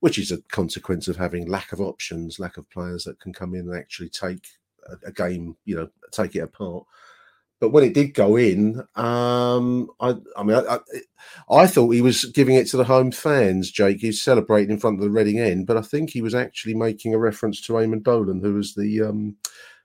which 0.00 0.18
is 0.18 0.32
a 0.32 0.42
consequence 0.50 1.08
of 1.08 1.16
having 1.16 1.48
lack 1.48 1.72
of 1.72 1.80
options, 1.80 2.38
lack 2.38 2.58
of 2.58 2.68
players 2.68 3.04
that 3.04 3.20
can 3.20 3.32
come 3.32 3.54
in 3.54 3.70
and 3.70 3.78
actually 3.78 4.10
take 4.10 4.46
a, 4.86 5.08
a 5.08 5.12
game, 5.12 5.56
you 5.64 5.76
know, 5.76 5.88
take 6.12 6.36
it 6.36 6.40
apart 6.40 6.84
but 7.60 7.70
when 7.70 7.84
it 7.84 7.94
did 7.94 8.14
go 8.14 8.36
in, 8.36 8.84
um, 8.94 9.90
I, 10.00 10.14
I 10.36 10.42
mean, 10.42 10.56
I, 10.56 10.76
I, 10.76 10.78
I, 11.50 11.66
thought 11.66 11.90
he 11.90 12.02
was 12.02 12.24
giving 12.26 12.54
it 12.54 12.68
to 12.68 12.76
the 12.76 12.84
home 12.84 13.10
fans. 13.10 13.70
Jake, 13.70 14.00
he's 14.00 14.22
celebrating 14.22 14.70
in 14.70 14.78
front 14.78 14.98
of 14.98 15.02
the 15.02 15.10
Reading 15.10 15.40
end, 15.40 15.66
but 15.66 15.76
I 15.76 15.82
think 15.82 16.10
he 16.10 16.22
was 16.22 16.34
actually 16.34 16.74
making 16.74 17.14
a 17.14 17.18
reference 17.18 17.60
to 17.62 17.72
Eamonn 17.72 18.02
Dolan, 18.02 18.40
who 18.40 18.54
was 18.54 18.74
the 18.74 19.02
um, 19.02 19.36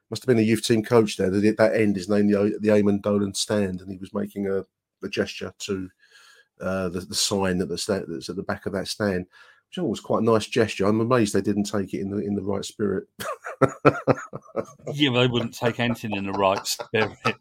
must 0.10 0.24
have 0.24 0.28
been 0.28 0.38
the 0.38 0.46
youth 0.46 0.64
team 0.64 0.84
coach 0.84 1.18
there. 1.18 1.32
That 1.32 1.58
that 1.58 1.76
end 1.76 1.98
is 1.98 2.10
named 2.10 2.32
the, 2.32 2.58
the 2.60 2.70
Eamonn 2.70 3.02
Dolan 3.02 3.34
stand, 3.34 3.82
and 3.82 3.92
he 3.92 3.98
was 3.98 4.14
making 4.14 4.48
a, 4.48 4.64
a 5.04 5.10
gesture 5.10 5.52
to 5.60 5.90
uh, 6.62 6.90
the, 6.90 7.02
the 7.02 7.16
sign 7.16 7.58
that 7.58 7.66
that's 7.66 7.90
at 7.90 8.08
the 8.08 8.44
back 8.44 8.66
of 8.66 8.74
that 8.74 8.88
stand 8.88 9.26
which 9.82 9.90
was 9.90 10.00
quite 10.00 10.22
a 10.22 10.26
nice 10.26 10.48
gesture. 10.48 10.86
I'm 10.86 11.02
amazed 11.02 11.34
they 11.34 11.42
didn't 11.42 11.64
take 11.64 11.94
it 11.94 12.02
in 12.02 12.10
the 12.12 12.18
in 12.18 12.36
the 12.36 12.44
right 12.44 12.64
spirit. 12.64 13.06
yeah, 14.94 15.12
they 15.12 15.28
wouldn't 15.28 15.56
take 15.56 15.80
anything 15.80 16.16
in 16.16 16.26
the 16.26 16.34
right 16.34 16.66
spirit. 16.66 17.18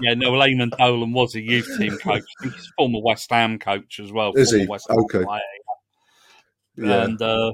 yeah, 0.00 0.14
no, 0.14 0.32
Eamonn 0.32 0.76
Dolan 0.76 1.12
was 1.12 1.34
a 1.34 1.40
youth 1.40 1.68
team 1.78 1.96
coach. 1.98 2.24
he's 2.42 2.72
former 2.76 3.00
West 3.02 3.30
Ham 3.30 3.58
coach 3.58 4.00
as 4.00 4.12
well. 4.12 4.32
Is 4.34 4.52
he? 4.52 4.66
West 4.66 4.88
okay. 4.90 5.24
Yeah. 6.76 7.04
And 7.04 7.22
uh, 7.22 7.52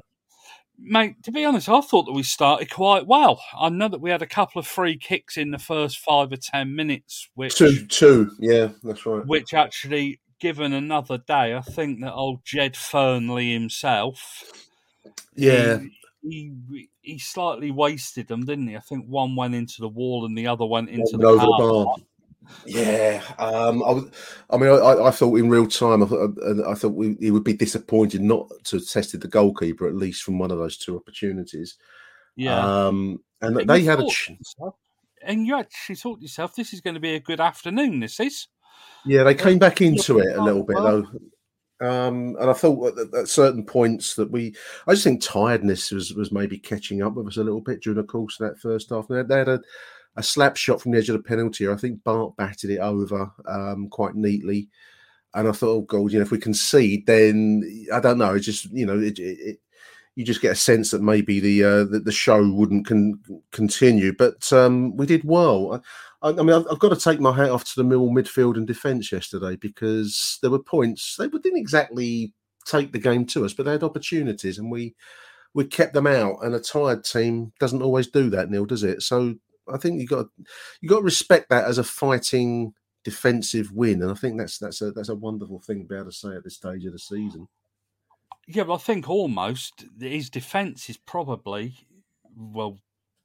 mate, 0.78 1.22
to 1.24 1.30
be 1.30 1.44
honest, 1.44 1.68
I 1.68 1.80
thought 1.80 2.04
that 2.04 2.12
we 2.12 2.22
started 2.22 2.70
quite 2.70 3.06
well. 3.06 3.40
I 3.58 3.68
know 3.68 3.88
that 3.88 4.00
we 4.00 4.10
had 4.10 4.22
a 4.22 4.26
couple 4.26 4.58
of 4.58 4.66
free 4.66 4.96
kicks 4.96 5.36
in 5.36 5.50
the 5.50 5.58
first 5.58 5.98
five 5.98 6.32
or 6.32 6.36
ten 6.36 6.74
minutes, 6.74 7.28
which 7.34 7.56
two, 7.56 7.86
two, 7.86 8.32
yeah, 8.38 8.68
that's 8.82 9.06
right. 9.06 9.26
Which 9.26 9.54
actually 9.54 10.20
given 10.41 10.72
another 10.72 11.18
day, 11.18 11.55
I 11.55 11.61
think 11.61 12.01
that 12.01 12.12
old 12.12 12.45
Jed 12.45 12.76
Fernley 12.76 13.53
himself, 13.53 14.66
yeah, 15.34 15.78
he, 16.22 16.53
he, 16.70 16.88
he 17.03 17.18
slightly 17.18 17.70
wasted 17.70 18.28
them, 18.28 18.45
didn't 18.45 18.68
he? 18.68 18.76
I 18.76 18.80
think 18.80 19.07
one 19.07 19.36
went 19.36 19.55
into 19.55 19.80
the 19.80 19.88
wall 19.88 20.24
and 20.24 20.36
the 20.36 20.47
other 20.47 20.66
went 20.66 20.91
into 20.91 21.16
the, 21.16 21.26
over 21.26 21.45
the 21.45 21.57
bar. 21.59 21.97
Yeah, 22.66 23.22
um, 23.38 23.82
I, 23.84 23.91
was, 23.93 24.11
I 24.51 24.57
mean, 24.57 24.70
I, 24.70 25.07
I, 25.07 25.11
thought 25.11 25.36
in 25.36 25.51
real 25.51 25.66
time, 25.66 26.03
I, 26.03 26.70
I 26.70 26.74
thought 26.74 26.95
we, 26.95 27.16
he 27.20 27.30
would 27.30 27.45
be 27.45 27.53
disappointed 27.53 28.22
not 28.22 28.49
to 28.64 28.76
have 28.76 28.88
tested 28.88 29.20
the 29.20 29.28
goalkeeper 29.28 29.86
at 29.86 29.95
least 29.95 30.22
from 30.22 30.38
one 30.38 30.51
of 30.51 30.59
those 30.59 30.76
two 30.76 30.97
opportunities. 30.97 31.76
Yeah, 32.36 32.86
um, 32.86 33.20
and, 33.41 33.57
and 33.57 33.68
they 33.68 33.82
had 33.82 34.01
a. 34.01 34.07
Ch- 34.09 34.32
and 35.22 35.47
you 35.47 35.59
actually 35.59 35.97
thought 35.97 36.16
to 36.16 36.22
yourself, 36.22 36.57
"This 36.57 36.72
is 36.72 36.80
going 36.80 36.95
to 36.95 37.01
be 37.01 37.14
a 37.14 37.20
good 37.20 37.41
afternoon." 37.41 38.01
This 38.01 38.18
is. 38.18 38.49
Yeah, 39.07 39.24
they 39.24 39.35
came 39.35 39.59
back 39.59 39.81
into 39.81 40.18
it 40.18 40.37
a 40.37 40.43
little 40.43 40.62
bit 40.62 40.76
though. 40.76 41.07
Um, 41.81 42.37
and 42.39 42.51
I 42.51 42.53
thought 42.53 42.99
at, 42.99 43.14
at, 43.14 43.28
certain 43.28 43.64
points 43.64 44.14
that 44.16 44.31
we, 44.31 44.55
I 44.87 44.93
just 44.93 45.05
think 45.05 45.22
tiredness 45.22 45.91
was 45.91 46.12
was 46.12 46.31
maybe 46.31 46.59
catching 46.59 47.01
up 47.03 47.14
with 47.14 47.28
us 47.28 47.39
a 47.39 47.45
little 47.45 47.62
bit 47.62 47.83
during 47.83 47.97
the 47.97 48.05
course 48.05 48.39
of 48.39 48.49
that 48.49 48.61
first 48.61 48.91
half. 48.91 49.09
They 49.09 49.16
had, 49.16 49.28
they 49.28 49.39
had 49.39 49.49
a, 49.49 49.61
a 50.16 50.22
slap 50.22 50.57
shot 50.57 50.83
from 50.83 50.93
the 50.93 50.99
edge 50.99 51.09
of 51.09 51.16
the 51.16 51.22
penalty. 51.22 51.66
I 51.66 51.76
think 51.76 52.05
Bart 52.05 52.37
batted 52.37 52.70
it 52.70 52.81
over 52.81 53.31
um, 53.49 53.89
quite 53.89 54.14
neatly. 54.14 54.68
And 55.33 55.49
I 55.49 55.53
thought, 55.53 55.70
oh 55.70 55.81
god, 55.83 56.12
you 56.12 56.18
know, 56.18 56.24
if 56.24 56.31
we 56.31 56.39
concede, 56.39 57.07
then 57.07 57.62
I 57.95 58.01
don't 58.01 58.18
know. 58.18 58.35
It's 58.35 58.47
just 58.47 58.66
you 58.72 58.85
know, 58.85 58.99
it, 58.99 59.18
it, 59.18 59.39
it 59.41 59.61
you 60.16 60.24
just 60.24 60.43
get 60.43 60.53
a 60.53 60.57
sense 60.57 60.91
that 60.91 61.03
maybe 61.03 61.41
the 61.41 61.64
uh, 61.64 61.85
the, 61.85 62.01
the 62.05 62.12
show 62.12 62.47
wouldn't 62.53 62.87
con- 62.87 63.20
continue. 63.53 64.12
But 64.12 64.53
um, 64.53 64.97
we 64.97 65.07
did 65.07 65.24
well. 65.24 65.83
I, 66.22 66.28
I 66.30 66.32
mean, 66.32 66.50
I've, 66.50 66.66
I've, 66.70 66.78
got 66.78 66.90
to 66.90 66.96
take 66.96 67.20
my 67.20 67.34
hat 67.34 67.50
off 67.50 67.64
to 67.64 67.76
the 67.76 67.84
Mill 67.84 68.08
midfield 68.08 68.56
and 68.56 68.66
defence 68.66 69.10
yesterday 69.10 69.56
because 69.56 70.38
there 70.42 70.50
were 70.50 70.62
points 70.62 71.16
they 71.16 71.28
didn't 71.28 71.58
exactly 71.58 72.32
take 72.66 72.92
the 72.92 72.98
game 72.98 73.26
to 73.26 73.44
us, 73.44 73.52
but 73.52 73.66
they 73.66 73.72
had 73.72 73.82
opportunities 73.82 74.58
and 74.58 74.70
we 74.70 74.94
we 75.54 75.64
kept 75.64 75.94
them 75.94 76.06
out. 76.06 76.36
And 76.42 76.54
a 76.54 76.60
tired 76.60 77.04
team 77.04 77.52
doesn't 77.58 77.82
always 77.82 78.06
do 78.06 78.30
that, 78.30 78.50
Neil, 78.50 78.66
does 78.66 78.84
it? 78.84 79.02
So 79.02 79.34
I 79.72 79.78
think 79.78 80.00
you 80.00 80.06
got 80.06 80.26
you 80.80 80.88
got 80.88 80.98
to 80.98 81.04
respect 81.04 81.48
that 81.50 81.64
as 81.64 81.78
a 81.78 81.84
fighting 81.84 82.74
defensive 83.04 83.72
win, 83.72 84.02
and 84.02 84.10
I 84.10 84.14
think 84.14 84.38
that's 84.38 84.58
that's 84.58 84.82
a 84.82 84.92
that's 84.92 85.08
a 85.08 85.14
wonderful 85.14 85.60
thing 85.60 85.80
to 85.80 85.84
be 85.86 85.94
able 85.94 86.06
to 86.06 86.12
say 86.12 86.36
at 86.36 86.44
this 86.44 86.56
stage 86.56 86.84
of 86.84 86.92
the 86.92 86.98
season. 86.98 87.48
Yeah, 88.46 88.64
but 88.64 88.74
I 88.74 88.78
think 88.78 89.08
almost 89.08 89.84
his 90.00 90.28
defence 90.28 90.90
is 90.90 90.96
probably 90.96 91.74
well 92.36 92.78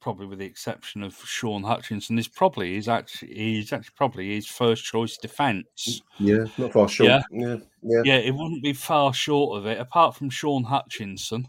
probably 0.05 0.27
with 0.27 0.37
the 0.37 0.45
exception 0.45 1.01
of 1.01 1.15
Shaun 1.25 1.63
Hutchinson, 1.63 2.19
is 2.19 2.27
probably 2.27 2.75
is 2.75 2.87
actually 2.87 3.33
he's 3.33 3.73
actually 3.73 3.95
probably 3.97 4.35
his 4.35 4.45
first 4.45 4.85
choice 4.85 5.17
defence. 5.17 6.03
Yeah, 6.19 6.45
not 6.59 6.73
far 6.73 6.87
short. 6.87 7.09
Yeah. 7.09 7.21
yeah, 7.31 7.55
yeah, 7.81 8.01
yeah. 8.05 8.17
It 8.17 8.35
wouldn't 8.35 8.61
be 8.61 8.73
far 8.73 9.15
short 9.15 9.57
of 9.57 9.65
it, 9.65 9.79
apart 9.79 10.15
from 10.15 10.29
Shaun 10.29 10.63
Hutchinson. 10.63 11.47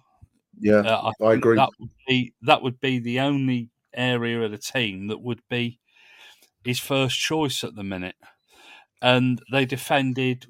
Yeah, 0.59 0.79
uh, 0.79 1.13
I, 1.21 1.25
I 1.27 1.35
agree. 1.35 1.57
That 1.57 1.69
would 1.79 1.91
be 2.09 2.33
that 2.43 2.63
would 2.63 2.81
be 2.81 2.99
the 2.99 3.21
only 3.21 3.69
area 3.93 4.41
of 4.41 4.53
the 4.53 4.59
team 4.59 5.09
that 5.09 5.21
would 5.21 5.43
be 5.51 5.79
his 6.65 6.79
first 6.79 7.19
choice 7.19 7.63
at 7.63 7.77
the 7.77 7.85
minute. 7.85 8.17
And 9.03 9.39
they 9.53 9.67
defended 9.67 10.47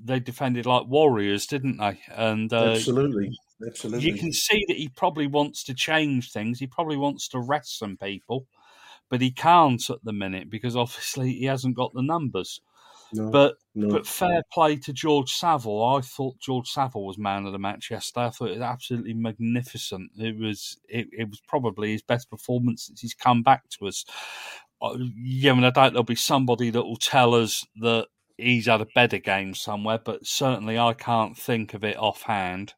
they 0.00 0.20
defended 0.20 0.64
like 0.64 0.86
warriors, 0.86 1.44
didn't 1.48 1.78
they? 1.78 1.98
And 2.14 2.52
uh, 2.52 2.74
absolutely, 2.74 3.36
Absolutely. 3.66 4.08
You 4.08 4.14
can 4.14 4.32
see 4.32 4.64
that 4.68 4.76
he 4.76 4.88
probably 4.88 5.26
wants 5.26 5.64
to 5.64 5.74
change 5.74 6.32
things. 6.32 6.58
He 6.58 6.66
probably 6.66 6.96
wants 6.96 7.28
to 7.28 7.40
rest 7.40 7.78
some 7.78 7.96
people, 7.96 8.46
but 9.10 9.20
he 9.20 9.30
can't 9.30 9.82
at 9.90 10.04
the 10.04 10.12
minute 10.12 10.50
because 10.50 10.76
obviously 10.76 11.32
he 11.32 11.44
hasn't 11.46 11.76
got 11.76 11.92
the 11.94 12.02
numbers. 12.02 12.60
No, 13.12 13.30
but 13.30 13.56
no. 13.74 13.88
but 13.88 14.06
fair 14.06 14.42
play 14.52 14.76
to 14.76 14.92
George 14.92 15.32
Saville. 15.32 15.82
I 15.82 16.02
thought 16.02 16.38
George 16.40 16.68
Saville 16.68 17.06
was 17.06 17.16
man 17.16 17.46
of 17.46 17.52
the 17.52 17.58
match 17.58 17.90
yesterday. 17.90 18.26
I 18.26 18.30
thought 18.30 18.50
it 18.50 18.58
was 18.58 18.60
absolutely 18.60 19.14
magnificent. 19.14 20.10
It 20.18 20.38
was 20.38 20.78
it, 20.88 21.08
it 21.12 21.30
was 21.30 21.40
probably 21.48 21.92
his 21.92 22.02
best 22.02 22.28
performance 22.28 22.84
since 22.86 23.00
he's 23.00 23.14
come 23.14 23.42
back 23.42 23.68
to 23.70 23.86
us. 23.86 24.04
Uh, 24.80 24.96
yeah, 25.16 25.52
I 25.52 25.54
mean, 25.54 25.64
I 25.64 25.70
doubt 25.70 25.92
there'll 25.92 26.04
be 26.04 26.14
somebody 26.14 26.70
that 26.70 26.84
will 26.84 26.96
tell 26.96 27.34
us 27.34 27.64
that 27.80 28.08
he's 28.36 28.66
had 28.66 28.80
a 28.80 28.86
better 28.94 29.18
game 29.18 29.54
somewhere, 29.54 29.98
but 29.98 30.26
certainly 30.26 30.78
I 30.78 30.92
can't 30.92 31.36
think 31.36 31.74
of 31.74 31.84
it 31.84 31.96
offhand. 31.96 32.74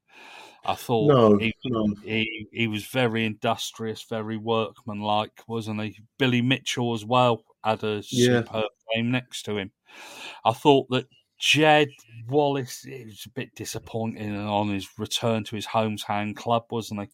I 0.65 0.75
thought 0.75 1.09
no, 1.09 1.39
he, 1.39 1.55
no. 1.65 1.95
he 2.05 2.47
he 2.53 2.67
was 2.67 2.85
very 2.85 3.25
industrious, 3.25 4.05
very 4.09 4.37
workmanlike, 4.37 5.43
wasn't 5.49 5.83
he? 5.83 5.99
Billy 6.19 6.43
Mitchell 6.43 6.93
as 6.95 7.05
well 7.05 7.45
had 7.65 7.83
a 7.83 8.03
yeah. 8.11 8.43
superb 8.43 8.67
game 8.95 9.11
next 9.11 9.45
to 9.45 9.57
him. 9.57 9.71
I 10.45 10.53
thought 10.53 10.89
that 10.91 11.07
Jed 11.39 11.89
Wallace 12.29 12.85
it 12.85 13.07
was 13.07 13.25
a 13.27 13.31
bit 13.31 13.55
disappointing 13.55 14.37
on 14.37 14.69
his 14.69 14.89
return 14.99 15.45
to 15.45 15.57
his 15.57 15.67
hometown 15.67 16.37
club, 16.37 16.65
wasn't 16.71 17.01
he? 17.01 17.09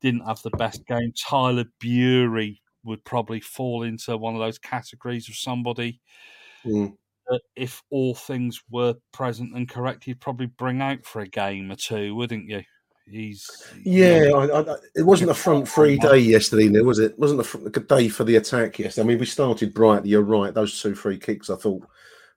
Didn't 0.00 0.26
have 0.26 0.42
the 0.42 0.50
best 0.50 0.84
game. 0.86 1.12
Tyler 1.16 1.66
Burey 1.82 2.60
would 2.82 3.04
probably 3.04 3.40
fall 3.40 3.84
into 3.84 4.16
one 4.16 4.34
of 4.34 4.40
those 4.40 4.58
categories 4.58 5.28
of 5.28 5.36
somebody 5.36 6.00
mm. 6.64 6.92
that, 7.28 7.40
if 7.54 7.82
all 7.90 8.14
things 8.14 8.60
were 8.70 8.94
present 9.12 9.54
and 9.54 9.68
correct, 9.68 10.06
you'd 10.06 10.20
probably 10.20 10.46
bring 10.46 10.80
out 10.80 11.04
for 11.04 11.20
a 11.20 11.28
game 11.28 11.70
or 11.70 11.76
two, 11.76 12.14
wouldn't 12.14 12.48
you? 12.48 12.62
He's 13.10 13.50
yeah. 13.82 14.28
Know, 14.28 14.38
I, 14.38 14.72
I, 14.72 14.76
it 14.94 15.02
wasn't 15.02 15.30
a 15.30 15.34
front 15.34 15.66
free 15.66 15.98
day 15.98 16.18
yesterday, 16.18 16.68
Neil, 16.68 16.84
was 16.84 16.98
it? 16.98 17.12
it 17.12 17.18
wasn't 17.18 17.40
a, 17.40 17.66
a, 17.66 17.70
good 17.70 17.88
day 17.88 18.08
for 18.08 18.24
the 18.24 18.36
attack 18.36 18.78
yesterday. 18.78 19.04
I 19.04 19.08
mean, 19.08 19.18
we 19.18 19.26
started 19.26 19.74
bright. 19.74 20.06
You're 20.06 20.22
right. 20.22 20.54
Those 20.54 20.80
two 20.80 20.94
free 20.94 21.18
kicks, 21.18 21.50
I 21.50 21.56
thought 21.56 21.82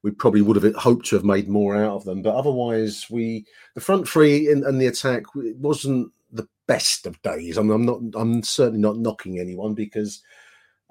we 0.01 0.11
probably 0.11 0.41
would 0.41 0.61
have 0.61 0.75
hoped 0.75 1.05
to 1.07 1.15
have 1.15 1.25
made 1.25 1.47
more 1.47 1.75
out 1.75 1.95
of 1.95 2.05
them, 2.05 2.21
but 2.21 2.35
otherwise, 2.35 3.07
we 3.09 3.45
the 3.75 3.81
front 3.81 4.07
three 4.07 4.51
and, 4.51 4.63
and 4.63 4.79
the 4.79 4.87
attack 4.87 5.23
it 5.35 5.57
wasn't 5.57 6.11
the 6.31 6.47
best 6.67 7.05
of 7.05 7.21
days. 7.21 7.57
I 7.57 7.61
mean, 7.61 7.71
I'm 7.71 7.85
not. 7.85 8.19
I'm 8.19 8.43
certainly 8.43 8.81
not 8.81 8.97
knocking 8.97 9.39
anyone 9.39 9.73
because 9.73 10.21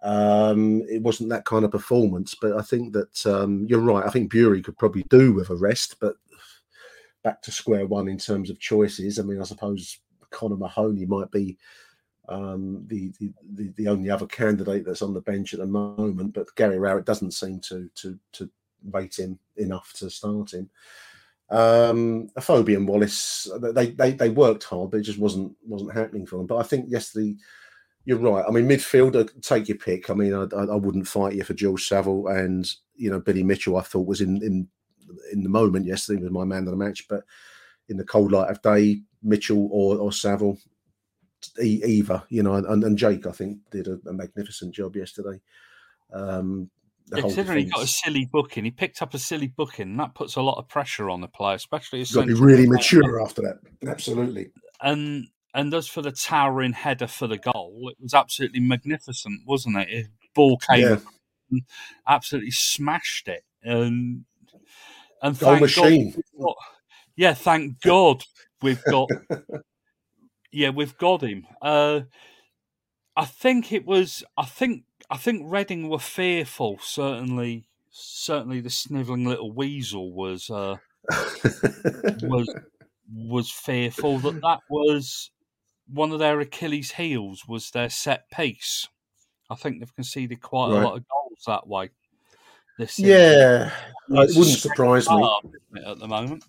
um, 0.02 0.82
it 0.88 1.02
wasn't 1.02 1.30
that 1.30 1.44
kind 1.44 1.64
of 1.64 1.70
performance. 1.70 2.34
But 2.40 2.56
I 2.56 2.62
think 2.62 2.92
that 2.92 3.26
um, 3.26 3.66
you're 3.68 3.80
right. 3.80 4.06
I 4.06 4.10
think 4.10 4.32
Burey 4.32 4.64
could 4.64 4.78
probably 4.78 5.04
do 5.10 5.32
with 5.32 5.50
a 5.50 5.56
rest, 5.56 5.96
but 6.00 6.14
back 7.22 7.42
to 7.42 7.52
square 7.52 7.86
one 7.86 8.08
in 8.08 8.18
terms 8.18 8.50
of 8.50 8.58
choices. 8.58 9.18
I 9.18 9.22
mean, 9.22 9.40
I 9.40 9.44
suppose 9.44 9.98
Connor 10.30 10.56
Mahoney 10.56 11.06
might 11.06 11.30
be 11.30 11.58
um, 12.28 12.84
the, 12.86 13.12
the, 13.18 13.72
the 13.76 13.88
only 13.88 14.10
other 14.10 14.26
candidate 14.26 14.84
that's 14.84 15.02
on 15.02 15.14
the 15.14 15.20
bench 15.20 15.54
at 15.54 15.60
the 15.60 15.66
moment, 15.66 16.34
but 16.34 16.54
Gary 16.56 16.78
Rowett 16.78 17.04
doesn't 17.04 17.32
seem 17.32 17.60
to 17.60 17.90
to 17.96 18.18
to 18.32 18.50
rate 18.90 19.18
him 19.18 19.38
enough 19.56 19.92
to 19.94 20.10
start 20.10 20.54
him. 20.54 20.70
Um, 21.50 22.28
Afobe 22.36 22.74
and 22.74 22.88
Wallace, 22.88 23.50
they, 23.60 23.90
they 23.90 24.12
they 24.12 24.30
worked 24.30 24.64
hard, 24.64 24.90
but 24.90 25.00
it 25.00 25.04
just 25.04 25.18
wasn't 25.18 25.54
wasn't 25.66 25.94
happening 25.94 26.26
for 26.26 26.36
them. 26.36 26.46
But 26.46 26.58
I 26.58 26.62
think 26.62 26.86
yesterday, 26.88 27.36
you're 28.04 28.18
right. 28.18 28.44
I 28.46 28.50
mean, 28.50 28.68
midfielder, 28.68 29.42
take 29.42 29.68
your 29.68 29.78
pick. 29.78 30.08
I 30.08 30.14
mean, 30.14 30.32
I, 30.32 30.44
I, 30.44 30.76
wouldn't 30.76 31.06
fight 31.06 31.34
you 31.34 31.44
for 31.44 31.54
George 31.54 31.86
Saville 31.86 32.28
and 32.28 32.72
you 32.94 33.10
know 33.10 33.20
Billy 33.20 33.42
Mitchell. 33.42 33.76
I 33.76 33.82
thought 33.82 34.06
was 34.06 34.20
in 34.22 34.42
in 34.42 34.68
in 35.32 35.42
the 35.42 35.48
moment 35.48 35.86
yesterday 35.86 36.22
was 36.22 36.30
my 36.30 36.44
man 36.44 36.64
of 36.64 36.70
the 36.70 36.76
match, 36.76 37.06
but 37.08 37.24
in 37.88 37.96
the 37.96 38.04
cold 38.04 38.32
light 38.32 38.50
of 38.50 38.62
day, 38.62 39.00
Mitchell 39.22 39.68
or, 39.70 39.96
or 39.96 40.12
Saville, 40.12 40.58
e- 41.62 41.82
either, 41.84 42.22
you 42.28 42.42
know, 42.42 42.54
and, 42.54 42.84
and 42.84 42.98
Jake, 42.98 43.26
I 43.26 43.32
think, 43.32 43.58
did 43.70 43.88
a, 43.88 43.98
a 44.06 44.12
magnificent 44.12 44.74
job 44.74 44.96
yesterday. 44.96 45.40
Um, 46.12 46.70
Considering 47.10 47.64
he 47.66 47.70
got 47.70 47.82
a 47.82 47.86
silly 47.86 48.28
booking, 48.32 48.64
he 48.64 48.70
picked 48.70 49.02
up 49.02 49.12
a 49.12 49.18
silly 49.18 49.48
booking, 49.48 49.90
and 49.90 50.00
that 50.00 50.14
puts 50.14 50.36
a 50.36 50.42
lot 50.42 50.58
of 50.58 50.68
pressure 50.68 51.10
on 51.10 51.20
the 51.20 51.28
player, 51.28 51.56
especially 51.56 51.98
You've 51.98 52.12
got 52.12 52.22
to 52.22 52.34
be 52.34 52.40
really 52.40 52.66
mature 52.66 53.20
after 53.20 53.42
that. 53.42 53.58
Absolutely. 53.86 54.50
And 54.80 55.26
and 55.54 55.74
as 55.74 55.86
for 55.86 56.00
the 56.00 56.12
towering 56.12 56.72
header 56.72 57.06
for 57.06 57.26
the 57.26 57.36
goal, 57.36 57.90
it 57.90 57.96
was 58.00 58.14
absolutely 58.14 58.60
magnificent, 58.60 59.42
wasn't 59.46 59.76
it? 59.76 59.88
It 59.90 60.06
ball 60.34 60.56
came, 60.58 60.80
Yeah. 60.80 60.96
and 61.50 61.62
absolutely 62.08 62.52
smashed 62.52 63.28
it, 63.28 63.42
and 63.62 64.24
and 65.22 65.36
thank 65.38 65.60
machine. 65.60 66.10
God, 66.10 66.16
we've 66.16 66.40
got- 66.44 66.56
yeah, 67.16 67.34
thank 67.34 67.80
God 67.80 68.24
we've 68.62 68.82
got, 68.84 69.08
yeah, 70.52 70.70
we've 70.70 70.96
got 70.98 71.22
him. 71.22 71.46
Uh, 71.60 72.00
I 73.16 73.24
think 73.26 73.72
it 73.72 73.84
was. 73.86 74.24
I 74.36 74.44
think. 74.46 74.84
I 75.10 75.18
think 75.18 75.42
Reading 75.44 75.90
were 75.90 75.98
fearful. 75.98 76.78
Certainly, 76.80 77.66
certainly 77.90 78.60
the 78.60 78.70
snivelling 78.70 79.26
little 79.26 79.52
weasel 79.52 80.10
was 80.12 80.48
uh, 80.48 80.76
was 82.22 82.48
was 83.14 83.50
fearful 83.50 84.18
that 84.20 84.40
that 84.40 84.60
was 84.70 85.30
one 85.92 86.12
of 86.12 86.18
their 86.18 86.40
Achilles' 86.40 86.92
heels 86.92 87.46
was 87.46 87.70
their 87.72 87.90
set 87.90 88.30
piece. 88.30 88.88
I 89.50 89.54
think 89.54 89.80
they've 89.80 89.94
conceded 89.94 90.40
quite 90.40 90.70
Right. 90.72 90.82
a 90.82 90.84
lot 90.88 90.96
of 90.96 91.04
goals 91.06 91.42
that 91.46 91.66
way. 91.66 91.90
This 92.82 92.94
season. 92.94 93.10
Yeah, 93.12 93.70
it 94.08 94.36
wouldn't 94.36 94.58
surprise 94.58 95.08
me. 95.08 95.22
hard, 95.22 95.44
isn't 95.44 95.86
it, 95.86 95.88
at 95.88 95.98
the 96.00 96.08
moment. 96.08 96.42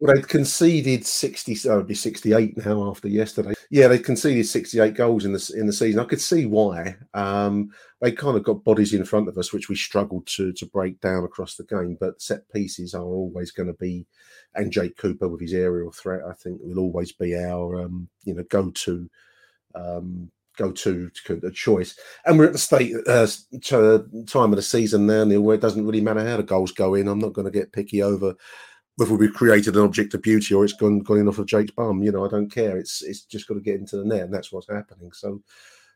Well, 0.00 0.12
they'd 0.12 0.28
conceded 0.28 1.06
sixty. 1.06 1.54
So 1.54 1.74
it'd 1.74 1.86
be 1.86 1.94
sixty-eight 1.94 2.66
now 2.66 2.90
after 2.90 3.06
yesterday. 3.06 3.54
Yeah, 3.70 3.86
they 3.86 4.00
conceded 4.00 4.46
sixty-eight 4.46 4.94
goals 4.94 5.24
in 5.24 5.32
the 5.32 5.54
in 5.56 5.66
the 5.66 5.72
season. 5.72 6.00
I 6.00 6.04
could 6.04 6.20
see 6.20 6.46
why. 6.46 6.96
Um, 7.14 7.70
they 8.00 8.10
kind 8.10 8.36
of 8.36 8.42
got 8.42 8.64
bodies 8.64 8.92
in 8.92 9.04
front 9.04 9.28
of 9.28 9.38
us, 9.38 9.52
which 9.52 9.68
we 9.68 9.76
struggled 9.76 10.26
to 10.28 10.52
to 10.52 10.66
break 10.66 11.00
down 11.00 11.22
across 11.22 11.54
the 11.54 11.64
game. 11.64 11.96
But 12.00 12.20
set 12.20 12.48
pieces 12.50 12.92
are 12.92 13.04
always 13.04 13.52
going 13.52 13.68
to 13.68 13.74
be, 13.74 14.04
and 14.56 14.72
Jake 14.72 14.96
Cooper 14.96 15.28
with 15.28 15.40
his 15.40 15.54
aerial 15.54 15.92
threat, 15.92 16.22
I 16.28 16.32
think, 16.32 16.60
will 16.60 16.80
always 16.80 17.12
be 17.12 17.36
our 17.36 17.82
um, 17.82 18.08
you 18.24 18.34
know 18.34 18.42
go 18.50 18.70
to. 18.70 19.08
Um, 19.76 20.30
go 20.58 20.70
to 20.70 21.10
a 21.28 21.50
choice 21.50 21.98
and 22.26 22.38
we're 22.38 22.46
at 22.46 22.52
the 22.52 22.58
state 22.58 22.94
uh, 23.06 23.26
t- 23.62 24.24
time 24.26 24.52
of 24.52 24.56
the 24.56 24.62
season 24.62 25.06
now 25.06 25.24
Neil, 25.24 25.40
where 25.40 25.54
it 25.54 25.62
doesn't 25.62 25.86
really 25.86 26.00
matter 26.00 26.26
how 26.26 26.36
the 26.36 26.42
goals 26.42 26.72
go 26.72 26.94
in 26.94 27.08
i'm 27.08 27.18
not 27.18 27.32
going 27.32 27.46
to 27.46 27.50
get 27.50 27.72
picky 27.72 28.02
over 28.02 28.34
whether 28.98 29.14
we've 29.14 29.32
created 29.32 29.76
an 29.76 29.84
object 29.84 30.12
of 30.14 30.22
beauty 30.22 30.52
or 30.54 30.64
it's 30.64 30.72
gone 30.72 30.98
gone 30.98 31.18
in 31.18 31.28
off 31.28 31.38
of 31.38 31.46
Jake's 31.46 31.70
bum, 31.70 32.02
you 32.02 32.10
know, 32.10 32.26
I 32.26 32.28
don't 32.28 32.50
care. 32.50 32.76
It's 32.76 33.00
it's 33.00 33.22
just 33.22 33.46
got 33.46 33.54
to 33.54 33.60
get 33.60 33.78
into 33.78 33.96
the 33.96 34.04
net, 34.04 34.22
and 34.22 34.34
that's 34.34 34.50
what's 34.50 34.68
happening. 34.68 35.12
So 35.12 35.40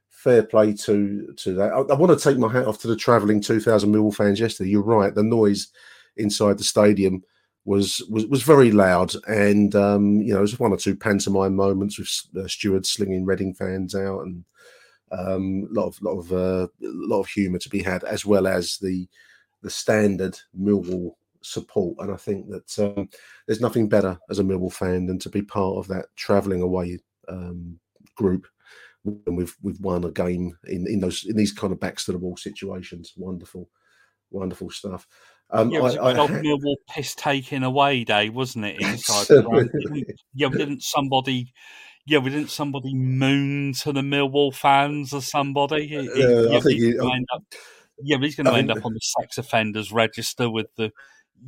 fair 0.08 0.44
play 0.44 0.72
to 0.72 1.34
to 1.36 1.54
that. 1.54 1.72
I, 1.72 1.78
I 1.78 1.94
want 1.96 2.16
to 2.16 2.24
take 2.24 2.38
my 2.38 2.50
hat 2.50 2.66
off 2.66 2.80
to 2.82 2.86
the 2.88 2.94
travelling 2.94 3.40
two 3.40 3.58
thousand 3.58 3.92
Millwall 3.92 4.14
fans 4.14 4.38
yesterday. 4.38 4.70
You're 4.70 4.82
right, 4.82 5.12
the 5.12 5.24
noise 5.24 5.72
inside 6.16 6.58
the 6.58 6.64
stadium 6.64 7.24
was 7.64 8.02
was 8.08 8.26
was 8.26 8.44
very 8.44 8.70
loud, 8.70 9.12
and 9.26 9.74
um, 9.74 10.20
you 10.20 10.32
know, 10.32 10.38
there's 10.38 10.60
one 10.60 10.72
or 10.72 10.76
two 10.76 10.94
pantomime 10.94 11.56
moments 11.56 11.98
with 11.98 12.08
uh, 12.40 12.46
stewards 12.46 12.90
slinging 12.90 13.24
Reading 13.24 13.52
fans 13.52 13.96
out, 13.96 14.20
and 14.20 14.44
um, 15.12 15.68
a 15.70 15.74
lot 15.80 15.86
of 15.86 16.02
lot 16.02 16.18
of 16.18 16.32
uh, 16.32 16.66
lot 16.80 17.20
of 17.20 17.28
humour 17.28 17.58
to 17.58 17.68
be 17.68 17.82
had, 17.82 18.04
as 18.04 18.24
well 18.26 18.46
as 18.46 18.78
the 18.78 19.06
the 19.62 19.70
standard 19.70 20.38
Millwall 20.58 21.12
support. 21.42 21.96
And 21.98 22.12
I 22.12 22.16
think 22.16 22.48
that 22.50 22.78
um, 22.78 23.08
there's 23.46 23.60
nothing 23.60 23.88
better 23.88 24.18
as 24.30 24.38
a 24.38 24.42
Millwall 24.44 24.72
fan 24.72 25.06
than 25.06 25.18
to 25.20 25.28
be 25.28 25.42
part 25.42 25.76
of 25.76 25.88
that 25.88 26.06
travelling 26.16 26.62
away 26.62 26.98
um, 27.28 27.78
group. 28.16 28.46
And 29.04 29.36
we've 29.36 29.56
we've 29.62 29.80
won 29.80 30.04
a 30.04 30.10
game 30.10 30.56
in, 30.64 30.86
in 30.86 31.00
those 31.00 31.24
in 31.24 31.36
these 31.36 31.52
kind 31.52 31.72
of 31.72 31.80
backs 31.80 32.04
to 32.06 32.12
the 32.12 32.18
wall 32.18 32.36
situations. 32.36 33.12
Wonderful, 33.16 33.68
wonderful 34.30 34.70
stuff. 34.70 35.06
Um, 35.50 35.70
yeah, 35.70 35.80
it 35.80 35.82
was 35.82 35.96
I- 35.96 36.12
a 36.12 36.14
I 36.14 36.18
old 36.18 36.30
Millwall 36.30 36.76
piss 36.88 37.14
taking 37.14 37.64
away 37.64 38.04
day, 38.04 38.28
wasn't 38.30 38.64
it? 38.64 38.80
Inside? 38.80 39.26
Didn't- 39.26 40.06
yeah, 40.34 40.48
didn't 40.48 40.82
somebody? 40.82 41.52
Yeah, 42.04 42.18
we 42.18 42.30
didn't 42.30 42.50
somebody 42.50 42.94
moon 42.94 43.74
to 43.82 43.92
the 43.92 44.00
Millwall 44.00 44.54
fans 44.54 45.12
or 45.12 45.22
somebody? 45.22 45.86
He- 45.86 45.96
he- 46.14 46.24
Uh, 46.24 46.48
I 46.48 46.52
yeah, 46.54 46.60
think 46.60 46.72
he's 46.74 46.82
you- 46.82 46.96
gonna 46.98 47.14
end 47.14 47.26
up, 47.32 47.42
yeah, 48.02 48.16
but 48.16 48.24
he's 48.24 48.34
going 48.36 48.46
to 48.46 48.54
end 48.54 48.70
up 48.72 48.84
on 48.84 48.92
the 48.92 49.00
sex 49.00 49.38
offenders 49.38 49.92
register 49.92 50.50
with 50.50 50.66
the 50.76 50.90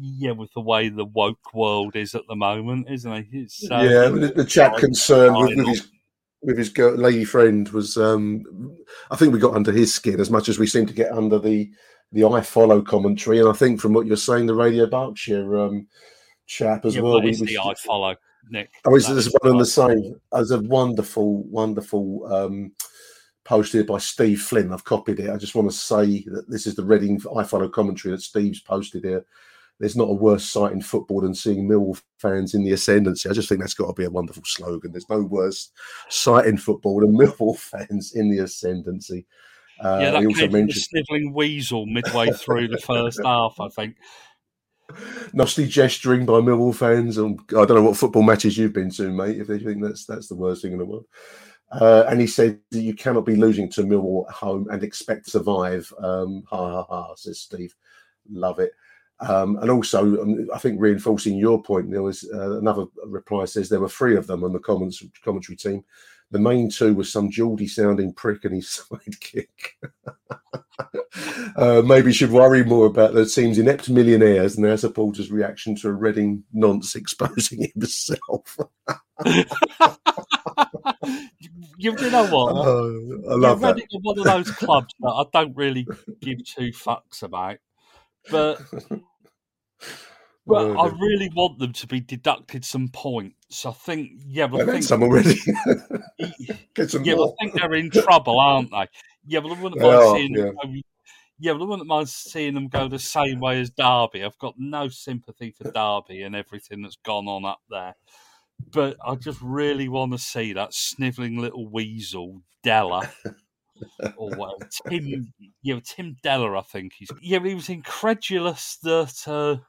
yeah 0.00 0.32
with 0.32 0.52
the 0.54 0.60
way 0.60 0.88
the 0.88 1.04
woke 1.04 1.54
world 1.54 1.94
is 1.96 2.14
at 2.14 2.22
the 2.28 2.36
moment, 2.36 2.86
isn't 2.90 3.12
he? 3.30 3.38
It's, 3.42 3.62
yeah, 3.68 4.08
the, 4.08 4.32
the 4.34 4.44
chap 4.44 4.76
concerned 4.76 5.36
with, 5.36 5.56
with 5.56 5.66
his 5.66 5.88
with 6.42 6.58
his 6.58 6.68
girl, 6.68 6.94
lady 6.96 7.24
friend 7.24 7.68
was. 7.70 7.96
Um, 7.96 8.44
I 9.10 9.16
think 9.16 9.32
we 9.32 9.38
got 9.40 9.54
under 9.54 9.72
his 9.72 9.92
skin 9.94 10.20
as 10.20 10.30
much 10.30 10.48
as 10.48 10.58
we 10.58 10.66
seem 10.66 10.86
to 10.86 10.92
get 10.94 11.10
under 11.10 11.38
the 11.40 11.70
the 12.12 12.20
iFollow 12.20 12.84
commentary. 12.86 13.40
And 13.40 13.48
I 13.48 13.52
think 13.54 13.80
from 13.80 13.92
what 13.92 14.06
you're 14.06 14.16
saying, 14.16 14.46
the 14.46 14.54
Radio 14.54 14.86
Berkshire 14.86 15.56
um, 15.58 15.88
chap 16.46 16.84
as 16.84 16.94
yeah, 16.94 17.00
well. 17.02 17.20
we- 17.20 17.30
we- 17.30 17.34
the 17.34 17.58
iFollow 17.60 18.14
Nick. 18.50 18.70
Oh, 18.84 18.94
is 18.94 19.06
this 19.06 19.32
one 19.40 19.52
and 19.52 19.60
the 19.60 19.66
same? 19.66 20.20
As 20.32 20.50
a 20.50 20.60
wonderful, 20.60 21.42
wonderful 21.44 22.32
um, 22.32 22.72
posted 23.44 23.80
here 23.80 23.84
by 23.84 23.98
Steve 23.98 24.42
Flynn. 24.42 24.72
I've 24.72 24.84
copied 24.84 25.20
it. 25.20 25.30
I 25.30 25.36
just 25.36 25.54
want 25.54 25.70
to 25.70 25.76
say 25.76 26.24
that 26.26 26.48
this 26.48 26.66
is 26.66 26.74
the 26.74 26.84
Reading 26.84 27.20
iFollow 27.20 27.70
commentary 27.70 28.14
that 28.14 28.22
Steve's 28.22 28.60
posted 28.60 29.04
here. 29.04 29.24
There's 29.80 29.96
not 29.96 30.08
a 30.08 30.14
worse 30.14 30.44
sight 30.44 30.72
in 30.72 30.80
football 30.80 31.20
than 31.20 31.34
seeing 31.34 31.66
Mill 31.66 31.96
fans 32.18 32.54
in 32.54 32.62
the 32.62 32.72
ascendancy. 32.72 33.28
I 33.28 33.32
just 33.32 33.48
think 33.48 33.60
that's 33.60 33.74
got 33.74 33.88
to 33.88 33.92
be 33.92 34.04
a 34.04 34.10
wonderful 34.10 34.44
slogan. 34.46 34.92
There's 34.92 35.10
no 35.10 35.22
worse 35.22 35.72
sight 36.08 36.46
in 36.46 36.56
football 36.56 37.00
than 37.00 37.12
Millwall 37.18 37.58
fans 37.58 38.14
in 38.14 38.30
the 38.30 38.38
ascendancy. 38.38 39.26
Uh, 39.80 39.98
yeah, 40.00 40.10
that 40.12 40.22
he 40.22 40.28
came 40.28 40.28
also 40.28 40.48
mentioned 40.48 40.84
snivelling 40.84 41.32
weasel 41.34 41.86
midway 41.86 42.30
through 42.30 42.68
the 42.68 42.78
first 42.78 43.20
half, 43.24 43.58
I 43.58 43.68
think. 43.68 43.96
Nasty 45.32 45.66
gesturing 45.66 46.26
by 46.26 46.34
Millwall 46.34 46.74
fans. 46.74 47.18
and 47.18 47.38
I 47.50 47.64
don't 47.64 47.74
know 47.74 47.82
what 47.82 47.96
football 47.96 48.22
matches 48.22 48.56
you've 48.56 48.72
been 48.72 48.90
to, 48.90 49.10
mate. 49.10 49.40
If 49.40 49.46
they 49.46 49.58
think 49.58 49.82
that's 49.82 50.04
that's 50.04 50.28
the 50.28 50.36
worst 50.36 50.62
thing 50.62 50.72
in 50.72 50.78
the 50.78 50.84
world. 50.84 51.06
Uh, 51.72 52.04
and 52.08 52.20
he 52.20 52.26
said 52.26 52.60
that 52.70 52.82
you 52.82 52.94
cannot 52.94 53.26
be 53.26 53.34
losing 53.34 53.68
to 53.68 53.82
Millwall 53.82 54.28
at 54.28 54.34
home 54.34 54.68
and 54.70 54.82
expect 54.82 55.24
to 55.24 55.30
survive. 55.30 55.92
Um, 55.98 56.44
ha 56.46 56.56
ha 56.56 56.82
ha, 56.88 57.14
says 57.16 57.40
Steve. 57.40 57.74
Love 58.30 58.58
it. 58.60 58.72
Um, 59.20 59.56
and 59.58 59.70
also, 59.70 60.22
um, 60.22 60.48
I 60.54 60.58
think 60.58 60.80
reinforcing 60.80 61.36
your 61.36 61.62
point, 61.62 61.90
there 61.90 62.02
was 62.02 62.28
uh, 62.32 62.58
another 62.58 62.86
reply 63.04 63.44
says 63.44 63.68
there 63.68 63.80
were 63.80 63.88
three 63.88 64.16
of 64.16 64.26
them 64.26 64.44
on 64.44 64.52
the 64.52 64.58
comments, 64.58 65.02
commentary 65.24 65.56
team. 65.56 65.84
The 66.30 66.38
main 66.38 66.70
two 66.70 66.94
was 66.94 67.12
some 67.12 67.30
Geordie 67.30 67.68
sounding 67.68 68.12
prick 68.12 68.44
and 68.44 68.54
his 68.54 68.66
sidekick. 68.90 69.46
uh, 71.56 71.82
maybe 71.84 72.12
should 72.12 72.30
worry 72.30 72.64
more 72.64 72.86
about 72.86 73.14
the 73.14 73.26
team's 73.26 73.58
inept 73.58 73.88
millionaires 73.88 74.56
and 74.56 74.64
their 74.64 74.76
supporters' 74.76 75.30
reaction 75.30 75.76
to 75.76 75.88
a 75.88 75.92
Reading 75.92 76.44
nonce 76.52 76.94
exposing 76.94 77.70
himself. 77.74 78.58
you, 79.26 79.44
you 81.78 81.92
know 81.92 82.26
what? 82.26 82.52
Oh, 82.54 83.22
I 83.30 83.34
love. 83.34 83.62
Reading 83.62 83.86
are 83.94 84.00
one 84.00 84.18
of 84.18 84.24
those 84.24 84.50
clubs 84.50 84.94
that 85.00 85.08
I 85.08 85.24
don't 85.32 85.56
really 85.56 85.86
give 86.20 86.44
two 86.44 86.70
fucks 86.72 87.22
about, 87.22 87.58
but 88.30 88.60
but 90.46 90.64
Oh, 90.64 90.78
I 90.78 90.86
really 90.98 91.30
want 91.34 91.58
them 91.58 91.72
to 91.72 91.86
be 91.86 92.00
deducted 92.00 92.64
some 92.64 92.88
points. 92.88 93.64
I 93.64 93.72
think, 93.72 94.12
yeah, 94.26 94.46
but 94.46 94.62
I 94.68 94.72
think, 94.72 94.84
some 94.84 95.02
already. 95.02 95.36
Get 96.74 96.90
some 96.90 97.04
yeah, 97.04 97.14
but 97.14 97.28
I 97.28 97.32
think 97.40 97.54
they're 97.54 97.74
in 97.74 97.90
trouble, 97.90 98.38
aren't 98.38 98.70
they? 98.70 98.86
Yeah, 99.26 99.40
but 99.40 99.52
I 99.52 99.62
wouldn't 99.62 99.80
mind 99.80 99.94
are, 99.94 100.16
seeing 100.16 100.32
them. 100.32 100.54
Go, 100.62 100.74
yeah, 101.38 101.52
but 101.52 101.62
I 101.62 101.64
wouldn't 101.66 101.88
mind 101.88 102.08
seeing 102.08 102.54
them 102.54 102.68
go 102.68 102.88
the 102.88 102.98
same 102.98 103.40
way 103.40 103.60
as 103.60 103.70
Derby. 103.70 104.22
I've 104.22 104.38
got 104.38 104.54
no 104.58 104.88
sympathy 104.88 105.50
for 105.50 105.70
Derby 105.70 106.22
and 106.22 106.36
everything 106.36 106.82
that's 106.82 106.98
gone 107.04 107.26
on 107.26 107.46
up 107.46 107.60
there. 107.70 107.94
But 108.70 108.96
I 109.04 109.14
just 109.14 109.40
really 109.40 109.88
want 109.88 110.12
to 110.12 110.18
see 110.18 110.52
that 110.52 110.74
snivelling 110.74 111.38
little 111.38 111.68
weasel, 111.68 112.42
Dellor, 112.64 113.10
or 114.16 114.30
whatever. 114.30 114.68
Tim, 114.88 115.32
yeah, 115.62 115.80
Tim 115.82 116.16
Dellor, 116.22 116.58
I 116.58 116.62
think 116.62 116.92
he's. 116.98 117.10
Yeah, 117.20 117.40
he 117.42 117.54
was 117.54 117.68
incredulous 117.68 118.76
that 118.82 119.22
uh, 119.26 119.62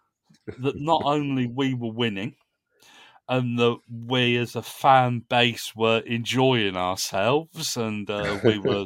that 0.59 0.75
not 0.75 1.01
only 1.05 1.47
we 1.47 1.73
were 1.73 1.91
winning, 1.91 2.35
and 3.27 3.57
that 3.57 3.77
we 3.89 4.37
as 4.37 4.55
a 4.55 4.61
fan 4.61 5.23
base 5.27 5.75
were 5.75 5.99
enjoying 5.99 6.77
ourselves, 6.77 7.75
and 7.75 8.09
uh, 8.09 8.39
we 8.43 8.59
were 8.59 8.85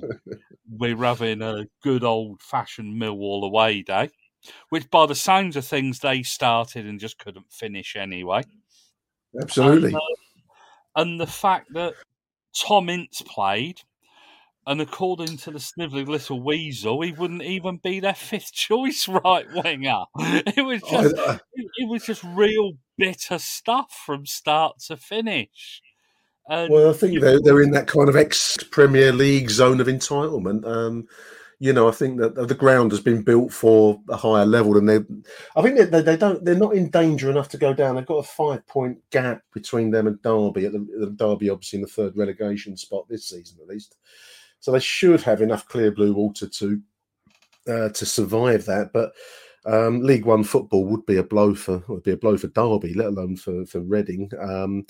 we 0.77 0.93
were 0.93 1.05
having 1.05 1.41
a 1.41 1.65
good 1.83 2.03
old 2.03 2.41
fashioned 2.41 3.01
Millwall 3.01 3.43
away 3.43 3.81
day, 3.81 4.09
which 4.69 4.89
by 4.89 5.05
the 5.05 5.15
sounds 5.15 5.55
of 5.55 5.65
things 5.65 5.99
they 5.99 6.23
started 6.23 6.85
and 6.85 6.99
just 6.99 7.19
couldn't 7.19 7.51
finish 7.51 7.95
anyway. 7.95 8.43
Absolutely. 9.39 9.89
And, 9.89 9.95
uh, 9.95 9.99
and 10.95 11.19
the 11.19 11.27
fact 11.27 11.73
that 11.73 11.93
Tom 12.57 12.89
Ince 12.89 13.21
played, 13.21 13.81
and 14.69 14.81
according 14.81 15.35
to 15.35 15.49
the 15.49 15.59
snivelling 15.59 16.05
little 16.05 16.43
weasel, 16.43 17.01
he 17.01 17.11
wouldn't 17.11 17.41
even 17.41 17.77
be 17.83 17.99
their 17.99 18.13
fifth 18.13 18.53
choice 18.53 19.07
right 19.25 19.47
winger. 19.51 20.03
It 20.19 20.63
was 20.63 20.81
just, 20.83 21.17
I- 21.17 21.39
it, 21.53 21.67
it 21.79 21.89
was 21.89 22.05
just 22.05 22.23
real 22.23 22.73
bitter 22.95 23.39
stuff 23.39 23.91
from 24.05 24.27
start 24.27 24.77
to 24.87 24.95
finish. 24.95 25.81
And, 26.47 26.71
well, 26.71 26.91
I 26.91 26.93
think 26.93 27.19
they're 27.19 27.41
they're 27.41 27.63
in 27.63 27.71
that 27.71 27.87
kind 27.87 28.09
of 28.09 28.15
ex 28.15 28.57
Premier 28.69 29.11
League 29.11 29.49
zone 29.49 29.81
of 29.81 29.87
entitlement. 29.87 30.65
Um, 30.67 31.07
you 31.59 31.73
know, 31.73 31.87
I 31.87 31.91
think 31.91 32.19
that 32.19 32.35
the 32.35 32.55
ground 32.55 32.91
has 32.91 33.01
been 33.01 33.23
built 33.23 33.51
for 33.51 33.99
a 34.07 34.17
higher 34.17 34.45
level 34.45 34.73
than 34.73 34.85
they. 34.85 34.99
I 35.55 35.61
think 35.63 35.77
they, 35.77 36.01
they 36.01 36.15
don't. 36.15 36.45
They're 36.45 36.55
not 36.55 36.75
in 36.75 36.89
danger 36.91 37.29
enough 37.29 37.49
to 37.49 37.57
go 37.57 37.73
down. 37.73 37.95
They've 37.95 38.05
got 38.05 38.17
a 38.17 38.23
five 38.23 38.65
point 38.67 38.99
gap 39.09 39.41
between 39.51 39.89
them 39.91 40.07
and 40.07 40.21
Derby. 40.21 40.67
At 40.67 40.73
the, 40.73 40.87
the 40.99 41.11
Derby, 41.11 41.49
obviously 41.49 41.77
in 41.77 41.81
the 41.81 41.87
third 41.91 42.15
relegation 42.15 42.77
spot 42.77 43.07
this 43.09 43.27
season 43.27 43.57
at 43.61 43.67
least. 43.67 43.97
So 44.59 44.71
they 44.71 44.79
should 44.79 45.21
have 45.21 45.41
enough 45.41 45.67
clear 45.67 45.91
blue 45.91 46.13
water 46.13 46.47
to 46.47 46.81
uh, 47.67 47.89
to 47.89 48.05
survive 48.05 48.65
that. 48.65 48.91
But 48.93 49.13
um, 49.65 50.01
League 50.01 50.25
One 50.25 50.43
football 50.43 50.85
would 50.85 51.05
be 51.05 51.17
a 51.17 51.23
blow 51.23 51.53
for 51.53 51.83
would 51.87 52.03
be 52.03 52.11
a 52.11 52.17
blow 52.17 52.37
for 52.37 52.47
Derby, 52.47 52.93
let 52.93 53.07
alone 53.07 53.35
for 53.35 53.65
for 53.65 53.81
Reading, 53.81 54.31
um, 54.39 54.85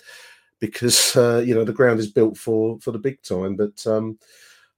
because 0.60 1.16
uh, 1.16 1.44
you 1.46 1.56
know 1.56 1.64
the 1.64 1.74
ground 1.74 2.00
is 2.00 2.12
built 2.12 2.38
for 2.38 2.80
for 2.80 2.92
the 2.92 3.00
big 3.00 3.22
time. 3.22 3.56
But 3.56 3.86
um, 3.88 4.18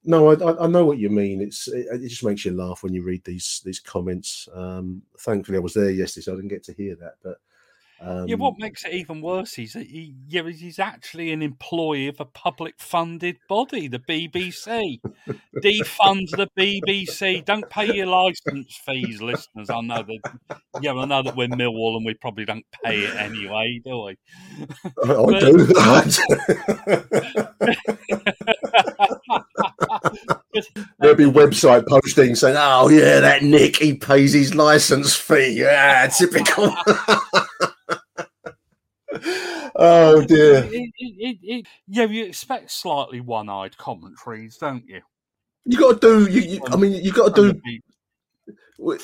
no, 0.04 0.32
I, 0.32 0.64
I, 0.64 0.68
know 0.68 0.84
what 0.84 0.98
you 0.98 1.10
mean. 1.10 1.42
It's 1.42 1.68
it, 1.68 1.86
it, 1.92 2.08
just 2.08 2.24
makes 2.24 2.44
you 2.44 2.54
laugh 2.54 2.82
when 2.82 2.94
you 2.94 3.04
read 3.04 3.24
these 3.24 3.62
these 3.64 3.80
comments. 3.80 4.48
Um, 4.54 5.04
thankfully, 5.20 5.58
I 5.58 5.62
was 5.62 5.74
there 5.74 5.92
yesterday, 5.92 6.24
so 6.24 6.34
I 6.34 6.36
didn't 6.36 6.50
get 6.50 6.64
to 6.66 6.74
hear 6.74 6.96
that. 6.96 7.16
But 7.24 7.38
um, 8.04 8.28
yeah, 8.28 8.36
what 8.36 8.58
makes 8.58 8.84
it 8.84 8.94
even 8.94 9.22
worse 9.22 9.60
is 9.60 9.74
that 9.74 9.86
he, 9.86 10.16
yeah, 10.28 10.42
he's 10.50 10.80
actually 10.80 11.32
an 11.32 11.44
employee 11.44 12.08
of 12.08 12.20
a 12.20 12.26
public 12.26 12.76
funded 12.80 13.38
body, 13.48 13.88
the 13.88 14.00
BBC. 14.00 15.00
Defund 15.64 16.32
the 16.32 16.48
BBC. 16.58 17.46
Don't 17.46 17.70
pay 17.70 17.94
your 17.94 18.08
license 18.08 18.80
fees, 18.86 19.22
listeners. 19.22 19.70
I 19.70 19.82
know 19.82 20.04
that. 20.04 20.62
Yeah, 20.82 20.94
I 20.94 21.06
know 21.06 21.22
that 21.22 21.36
we're 21.36 21.48
Millwall 21.48 21.96
and 21.96 22.06
we 22.06 22.16
probably 22.16 22.46
don't 22.46 22.66
pay 22.84 23.02
it 23.02 23.16
anyway, 23.16 23.80
do 23.86 24.06
we? 24.06 24.18
I, 25.06 25.14
I 25.14 25.40
do. 25.40 25.68
There'll 31.00 31.16
be 31.16 31.26
website 31.26 31.88
posting 31.88 32.36
saying, 32.36 32.58
"Oh 32.58 32.90
yeah, 32.90 33.20
that 33.20 33.44
Nick 33.44 33.78
he 33.78 33.94
pays 33.94 34.34
his 34.34 34.54
license 34.54 35.16
fee." 35.16 35.60
Yeah, 35.60 36.08
typical 36.08 36.76
oh 39.76 40.22
dear. 40.26 40.64
It, 40.72 40.92
it, 40.98 41.38
it, 41.42 41.68
yeah, 41.88 42.06
you 42.06 42.26
expect 42.26 42.72
slightly 42.72 43.22
one-eyed 43.22 43.78
commentaries, 43.78 44.58
don't 44.58 44.88
you? 44.88 45.02
You 45.66 45.78
got 45.78 46.02
to 46.02 46.26
do. 46.26 46.32
You, 46.32 46.42
you, 46.42 46.62
I 46.68 46.76
mean, 46.76 46.94
you 46.94 47.12
got 47.12 47.36
to 47.36 47.54
do. 47.54 47.62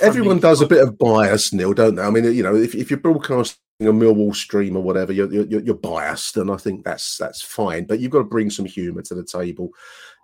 Everyone 0.01 0.39
does 0.39 0.61
a 0.61 0.67
bit 0.67 0.81
of 0.81 0.97
bias, 0.97 1.53
Neil, 1.53 1.73
don't 1.73 1.95
they? 1.95 2.01
I 2.01 2.09
mean, 2.09 2.23
you 2.23 2.41
know, 2.41 2.55
if, 2.55 2.73
if 2.73 2.89
you're 2.89 2.99
broadcasting 2.99 3.57
a 3.81 3.85
Millwall 3.85 4.35
stream 4.35 4.75
or 4.75 4.81
whatever, 4.81 5.13
you're, 5.13 5.31
you're, 5.31 5.61
you're 5.61 5.75
biased, 5.75 6.35
and 6.37 6.49
I 6.49 6.57
think 6.57 6.83
that's 6.83 7.17
that's 7.17 7.43
fine. 7.43 7.85
But 7.85 7.99
you've 7.99 8.11
got 8.11 8.19
to 8.19 8.23
bring 8.23 8.49
some 8.49 8.65
humour 8.65 9.03
to 9.03 9.13
the 9.13 9.23
table. 9.23 9.69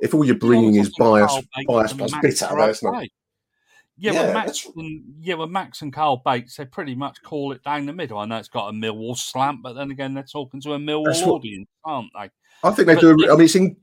If 0.02 0.16
all 0.16 0.26
you're 0.26 0.36
bringing 0.36 0.76
is 0.76 0.92
bias, 0.98 1.40
bias 1.68 1.94
plus 1.94 2.14
bitter, 2.22 2.50
that's 2.58 2.84
not. 2.84 3.06
Yeah, 3.98 4.14
yeah 4.14 4.24
well, 4.24 4.34
Max 4.34 4.68
and 4.76 5.04
yeah, 5.22 5.36
well, 5.36 5.48
Max 5.48 5.82
and 5.82 5.94
Carl 5.94 6.22
Bates, 6.26 6.58
they 6.58 6.66
pretty 6.66 6.96
much 6.96 7.22
call 7.24 7.52
it 7.52 7.64
down 7.64 7.86
the 7.86 7.94
middle. 7.94 8.18
I 8.18 8.26
know 8.26 8.38
it's 8.38 8.48
got 8.48 8.70
a 8.70 8.72
Millwall 8.72 9.16
slant, 9.16 9.60
but 9.62 9.74
then 9.74 9.92
again, 9.92 10.14
they're 10.14 10.24
talking 10.24 10.62
to 10.62 10.74
a 10.74 10.80
Millwall 10.80 11.26
what, 11.26 11.36
audience, 11.36 11.70
aren't 11.86 12.10
they? 12.14 12.30
I 12.64 12.72
think 12.72 12.88
they 12.88 12.96
but 12.96 13.02
do. 13.02 13.32
I 13.32 13.36
mean, 13.36 13.42
it's 13.42 13.56
in, 13.56 13.78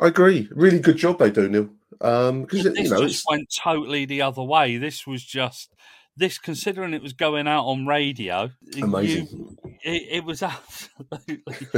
I 0.00 0.06
agree. 0.06 0.48
Really 0.52 0.78
good 0.78 0.96
job 0.96 1.18
they 1.18 1.30
do, 1.30 1.48
Neil. 1.48 1.68
Um, 2.00 2.42
because 2.42 2.64
this 2.64 2.78
you 2.78 2.90
know, 2.90 3.06
just 3.06 3.24
went 3.28 3.52
totally 3.62 4.06
the 4.06 4.22
other 4.22 4.42
way. 4.42 4.78
This 4.78 5.06
was 5.06 5.22
just 5.22 5.70
this, 6.16 6.38
considering 6.38 6.94
it 6.94 7.02
was 7.02 7.12
going 7.12 7.48
out 7.48 7.64
on 7.64 7.86
radio, 7.86 8.50
amazing. 8.80 9.28
You, 9.30 9.58
it, 9.82 10.02
it, 10.10 10.24
was 10.24 10.42
absolutely, 10.42 11.68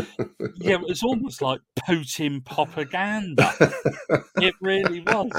yeah, 0.57 0.75
it 0.75 0.81
was 0.81 1.03
almost 1.03 1.41
like 1.41 1.61
Putin 1.89 2.45
propaganda. 2.45 3.53
it 4.37 4.55
really 4.61 5.01
was. 5.01 5.31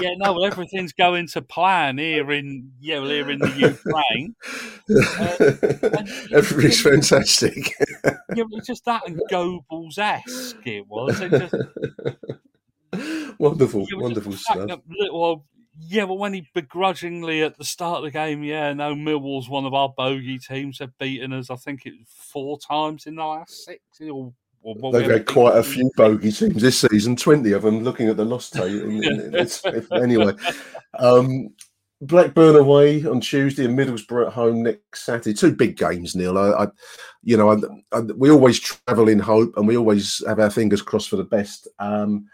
Yeah, 0.00 0.10
no, 0.16 0.44
everything's 0.44 0.92
going 0.92 1.26
to 1.28 1.42
plan 1.42 1.98
here 1.98 2.30
in, 2.30 2.72
yeah, 2.80 3.00
well, 3.00 3.08
here 3.08 3.30
in 3.30 3.38
the 3.38 3.50
Ukraine. 3.50 4.34
Uh, 4.90 6.02
Everybody's 6.34 6.80
fantastic. 6.80 7.74
yeah, 8.04 8.14
it 8.38 8.46
was 8.50 8.66
just 8.66 8.86
that 8.86 9.06
and 9.06 9.20
Goebbels 9.30 9.98
esque. 9.98 10.66
It 10.66 10.86
was. 10.88 11.20
It 11.20 11.30
just, 11.30 11.54
wonderful, 13.38 13.86
wonderful 13.92 14.32
stuff. 14.32 14.80
Little 14.88 15.44
yeah, 15.80 16.06
but 16.06 16.14
when 16.14 16.32
he 16.34 16.48
begrudgingly 16.54 17.42
at 17.42 17.56
the 17.56 17.64
start 17.64 17.98
of 17.98 18.04
the 18.04 18.10
game, 18.10 18.42
yeah, 18.42 18.72
no, 18.72 18.94
Millwall's 18.94 19.48
one 19.48 19.64
of 19.64 19.74
our 19.74 19.88
bogey 19.88 20.38
teams. 20.38 20.78
They've 20.78 20.98
beaten 20.98 21.32
us, 21.32 21.50
I 21.50 21.56
think 21.56 21.86
it's 21.86 21.96
four 22.06 22.58
times 22.58 23.06
in 23.06 23.16
the 23.16 23.24
last 23.24 23.64
six. 23.64 23.80
Or, 24.00 24.32
or 24.62 24.92
They've 24.92 25.10
had 25.10 25.26
quite 25.26 25.56
a 25.56 25.62
few 25.62 25.90
bogey 25.96 26.32
teams 26.32 26.62
this 26.62 26.80
season, 26.80 27.16
20 27.16 27.52
of 27.52 27.62
them, 27.62 27.84
looking 27.84 28.08
at 28.08 28.16
the 28.16 28.24
loss 28.24 28.50
table. 29.92 30.02
anyway, 30.02 30.34
um, 30.98 31.50
Blackburn 32.00 32.56
away 32.56 33.04
on 33.04 33.20
Tuesday 33.20 33.64
and 33.64 33.78
Middlesbrough 33.78 34.28
at 34.28 34.32
home 34.32 34.62
next 34.62 35.04
Saturday. 35.04 35.34
Two 35.34 35.54
big 35.54 35.76
games, 35.76 36.16
Neil. 36.16 36.38
I, 36.38 36.64
I 36.64 36.68
you 37.22 37.36
know, 37.36 37.50
I, 37.50 37.56
I, 37.96 38.00
we 38.00 38.30
always 38.30 38.58
travel 38.58 39.08
in 39.08 39.18
hope 39.18 39.56
and 39.56 39.66
we 39.66 39.76
always 39.76 40.22
have 40.26 40.40
our 40.40 40.50
fingers 40.50 40.82
crossed 40.82 41.08
for 41.08 41.16
the 41.16 41.24
best. 41.24 41.68
Um, 41.78 42.26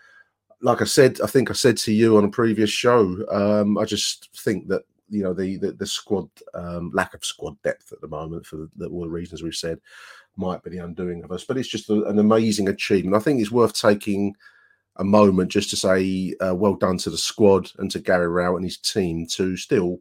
like 0.64 0.80
I 0.80 0.86
said, 0.86 1.20
I 1.20 1.26
think 1.26 1.50
I 1.50 1.52
said 1.52 1.76
to 1.78 1.92
you 1.92 2.16
on 2.16 2.24
a 2.24 2.28
previous 2.28 2.70
show, 2.70 3.22
um, 3.30 3.76
I 3.76 3.84
just 3.84 4.34
think 4.42 4.66
that 4.68 4.82
you 5.10 5.22
know 5.22 5.34
the 5.34 5.58
the, 5.58 5.72
the 5.72 5.86
squad 5.86 6.28
um, 6.54 6.90
lack 6.94 7.12
of 7.12 7.24
squad 7.24 7.60
depth 7.62 7.92
at 7.92 8.00
the 8.00 8.08
moment 8.08 8.46
for 8.46 8.68
the, 8.76 8.86
all 8.86 9.02
the 9.02 9.08
reasons 9.08 9.42
we've 9.42 9.54
said 9.54 9.78
might 10.36 10.62
be 10.64 10.70
the 10.70 10.78
undoing 10.78 11.22
of 11.22 11.30
us. 11.30 11.44
But 11.44 11.58
it's 11.58 11.68
just 11.68 11.90
a, 11.90 12.04
an 12.06 12.18
amazing 12.18 12.68
achievement. 12.68 13.14
I 13.14 13.20
think 13.20 13.40
it's 13.40 13.50
worth 13.50 13.78
taking 13.78 14.34
a 14.96 15.04
moment 15.04 15.50
just 15.50 15.68
to 15.70 15.76
say 15.76 16.34
uh, 16.40 16.54
well 16.54 16.76
done 16.76 16.96
to 16.98 17.10
the 17.10 17.18
squad 17.18 17.70
and 17.78 17.90
to 17.90 18.00
Gary 18.00 18.28
Rowett 18.28 18.56
and 18.56 18.64
his 18.64 18.78
team 18.78 19.26
to 19.32 19.58
still 19.58 19.98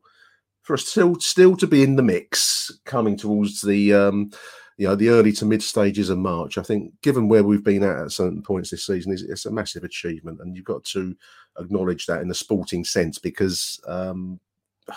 for 0.62 0.76
us 0.76 0.88
still 0.88 1.20
still 1.20 1.58
to 1.58 1.68
be 1.68 1.84
in 1.84 1.98
the 1.98 2.04
mix 2.04 2.72
coming 2.86 3.18
towards 3.18 3.62
the 3.62 3.94
um, 3.94 4.32
you 4.78 4.88
know 4.88 4.96
the 4.96 5.10
early 5.10 5.32
to 5.34 5.46
mid 5.46 5.62
stages 5.62 6.10
of 6.10 6.18
March. 6.18 6.58
I 6.58 6.64
think, 6.64 6.94
given 7.02 7.28
where 7.28 7.44
we've 7.44 7.64
been 7.64 7.84
at 7.84 7.98
at 7.98 8.12
certain 8.12 8.42
points 8.42 8.70
this 8.70 8.86
season, 8.86 9.14
is 9.14 9.24
it's 9.24 9.46
a 9.46 9.52
massive 9.52 9.84
achievement, 9.84 10.40
and 10.42 10.56
you've 10.56 10.66
got 10.66 10.84
to 10.86 11.16
acknowledge 11.60 12.06
that 12.06 12.22
in 12.22 12.28
the 12.28 12.36
sporting 12.36 12.84
sense 12.84 13.18
because. 13.18 13.80
Um, 13.88 14.40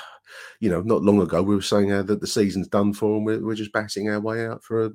you 0.60 0.68
know, 0.68 0.82
not 0.82 1.02
long 1.02 1.20
ago 1.20 1.40
we 1.40 1.54
were 1.54 1.62
saying 1.62 1.92
uh, 1.92 2.02
that 2.02 2.20
the 2.20 2.26
season's 2.26 2.66
done 2.66 2.92
for, 2.92 3.16
and 3.16 3.24
we're, 3.24 3.40
we're 3.40 3.54
just 3.54 3.72
batting 3.72 4.08
our 4.08 4.18
way 4.18 4.44
out 4.44 4.62
for 4.64 4.86
a, 4.86 4.90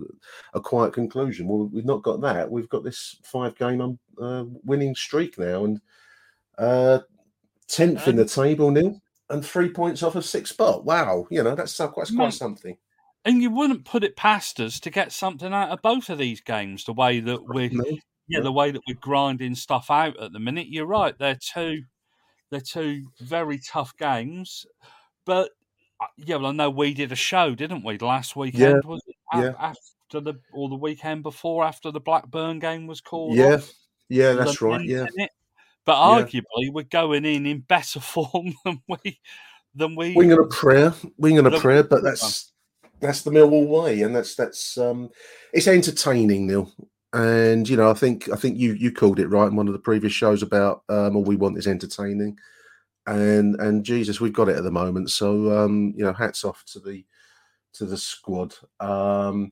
a, 0.53 0.59
quiet 0.59 0.93
conclusion. 0.93 1.47
Well, 1.47 1.69
we've 1.71 1.85
not 1.85 2.03
got 2.03 2.19
that. 2.21 2.51
We've 2.51 2.67
got 2.67 2.83
this 2.83 3.15
five-game 3.23 3.97
uh, 4.21 4.43
winning 4.65 4.93
streak 4.93 5.39
now, 5.39 5.63
and 5.63 5.81
uh, 6.57 6.99
tenth 7.69 8.07
in 8.09 8.17
the 8.17 8.25
table, 8.25 8.71
Neil, 8.71 9.01
and 9.29 9.45
three 9.45 9.69
points 9.69 10.03
off 10.03 10.15
of 10.15 10.25
sixth 10.25 10.53
spot. 10.53 10.83
Wow, 10.83 11.27
you 11.31 11.41
know 11.41 11.55
that's, 11.55 11.77
that's 11.77 12.11
quite 12.11 12.33
something. 12.33 12.77
And 13.23 13.41
you 13.41 13.51
wouldn't 13.51 13.85
put 13.85 14.03
it 14.03 14.15
past 14.15 14.59
us 14.59 14.79
to 14.79 14.89
get 14.89 15.11
something 15.11 15.53
out 15.53 15.69
of 15.69 15.81
both 15.81 16.09
of 16.09 16.17
these 16.17 16.41
games, 16.41 16.85
the 16.85 16.93
way 16.93 17.19
that 17.19 17.43
we're 17.45 17.69
yeah, 18.31 18.39
the 18.39 18.51
way 18.51 18.71
that 18.71 18.81
we're 18.87 18.95
grinding 18.95 19.55
stuff 19.55 19.91
out 19.91 20.17
at 20.19 20.31
the 20.31 20.39
minute. 20.39 20.67
You're 20.67 20.85
right; 20.85 21.17
they're 21.19 21.37
two, 21.39 21.83
they're 22.49 22.61
two 22.61 23.07
very 23.19 23.59
tough 23.59 23.95
games. 23.97 24.65
But 25.25 25.51
uh, 25.99 26.07
yeah, 26.17 26.37
well, 26.37 26.47
I 26.47 26.51
know 26.51 26.69
we 26.69 26.93
did 26.93 27.11
a 27.11 27.15
show, 27.15 27.53
didn't 27.55 27.83
we, 27.83 27.97
last 27.97 28.35
weekend? 28.35 28.81
Yeah. 28.83 28.89
Was 28.89 29.01
it 29.05 29.15
yeah. 29.33 29.53
after 29.59 30.21
the 30.21 30.35
or 30.53 30.69
the 30.69 30.75
weekend 30.75 31.23
before, 31.23 31.65
after 31.65 31.91
the 31.91 31.99
Blackburn 31.99 32.59
game 32.59 32.87
was 32.87 33.01
called? 33.01 33.35
Yeah, 33.35 33.55
off, 33.55 33.73
yeah, 34.07 34.33
that's 34.33 34.61
right. 34.61 34.83
Yeah, 34.83 35.07
but 35.85 35.95
arguably, 35.95 36.43
yeah. 36.57 36.69
we're 36.71 36.83
going 36.83 37.25
in 37.25 37.45
in 37.45 37.59
better 37.59 37.99
form 38.01 38.53
than 38.63 38.81
we 38.87 39.19
than 39.75 39.95
we 39.95 40.15
winging 40.15 40.39
a 40.39 40.45
prayer, 40.45 40.93
winging 41.17 41.45
a 41.45 41.59
prayer. 41.59 41.83
But 41.83 42.03
that's 42.03 42.50
that's 43.01 43.23
the 43.23 43.31
Millwall 43.31 43.67
way, 43.67 44.01
and 44.01 44.15
that's 44.15 44.35
that's 44.35 44.77
um, 44.77 45.09
it's 45.53 45.67
entertaining, 45.67 46.47
Neil. 46.47 46.71
And 47.13 47.67
you 47.67 47.75
know, 47.75 47.89
I 47.89 47.93
think 47.93 48.29
I 48.29 48.35
think 48.35 48.57
you 48.57 48.73
you 48.73 48.91
called 48.91 49.19
it 49.19 49.27
right 49.27 49.47
in 49.47 49.55
one 49.55 49.67
of 49.67 49.73
the 49.73 49.79
previous 49.79 50.13
shows 50.13 50.41
about 50.43 50.83
um, 50.87 51.15
all 51.15 51.23
we 51.23 51.35
want 51.35 51.57
is 51.57 51.67
entertaining, 51.67 52.37
and 53.07 53.55
and 53.59 53.83
Jesus, 53.83 54.21
we've 54.21 54.33
got 54.33 54.49
it 54.49 54.55
at 54.55 54.63
the 54.63 54.71
moment. 54.71 55.09
So 55.11 55.51
um, 55.51 55.93
you 55.95 56.05
know, 56.05 56.13
hats 56.13 56.45
off 56.45 56.63
to 56.67 56.79
the 56.79 57.03
to 57.73 57.85
the 57.85 57.97
squad. 57.97 58.55
Um, 58.79 59.51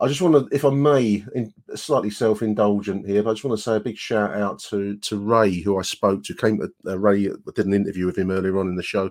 I 0.00 0.08
just 0.08 0.22
want 0.22 0.50
to, 0.50 0.54
if 0.54 0.64
I 0.64 0.70
may, 0.70 1.24
in, 1.34 1.52
slightly 1.74 2.08
self-indulgent 2.08 3.06
here, 3.06 3.22
but 3.22 3.30
I 3.30 3.32
just 3.34 3.44
want 3.44 3.58
to 3.58 3.62
say 3.62 3.76
a 3.76 3.80
big 3.80 3.98
shout 3.98 4.34
out 4.34 4.58
to 4.70 4.96
to 4.96 5.18
Ray, 5.18 5.60
who 5.60 5.78
I 5.78 5.82
spoke 5.82 6.24
to. 6.24 6.34
Came 6.34 6.60
uh, 6.86 6.98
Ray 6.98 7.24
did 7.54 7.66
an 7.66 7.74
interview 7.74 8.06
with 8.06 8.16
him 8.16 8.30
earlier 8.30 8.58
on 8.58 8.68
in 8.68 8.76
the 8.76 8.82
show, 8.82 9.10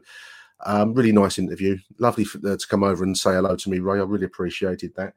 um, 0.66 0.93
really 0.93 1.12
nice 1.12 1.38
interview. 1.38 1.78
Lovely 1.99 2.24
for, 2.26 2.38
uh, 2.47 2.57
to 2.57 2.68
come 2.68 2.84
over 2.84 3.03
and 3.03 3.18
say 3.18 3.32
hello 3.32 3.55
to 3.55 3.70
me, 3.70 3.80
Ray. 3.80 3.99
I 3.99 4.03
really 4.03 4.26
appreciated 4.26 4.93
that. 4.95 5.14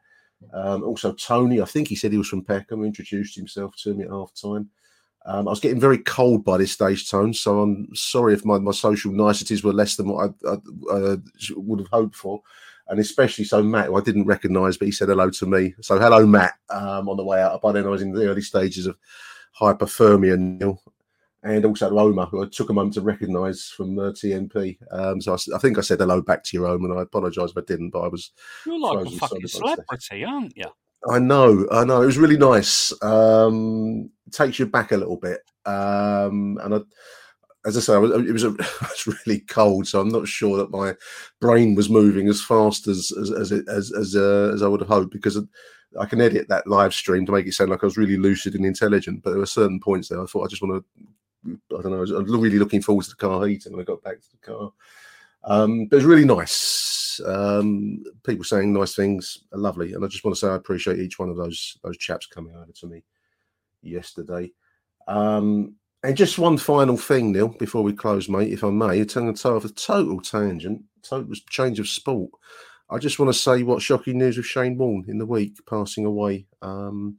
Um, 0.52 0.82
also, 0.82 1.12
Tony, 1.12 1.60
I 1.60 1.64
think 1.64 1.88
he 1.88 1.94
said 1.94 2.12
he 2.12 2.18
was 2.18 2.28
from 2.28 2.44
Peckham, 2.44 2.84
introduced 2.84 3.36
himself 3.36 3.76
to 3.82 3.94
me 3.94 4.04
at 4.04 4.10
half 4.10 4.32
time. 4.34 4.70
Um, 5.24 5.46
I 5.46 5.50
was 5.50 5.60
getting 5.60 5.78
very 5.78 5.98
cold 5.98 6.44
by 6.44 6.58
this 6.58 6.72
stage, 6.72 7.08
Tone, 7.08 7.32
so 7.32 7.60
I'm 7.60 7.94
sorry 7.94 8.34
if 8.34 8.44
my, 8.44 8.58
my 8.58 8.72
social 8.72 9.12
niceties 9.12 9.62
were 9.62 9.72
less 9.72 9.94
than 9.94 10.08
what 10.08 10.32
I, 10.44 10.48
I 10.50 10.56
uh, 10.92 11.16
would 11.56 11.78
have 11.78 11.88
hoped 11.88 12.16
for. 12.16 12.42
and 12.88 13.00
especially 13.00 13.44
so 13.44 13.62
Matt, 13.62 13.86
who 13.86 13.96
I 13.96 14.00
didn't 14.00 14.26
recognise, 14.26 14.76
but 14.76 14.86
he 14.86 14.92
said 14.92 15.08
hello 15.08 15.30
to 15.30 15.46
me. 15.46 15.74
So 15.80 15.98
hello, 15.98 16.26
Matt, 16.26 16.54
um, 16.70 17.08
on 17.08 17.16
the 17.16 17.24
way 17.24 17.40
out. 17.40 17.62
By 17.62 17.72
then, 17.72 17.86
I 17.86 17.88
was 17.88 18.02
in 18.02 18.12
the 18.12 18.28
early 18.28 18.42
stages 18.42 18.86
of 18.86 18.96
hyperthermia, 19.58 20.38
Neil, 20.38 20.80
and 21.42 21.64
also 21.64 21.88
to 21.88 21.98
Oma, 21.98 22.26
who 22.26 22.42
I 22.42 22.48
took 22.50 22.70
a 22.70 22.72
moment 22.72 22.94
to 22.94 23.00
recognise 23.00 23.66
from 23.66 23.96
the 23.96 24.12
TNP. 24.12 24.78
Um, 24.90 25.20
so 25.20 25.34
I, 25.34 25.56
I, 25.56 25.58
think 25.58 25.78
I 25.78 25.80
said 25.80 25.98
hello 25.98 26.22
back 26.22 26.44
to 26.44 26.56
your 26.56 26.66
Oma, 26.66 26.90
and 26.90 26.98
I 26.98 27.02
apologise 27.02 27.50
if 27.50 27.58
I 27.58 27.62
didn't, 27.66 27.90
but 27.90 28.02
I 28.02 28.08
was. 28.08 28.32
You're 28.66 28.78
like 28.78 29.06
a 29.06 29.10
fucking 29.10 29.46
celebrity, 29.48 30.24
aren't 30.24 30.56
you? 30.56 30.66
I 31.10 31.18
know, 31.18 31.66
I 31.72 31.84
know. 31.84 32.02
It 32.02 32.06
was 32.06 32.18
really 32.18 32.38
nice. 32.38 32.92
Um, 33.02 34.10
takes 34.30 34.58
you 34.58 34.66
back 34.66 34.92
a 34.92 34.96
little 34.96 35.16
bit, 35.16 35.40
um, 35.66 36.58
and 36.62 36.76
I 36.76 36.80
as 37.64 37.76
I 37.76 37.80
say, 37.80 37.96
was, 37.98 38.10
it 38.10 38.32
was 38.32 38.44
a, 38.44 38.48
it 38.58 38.80
was 38.80 39.18
really 39.26 39.40
cold, 39.40 39.86
so 39.86 40.00
I'm 40.00 40.08
not 40.08 40.28
sure 40.28 40.56
that 40.58 40.70
my 40.70 40.94
brain 41.40 41.74
was 41.74 41.90
moving 41.90 42.28
as 42.28 42.42
fast 42.42 42.88
as 42.88 43.12
as 43.12 43.30
as 43.30 43.52
as 43.52 43.92
as, 43.92 44.16
uh, 44.16 44.50
as 44.54 44.62
I 44.62 44.68
would 44.68 44.80
have 44.80 44.88
hoped 44.88 45.12
because 45.12 45.38
I 45.98 46.06
can 46.06 46.20
edit 46.20 46.48
that 46.48 46.66
live 46.66 46.94
stream 46.94 47.26
to 47.26 47.32
make 47.32 47.46
it 47.46 47.52
sound 47.52 47.70
like 47.70 47.82
I 47.82 47.86
was 47.86 47.96
really 47.96 48.16
lucid 48.16 48.54
and 48.54 48.64
intelligent. 48.64 49.22
But 49.22 49.30
there 49.30 49.38
were 49.38 49.46
certain 49.46 49.80
points 49.80 50.08
there 50.08 50.22
I 50.22 50.26
thought 50.26 50.44
I 50.44 50.48
just 50.48 50.62
want 50.62 50.82
to. 50.82 51.04
I 51.46 51.82
don't 51.82 51.90
know. 51.90 51.98
I 51.98 52.00
was 52.00 52.12
really 52.12 52.58
looking 52.58 52.82
forward 52.82 53.04
to 53.04 53.10
the 53.10 53.16
car 53.16 53.46
heating 53.46 53.72
when 53.72 53.80
I 53.80 53.84
got 53.84 54.02
back 54.02 54.20
to 54.20 54.30
the 54.30 54.52
car. 54.52 54.72
Um, 55.44 55.86
but 55.86 55.96
it 55.96 55.98
was 55.98 56.04
really 56.04 56.24
nice. 56.24 57.20
Um, 57.26 58.04
people 58.24 58.44
saying 58.44 58.72
nice 58.72 58.94
things 58.94 59.44
lovely, 59.52 59.92
and 59.92 60.04
I 60.04 60.08
just 60.08 60.24
want 60.24 60.36
to 60.36 60.40
say 60.40 60.48
I 60.48 60.54
appreciate 60.54 60.98
each 60.98 61.18
one 61.18 61.28
of 61.28 61.36
those 61.36 61.78
those 61.82 61.98
chaps 61.98 62.26
coming 62.26 62.54
over 62.54 62.72
to 62.72 62.86
me 62.86 63.02
yesterday. 63.82 64.52
Um, 65.08 65.74
and 66.04 66.16
just 66.16 66.38
one 66.38 66.58
final 66.58 66.96
thing, 66.96 67.32
Neil, 67.32 67.48
before 67.48 67.82
we 67.82 67.92
close, 67.92 68.28
mate, 68.28 68.52
if 68.52 68.64
I 68.64 68.70
may, 68.70 68.98
it's 68.98 69.16
on 69.16 69.32
the 69.32 69.48
of 69.48 69.64
a 69.64 69.68
total 69.68 70.20
tangent, 70.20 70.82
total 71.02 71.32
change 71.48 71.78
of 71.78 71.88
sport. 71.88 72.30
I 72.90 72.98
just 72.98 73.18
want 73.18 73.32
to 73.32 73.38
say 73.38 73.62
what 73.62 73.82
shocking 73.82 74.18
news 74.18 74.36
of 74.36 74.46
Shane 74.46 74.76
Warne 74.76 75.04
in 75.08 75.18
the 75.18 75.26
week 75.26 75.56
passing 75.68 76.04
away. 76.04 76.46
Um, 76.60 77.18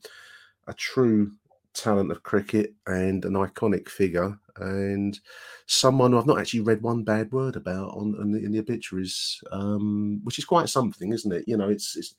a 0.67 0.73
true 0.73 1.31
talent 1.73 2.11
of 2.11 2.23
cricket 2.23 2.73
and 2.87 3.25
an 3.25 3.33
iconic 3.33 3.89
figure, 3.89 4.37
and 4.57 5.19
someone 5.65 6.13
I've 6.13 6.27
not 6.27 6.39
actually 6.39 6.61
read 6.61 6.81
one 6.81 7.03
bad 7.03 7.31
word 7.31 7.55
about 7.55 7.89
on, 7.89 8.15
on 8.19 8.31
the, 8.31 8.43
in 8.43 8.51
the 8.51 8.59
obituaries, 8.59 9.41
um, 9.51 10.21
which 10.23 10.39
is 10.39 10.45
quite 10.45 10.69
something, 10.69 11.11
isn't 11.13 11.31
it? 11.31 11.45
You 11.47 11.57
know, 11.57 11.69
it's, 11.69 11.95
it's 11.95 12.15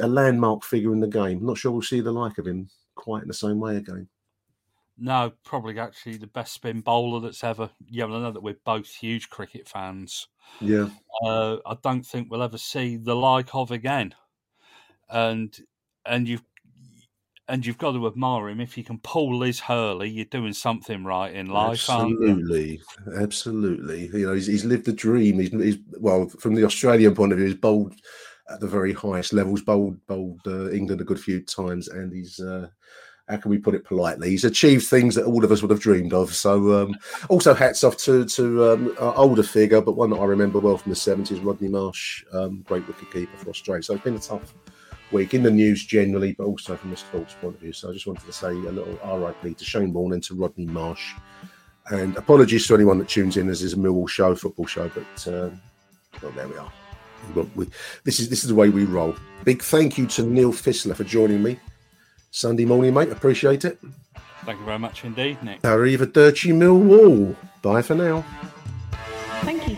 a 0.00 0.06
landmark 0.06 0.64
figure 0.64 0.92
in 0.92 1.00
the 1.00 1.06
game. 1.06 1.38
I'm 1.38 1.46
not 1.46 1.58
sure 1.58 1.72
we'll 1.72 1.82
see 1.82 2.00
the 2.00 2.12
like 2.12 2.38
of 2.38 2.46
him 2.46 2.68
quite 2.94 3.22
in 3.22 3.28
the 3.28 3.34
same 3.34 3.60
way 3.60 3.76
again. 3.76 4.08
No, 4.98 5.32
probably 5.44 5.78
actually 5.78 6.16
the 6.16 6.26
best 6.26 6.54
spin 6.54 6.80
bowler 6.80 7.20
that's 7.20 7.44
ever. 7.44 7.70
Yeah, 7.88 8.06
well, 8.06 8.16
I 8.16 8.20
know 8.22 8.32
that 8.32 8.42
we're 8.42 8.56
both 8.64 8.88
huge 8.88 9.28
cricket 9.28 9.68
fans. 9.68 10.28
Yeah. 10.60 10.88
Uh, 11.22 11.58
I 11.66 11.76
don't 11.82 12.04
think 12.04 12.30
we'll 12.30 12.42
ever 12.42 12.58
see 12.58 12.96
the 12.96 13.14
like 13.14 13.54
of 13.54 13.70
again. 13.70 14.14
And 15.10 15.54
and 16.06 16.26
you've 16.26 16.44
and 17.48 17.64
you've 17.64 17.78
got 17.78 17.92
to 17.92 18.06
admire 18.06 18.48
him. 18.48 18.60
If 18.60 18.76
you 18.76 18.84
can 18.84 18.98
pull 18.98 19.36
Liz 19.36 19.60
Hurley, 19.60 20.08
you're 20.08 20.24
doing 20.24 20.52
something 20.52 21.04
right 21.04 21.34
in 21.34 21.46
life. 21.46 21.88
Absolutely, 21.88 22.80
absolutely. 23.16 24.06
You 24.08 24.26
know, 24.26 24.34
he's, 24.34 24.46
he's 24.46 24.64
lived 24.64 24.86
the 24.86 24.92
dream. 24.92 25.38
He's, 25.38 25.50
he's 25.50 25.78
well, 25.98 26.28
from 26.28 26.54
the 26.54 26.64
Australian 26.64 27.14
point 27.14 27.32
of 27.32 27.38
view, 27.38 27.46
he's 27.46 27.56
bowled 27.56 27.94
at 28.50 28.60
the 28.60 28.66
very 28.66 28.92
highest 28.92 29.32
levels. 29.32 29.62
Bowled, 29.62 30.04
bowled 30.06 30.40
uh, 30.46 30.70
England 30.70 31.00
a 31.00 31.04
good 31.04 31.20
few 31.20 31.40
times, 31.40 31.88
and 31.88 32.12
he's 32.12 32.40
uh, 32.40 32.68
how 33.28 33.36
can 33.36 33.50
we 33.50 33.58
put 33.58 33.74
it 33.74 33.84
politely? 33.84 34.30
He's 34.30 34.44
achieved 34.44 34.86
things 34.86 35.14
that 35.16 35.24
all 35.24 35.44
of 35.44 35.50
us 35.50 35.60
would 35.62 35.70
have 35.70 35.80
dreamed 35.80 36.12
of. 36.12 36.32
So, 36.34 36.82
um, 36.82 36.96
also 37.28 37.54
hats 37.54 37.84
off 37.84 37.96
to 37.98 38.24
to 38.24 38.72
um, 38.72 38.88
an 38.88 39.14
older 39.16 39.42
figure, 39.42 39.80
but 39.80 39.96
one 39.96 40.10
that 40.10 40.18
I 40.18 40.24
remember 40.24 40.58
well 40.58 40.78
from 40.78 40.90
the 40.90 40.96
seventies, 40.96 41.40
Rodney 41.40 41.68
Marsh, 41.68 42.24
um, 42.32 42.62
great 42.62 42.86
wicketkeeper 42.86 43.36
for 43.36 43.50
Australia. 43.50 43.82
So 43.82 43.94
it's 43.94 44.04
been 44.04 44.16
a 44.16 44.20
tough 44.20 44.54
week 45.12 45.34
in 45.34 45.42
the 45.42 45.50
news 45.50 45.84
generally, 45.84 46.32
but 46.32 46.44
also 46.44 46.76
from 46.76 46.92
a 46.92 46.96
sports 46.96 47.34
point 47.40 47.54
of 47.54 47.60
view. 47.60 47.72
So 47.72 47.90
I 47.90 47.92
just 47.92 48.06
wanted 48.06 48.26
to 48.26 48.32
say 48.32 48.48
a 48.48 48.52
little 48.52 48.98
RIP 49.18 49.56
to 49.56 49.64
Shane 49.64 49.92
Warne 49.92 50.14
and 50.14 50.22
to 50.24 50.34
Rodney 50.34 50.66
Marsh. 50.66 51.14
And 51.90 52.16
apologies 52.16 52.66
to 52.66 52.74
anyone 52.74 52.98
that 52.98 53.08
tunes 53.08 53.36
in 53.36 53.48
as 53.48 53.60
this 53.60 53.72
is 53.72 53.74
a 53.74 53.76
Millwall 53.76 54.08
show, 54.08 54.34
football 54.34 54.66
show, 54.66 54.90
but 54.90 55.28
um, 55.28 55.60
well, 56.20 56.32
there 56.32 56.48
we 56.48 56.56
are. 56.56 56.72
We, 57.54 57.68
this 58.04 58.20
is 58.20 58.28
this 58.28 58.42
is 58.42 58.48
the 58.48 58.54
way 58.54 58.68
we 58.68 58.84
roll. 58.84 59.14
Big 59.44 59.62
thank 59.62 59.98
you 59.98 60.06
to 60.08 60.22
Neil 60.22 60.52
Fissler 60.52 60.94
for 60.94 61.04
joining 61.04 61.42
me 61.42 61.58
Sunday 62.30 62.64
morning, 62.64 62.94
mate. 62.94 63.10
Appreciate 63.10 63.64
it. 63.64 63.78
Thank 64.44 64.60
you 64.60 64.64
very 64.64 64.78
much 64.78 65.04
indeed, 65.04 65.42
Nick. 65.42 65.62
Arrivederci 65.62 66.52
Millwall. 66.52 67.34
Bye 67.62 67.82
for 67.82 67.94
now. 67.94 68.24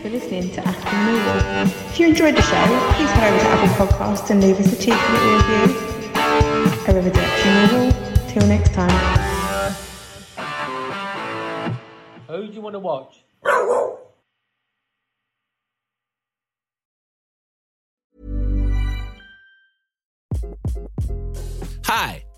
Thank 0.01 0.13
you 0.13 0.19
for 0.19 0.25
listening 0.25 0.51
to 0.55 0.61
Achtung 0.61 0.99
Millwall. 1.07 1.65
If 1.89 1.99
you 1.99 2.07
enjoyed 2.07 2.33
the 2.33 2.41
show, 2.41 2.93
please 2.93 3.09
head 3.09 3.33
over 3.33 3.43
to 3.43 3.49
Apple 3.49 3.85
Podcasts 3.85 4.29
and 4.29 4.41
leave 4.41 4.57
us 4.57 4.71
a 4.71 4.77
cheeky 4.77 4.95
little 5.11 5.33
review. 5.35 5.75
Arrivederci 6.87 7.49
Millwall. 7.67 7.91
Till 8.29 8.47
next 8.47 8.73
time. 8.73 8.89
Who 12.27 12.47
do 12.47 12.53
you 12.53 12.61
want 12.61 12.75
to 12.75 12.79
watch? 12.79 13.25
Hi. 21.83 22.23